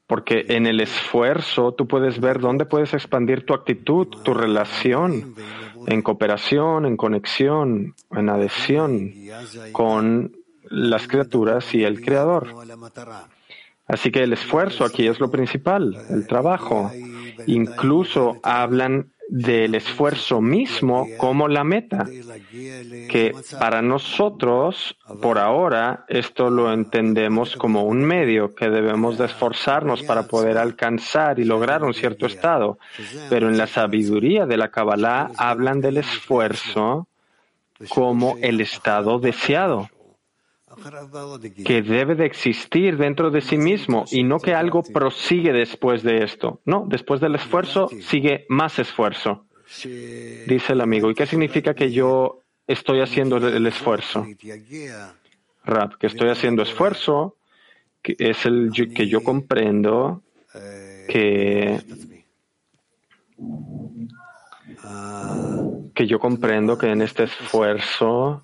porque 0.07 0.45
en 0.47 0.66
el 0.66 0.80
esfuerzo 0.80 1.74
tú 1.74 1.89
puedes 1.89 2.22
ver 2.22 2.39
dónde 2.39 2.64
puedes 2.64 2.93
expandir 2.93 3.45
tu 3.45 3.53
actitud, 3.53 4.07
tu 4.24 4.34
relación, 4.34 5.36
en 5.88 6.01
cooperación, 6.03 6.86
en 6.86 6.95
conexión, 6.95 7.95
en 8.12 8.30
adhesión 8.30 9.14
con 9.74 10.38
las 10.70 11.05
criaturas 11.05 11.76
y 11.76 11.84
el 11.84 11.99
Creador. 11.99 12.47
Así 13.88 14.10
que 14.10 14.24
el 14.24 14.32
esfuerzo 14.32 14.86
aquí 14.86 15.05
es 15.05 15.20
lo 15.20 15.30
principal, 15.30 15.97
el 16.10 16.28
trabajo. 16.28 16.89
Incluso 17.45 18.39
hablan 18.41 19.12
del 19.30 19.76
esfuerzo 19.76 20.42
mismo 20.42 21.08
como 21.18 21.48
la 21.48 21.64
meta, 21.64 22.06
que 22.52 23.32
para 23.60 23.82
nosotros, 23.82 24.98
por 25.22 25.38
ahora, 25.38 26.06
esto 26.08 26.50
lo 26.50 26.74
entendemos 26.74 27.56
como 27.56 27.84
un 27.84 28.04
medio 28.04 28.56
que 28.56 28.70
debemos 28.70 29.20
de 29.20 29.26
esforzarnos 29.26 30.02
para 30.02 30.24
poder 30.24 30.58
alcanzar 30.58 31.40
y 31.40 31.44
lograr 31.44 31.84
un 31.84 31.94
cierto 31.94 32.26
estado. 32.26 32.80
Pero 33.30 33.50
en 33.50 33.58
la 33.58 33.68
sabiduría 33.68 34.48
de 34.48 34.58
la 34.58 34.70
Kabbalah 34.70 35.30
hablan 35.38 35.80
del 35.80 35.98
esfuerzo 35.98 37.08
como 37.90 38.36
el 38.42 38.62
estado 38.62 39.20
deseado 39.20 39.90
que 41.66 41.82
debe 41.82 42.16
de 42.16 42.26
existir 42.26 42.98
dentro 42.98 43.32
de 43.32 43.42
sí 43.42 43.58
mismo 43.58 44.06
y 44.12 44.24
no 44.24 44.40
que 44.40 44.54
algo 44.54 44.84
prosigue 44.84 45.52
después 45.52 46.04
de 46.04 46.24
esto. 46.24 46.62
No, 46.66 46.86
después 46.88 47.22
del 47.22 47.36
esfuerzo 47.36 47.90
sigue 48.02 48.46
más 48.50 48.80
esfuerzo, 48.80 49.46
dice 49.84 50.74
el 50.74 50.82
amigo. 50.82 51.10
¿Y 51.10 51.16
qué 51.16 51.26
significa 51.26 51.74
que 51.74 51.92
yo 51.92 52.42
estoy 52.68 53.02
haciendo 53.02 53.38
el 53.38 53.66
esfuerzo? 53.68 54.26
Rap, 55.66 55.94
que 56.00 56.08
estoy 56.08 56.30
haciendo 56.30 56.64
esfuerzo, 56.64 57.36
que 58.02 58.16
es 58.18 58.46
el 58.46 58.72
que 58.72 59.08
yo 59.08 59.24
comprendo 59.24 60.24
que 61.08 61.80
que 65.94 66.08
yo 66.08 66.18
comprendo 66.18 66.78
que 66.78 66.88
en 66.88 67.02
este 67.02 67.24
esfuerzo, 67.24 68.42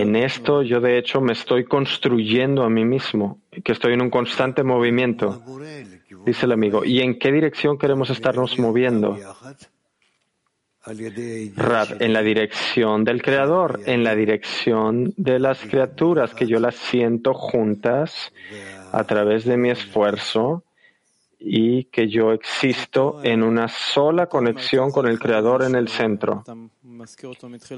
en 0.00 0.14
esto 0.14 0.62
yo 0.62 0.80
de 0.80 0.96
hecho 0.96 1.20
me 1.20 1.32
estoy 1.32 1.64
construyendo 1.64 2.62
a 2.62 2.70
mí 2.70 2.84
mismo, 2.84 3.40
que 3.64 3.72
estoy 3.72 3.94
en 3.94 4.00
un 4.00 4.10
constante 4.10 4.62
movimiento, 4.62 5.42
dice 6.24 6.46
el 6.46 6.52
amigo. 6.52 6.84
¿Y 6.84 7.00
en 7.00 7.18
qué 7.18 7.32
dirección 7.32 7.76
queremos 7.76 8.10
estarnos 8.10 8.60
moviendo? 8.60 9.18
Rab, 11.56 11.96
en 12.00 12.12
la 12.12 12.22
dirección 12.22 13.02
del 13.02 13.22
Creador, 13.22 13.80
en 13.86 14.04
la 14.04 14.14
dirección 14.14 15.12
de 15.16 15.40
las 15.40 15.60
criaturas, 15.60 16.32
que 16.32 16.46
yo 16.46 16.60
las 16.60 16.76
siento 16.76 17.34
juntas 17.34 18.32
a 18.92 19.02
través 19.02 19.44
de 19.44 19.56
mi 19.56 19.70
esfuerzo 19.70 20.62
y 21.44 21.84
que 21.84 22.08
yo 22.08 22.32
existo 22.32 23.20
en 23.24 23.42
una 23.42 23.68
sola 23.68 24.26
conexión 24.26 24.92
con 24.92 25.06
el 25.06 25.18
Creador 25.18 25.64
en 25.64 25.74
el 25.74 25.88
centro, 25.88 26.44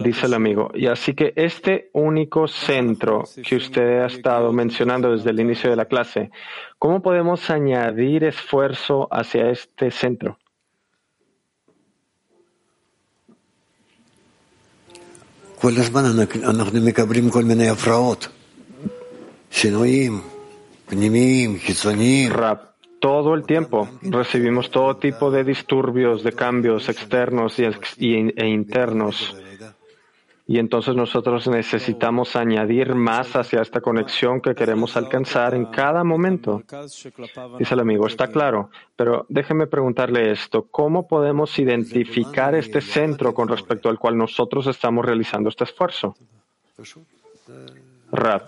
dice 0.00 0.26
el 0.26 0.34
amigo. 0.34 0.70
Y 0.74 0.86
así 0.86 1.14
que 1.14 1.32
este 1.34 1.90
único 1.94 2.46
centro 2.46 3.24
que 3.46 3.56
usted 3.56 4.02
ha 4.02 4.06
estado 4.06 4.52
mencionando 4.52 5.12
desde 5.12 5.30
el 5.30 5.40
inicio 5.40 5.70
de 5.70 5.76
la 5.76 5.86
clase, 5.86 6.30
¿cómo 6.78 7.00
podemos 7.00 7.48
añadir 7.48 8.24
esfuerzo 8.24 9.08
hacia 9.10 9.50
este 9.50 9.90
centro? 9.90 10.38
Rap 22.28 22.73
todo 23.04 23.34
el 23.34 23.44
tiempo 23.44 23.86
recibimos 24.00 24.70
todo 24.70 24.96
tipo 24.96 25.30
de 25.30 25.44
disturbios, 25.44 26.22
de 26.22 26.32
cambios 26.32 26.88
externos 26.88 27.58
y, 27.58 28.14
e 28.14 28.48
internos. 28.48 29.36
Y 30.46 30.58
entonces 30.58 30.96
nosotros 30.96 31.46
necesitamos 31.46 32.34
añadir 32.34 32.94
más 32.94 33.36
hacia 33.36 33.60
esta 33.60 33.82
conexión 33.82 34.40
que 34.40 34.54
queremos 34.54 34.96
alcanzar 34.96 35.54
en 35.54 35.66
cada 35.66 36.02
momento. 36.02 36.62
Dice 37.58 37.74
el 37.74 37.80
amigo, 37.80 38.06
está 38.06 38.28
claro, 38.28 38.70
pero 38.96 39.26
déjeme 39.28 39.66
preguntarle 39.66 40.32
esto, 40.32 40.66
¿cómo 40.70 41.06
podemos 41.06 41.58
identificar 41.58 42.54
este 42.54 42.80
centro 42.80 43.34
con 43.34 43.48
respecto 43.48 43.90
al 43.90 43.98
cual 43.98 44.16
nosotros 44.16 44.66
estamos 44.66 45.04
realizando 45.04 45.50
este 45.50 45.64
esfuerzo? 45.64 46.16
Rap, 48.10 48.44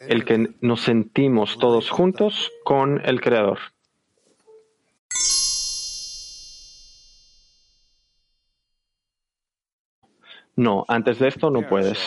el 0.00 0.24
que 0.24 0.50
nos 0.62 0.80
sentimos 0.80 1.56
todos 1.58 1.90
juntos 1.90 2.50
con 2.64 3.00
el 3.04 3.20
Creador. 3.20 3.60
No, 10.56 10.84
antes 10.86 11.18
de 11.18 11.28
esto 11.28 11.50
no 11.50 11.66
puedes, 11.68 11.98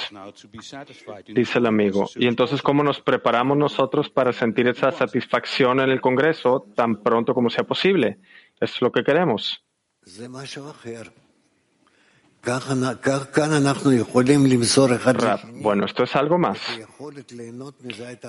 dice 1.28 1.60
el 1.60 1.66
amigo. 1.66 2.10
Y 2.16 2.28
entonces, 2.28 2.62
¿cómo 2.62 2.82
nos 2.82 3.02
preparamos 3.02 3.58
nosotros 3.58 4.10
para 4.10 4.32
sentir 4.32 4.68
esa 4.68 4.92
satisfacción 4.92 5.82
en 5.82 5.90
el 5.90 6.00
Congreso 6.00 6.66
tan 6.76 7.04
pronto 7.04 7.34
como 7.34 7.50
sea 7.50 7.66
posible? 7.66 8.20
Es 8.60 8.82
lo 8.82 8.92
que 8.92 9.04
queremos. 9.04 9.64
Bueno, 15.62 15.86
esto 15.86 16.04
es 16.04 16.16
algo 16.16 16.38
más. 16.38 16.60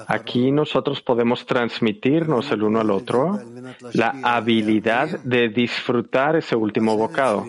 Aquí 0.08 0.50
nosotros 0.50 1.00
podemos 1.02 1.46
transmitirnos 1.46 2.50
el 2.50 2.64
uno 2.64 2.80
al 2.80 2.90
otro 2.90 3.40
la 3.92 4.16
habilidad 4.24 5.20
de 5.20 5.50
disfrutar 5.50 6.34
ese 6.34 6.56
último 6.56 6.96
bocado. 6.96 7.46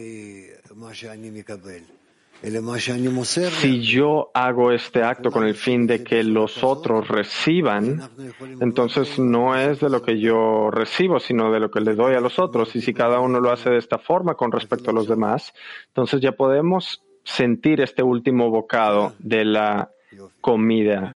Si 3.52 3.82
yo 3.82 4.32
hago 4.34 4.72
este 4.72 5.04
acto 5.04 5.30
con 5.30 5.46
el 5.46 5.56
fin 5.56 5.86
de 5.88 6.04
que 6.04 6.24
los 6.24 6.64
otros 6.64 7.08
reciban, 7.10 8.10
entonces 8.62 9.20
no 9.20 9.58
es 9.58 9.82
de 9.82 9.90
lo 9.90 10.02
que 10.02 10.20
yo 10.20 10.72
recibo, 10.72 11.20
sino 11.20 11.52
de 11.52 11.60
lo 11.60 11.70
que 11.70 11.82
le 11.82 11.96
doy 11.96 12.16
a 12.16 12.22
los 12.22 12.40
otros. 12.40 12.76
Y 12.76 12.82
si 12.82 12.94
cada 12.94 13.20
uno 13.20 13.42
lo 13.42 13.52
hace 13.52 13.70
de 13.70 13.78
esta 13.78 13.98
forma 13.98 14.36
con 14.36 14.52
respecto 14.52 14.92
a 14.92 14.94
los 14.94 15.08
demás, 15.08 15.54
entonces 15.88 16.22
ya 16.22 16.32
podemos 16.32 17.04
sentir 17.26 17.82
este 17.82 18.04
último 18.04 18.50
bocado 18.50 19.14
de 19.20 19.44
la 19.44 19.92
comida. 20.40 21.12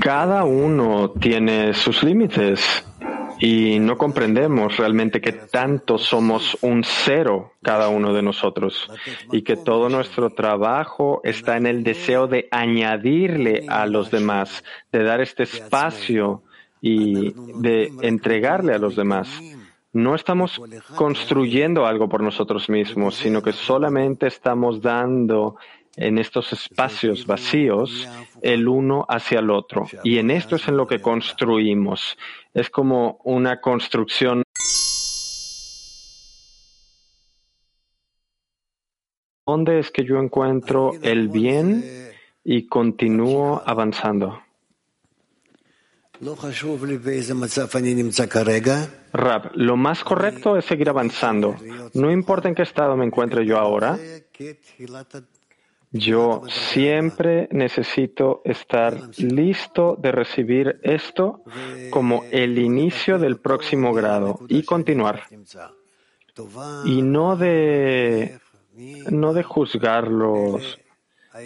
Cada 0.00 0.44
uno 0.44 1.10
tiene 1.10 1.74
sus 1.74 2.02
límites 2.02 2.84
y 3.38 3.78
no 3.78 3.98
comprendemos 3.98 4.76
realmente 4.76 5.20
que 5.20 5.32
tanto 5.32 5.98
somos 5.98 6.56
un 6.62 6.84
cero 6.84 7.52
cada 7.62 7.88
uno 7.88 8.14
de 8.14 8.22
nosotros 8.22 8.88
y 9.32 9.42
que 9.42 9.56
todo 9.56 9.88
nuestro 9.88 10.30
trabajo 10.30 11.20
está 11.24 11.56
en 11.56 11.66
el 11.66 11.82
deseo 11.82 12.28
de 12.28 12.48
añadirle 12.50 13.66
a 13.68 13.86
los 13.86 14.10
demás, 14.10 14.64
de 14.92 15.02
dar 15.02 15.20
este 15.20 15.42
espacio 15.42 16.42
y 16.80 17.34
de 17.60 17.92
entregarle 18.02 18.74
a 18.74 18.78
los 18.78 18.96
demás. 18.96 19.28
No 19.92 20.14
estamos 20.14 20.60
construyendo 20.94 21.86
algo 21.86 22.08
por 22.08 22.22
nosotros 22.22 22.68
mismos, 22.68 23.16
sino 23.16 23.42
que 23.42 23.52
solamente 23.52 24.26
estamos 24.26 24.82
dando 24.82 25.56
en 25.96 26.18
estos 26.18 26.52
espacios 26.52 27.26
vacíos 27.26 28.06
el 28.42 28.68
uno 28.68 29.06
hacia 29.08 29.40
el 29.40 29.50
otro. 29.50 29.86
Y 30.04 30.18
en 30.18 30.30
esto 30.30 30.56
es 30.56 30.68
en 30.68 30.76
lo 30.76 30.86
que 30.86 31.00
construimos. 31.00 32.16
Es 32.52 32.70
como 32.70 33.18
una 33.24 33.60
construcción. 33.60 34.42
¿Dónde 39.46 39.78
es 39.78 39.90
que 39.90 40.04
yo 40.04 40.18
encuentro 40.18 40.92
el 41.02 41.28
bien 41.28 41.84
y 42.44 42.66
continúo 42.66 43.62
avanzando? 43.64 44.42
Rab, 49.12 49.50
lo 49.54 49.76
más 49.76 50.02
correcto 50.02 50.56
es 50.56 50.64
seguir 50.64 50.88
avanzando. 50.88 51.56
No 51.94 52.10
importa 52.10 52.48
en 52.48 52.54
qué 52.54 52.62
estado 52.62 52.96
me 52.96 53.04
encuentre 53.04 53.44
yo 53.44 53.58
ahora, 53.58 53.98
yo 55.92 56.42
siempre 56.48 57.48
necesito 57.52 58.42
estar 58.44 59.10
listo 59.18 59.96
de 59.98 60.12
recibir 60.12 60.80
esto 60.82 61.42
como 61.90 62.24
el 62.30 62.58
inicio 62.58 63.18
del 63.18 63.38
próximo 63.38 63.92
grado 63.92 64.40
y 64.48 64.62
continuar. 64.64 65.22
Y 66.84 67.02
no 67.02 67.36
de, 67.36 68.38
no 69.10 69.32
de 69.32 69.42
juzgarlos 69.42 70.78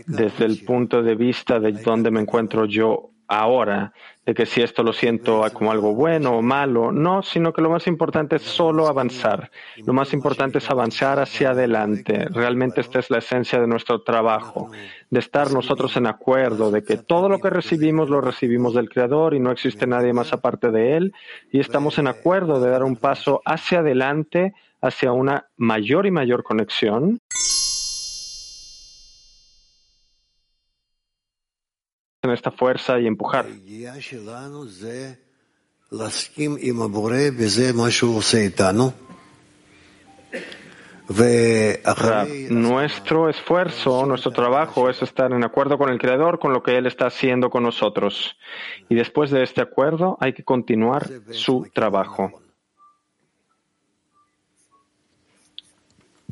desde 0.07 0.45
el 0.45 0.65
punto 0.65 1.03
de 1.03 1.15
vista 1.15 1.61
de 1.61 1.73
dónde 1.73 2.11
me 2.11 2.21
encuentro 2.21 2.65
yo 2.65 3.10
ahora, 3.31 3.93
de 4.27 4.35
que 4.35 4.45
si 4.45 4.61
esto 4.61 4.83
lo 4.83 4.93
siento 4.93 5.45
como 5.53 5.71
algo 5.71 5.95
bueno 5.95 6.33
o 6.33 6.43
malo, 6.43 6.91
no, 6.91 7.23
sino 7.23 7.53
que 7.53 7.63
lo 7.63 7.71
más 7.71 7.87
importante 7.87 8.37
es 8.37 8.43
solo 8.43 8.89
avanzar. 8.89 9.51
Lo 9.87 9.93
más 9.93 10.13
importante 10.13 10.59
es 10.59 10.69
avanzar 10.69 11.21
hacia 11.21 11.51
adelante. 11.51 12.27
Realmente 12.31 12.81
esta 12.81 12.99
es 12.99 13.09
la 13.09 13.19
esencia 13.19 13.61
de 13.61 13.69
nuestro 13.69 14.03
trabajo, 14.03 14.71
de 15.11 15.21
estar 15.21 15.53
nosotros 15.53 15.97
en 15.97 16.07
acuerdo 16.07 16.73
de 16.73 16.83
que 16.83 16.97
todo 16.97 17.29
lo 17.29 17.39
que 17.39 17.51
recibimos 17.51 18.11
lo 18.11 18.21
recibimos 18.21 18.75
del 18.75 18.91
Creador 18.91 19.35
y 19.35 19.41
no 19.41 19.53
existe 19.53 19.87
nadie 19.87 20.13
más 20.13 20.33
aparte 20.33 20.73
de 20.73 20.97
Él, 20.97 21.13
y 21.53 21.61
estamos 21.61 21.99
en 21.99 22.09
acuerdo 22.09 22.61
de 22.61 22.71
dar 22.71 22.83
un 22.83 22.97
paso 22.97 23.43
hacia 23.45 23.79
adelante, 23.79 24.55
hacia 24.83 25.13
una 25.13 25.47
mayor 25.57 26.07
y 26.07 26.11
mayor 26.11 26.43
conexión. 26.43 27.21
En 32.23 32.31
esta 32.31 32.51
fuerza 32.51 32.99
y 33.01 33.07
empujar. 33.07 33.47
Nuestro 42.51 43.29
esfuerzo, 43.29 44.07
nuestro 44.07 44.31
trabajo 44.31 44.89
es 44.91 45.03
estar 45.03 45.33
en 45.33 45.43
acuerdo 45.43 45.79
con 45.79 45.89
el 45.89 45.99
Creador, 45.99 46.39
con 46.39 46.53
lo 46.53 46.63
que 46.63 46.77
Él 46.77 46.87
está 46.87 47.07
haciendo 47.07 47.51
con 47.51 47.63
nosotros. 47.63 48.37
Y 48.89 48.95
después 48.95 49.31
de 49.31 49.43
este 49.43 49.63
acuerdo 49.63 50.19
hay 50.21 50.35
que 50.35 50.45
continuar 50.45 51.09
su 51.33 51.69
trabajo. 51.73 52.43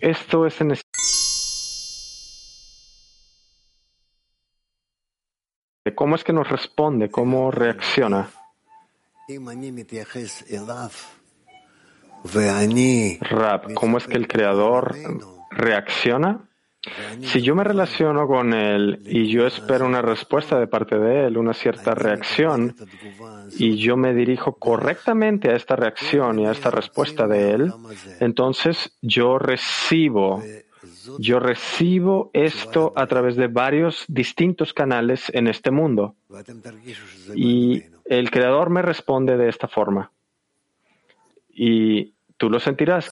Esto 0.01 0.47
es 0.47 0.61
en 0.61 0.70
cómo 5.95 6.14
es 6.14 6.24
que 6.24 6.32
nos 6.32 6.49
responde, 6.49 7.11
cómo 7.11 7.51
reacciona. 7.51 8.28
Rab, 13.20 13.74
cómo 13.74 13.99
es 13.99 14.07
que 14.07 14.16
el 14.16 14.26
Creador 14.26 14.97
reacciona? 15.51 16.49
Si 17.22 17.43
yo 17.43 17.55
me 17.55 17.64
relaciono 17.64 18.26
con 18.26 18.55
él 18.55 19.03
y 19.05 19.28
yo 19.28 19.47
espero 19.47 19.84
una 19.84 20.01
respuesta 20.01 20.59
de 20.59 20.68
parte 20.68 20.97
de 20.97 21.26
él, 21.26 21.36
una 21.36 21.53
cierta 21.53 21.95
reacción, 21.95 22.74
y 23.59 23.76
yo 23.76 23.97
me 23.97 24.14
dirijo 24.14 24.55
correctamente 24.55 25.51
a 25.51 25.57
esta 25.57 25.76
reacción 25.76 26.39
y 26.39 26.47
a 26.47 26.53
esta 26.53 26.70
respuesta 26.70 27.26
de 27.26 27.51
él, 27.51 27.72
entonces 28.20 28.97
yo 29.03 29.39
recibo, 29.39 30.43
yo 31.18 31.40
recibo 31.40 32.30
esto 32.32 32.92
a 32.96 33.06
través 33.06 33.36
de 33.36 33.48
varios 33.48 34.04
distintos 34.09 34.72
canales 34.72 35.30
en 35.34 35.46
este 35.46 35.70
mundo. 35.70 36.14
Y 37.34 37.84
el 38.04 38.30
Creador 38.30 38.70
me 38.70 38.82
responde 38.82 39.36
de 39.36 39.48
esta 39.48 39.68
forma. 39.68 40.12
Y 41.48 42.14
tú 42.36 42.50
lo 42.50 42.61
sentirás 42.61 43.06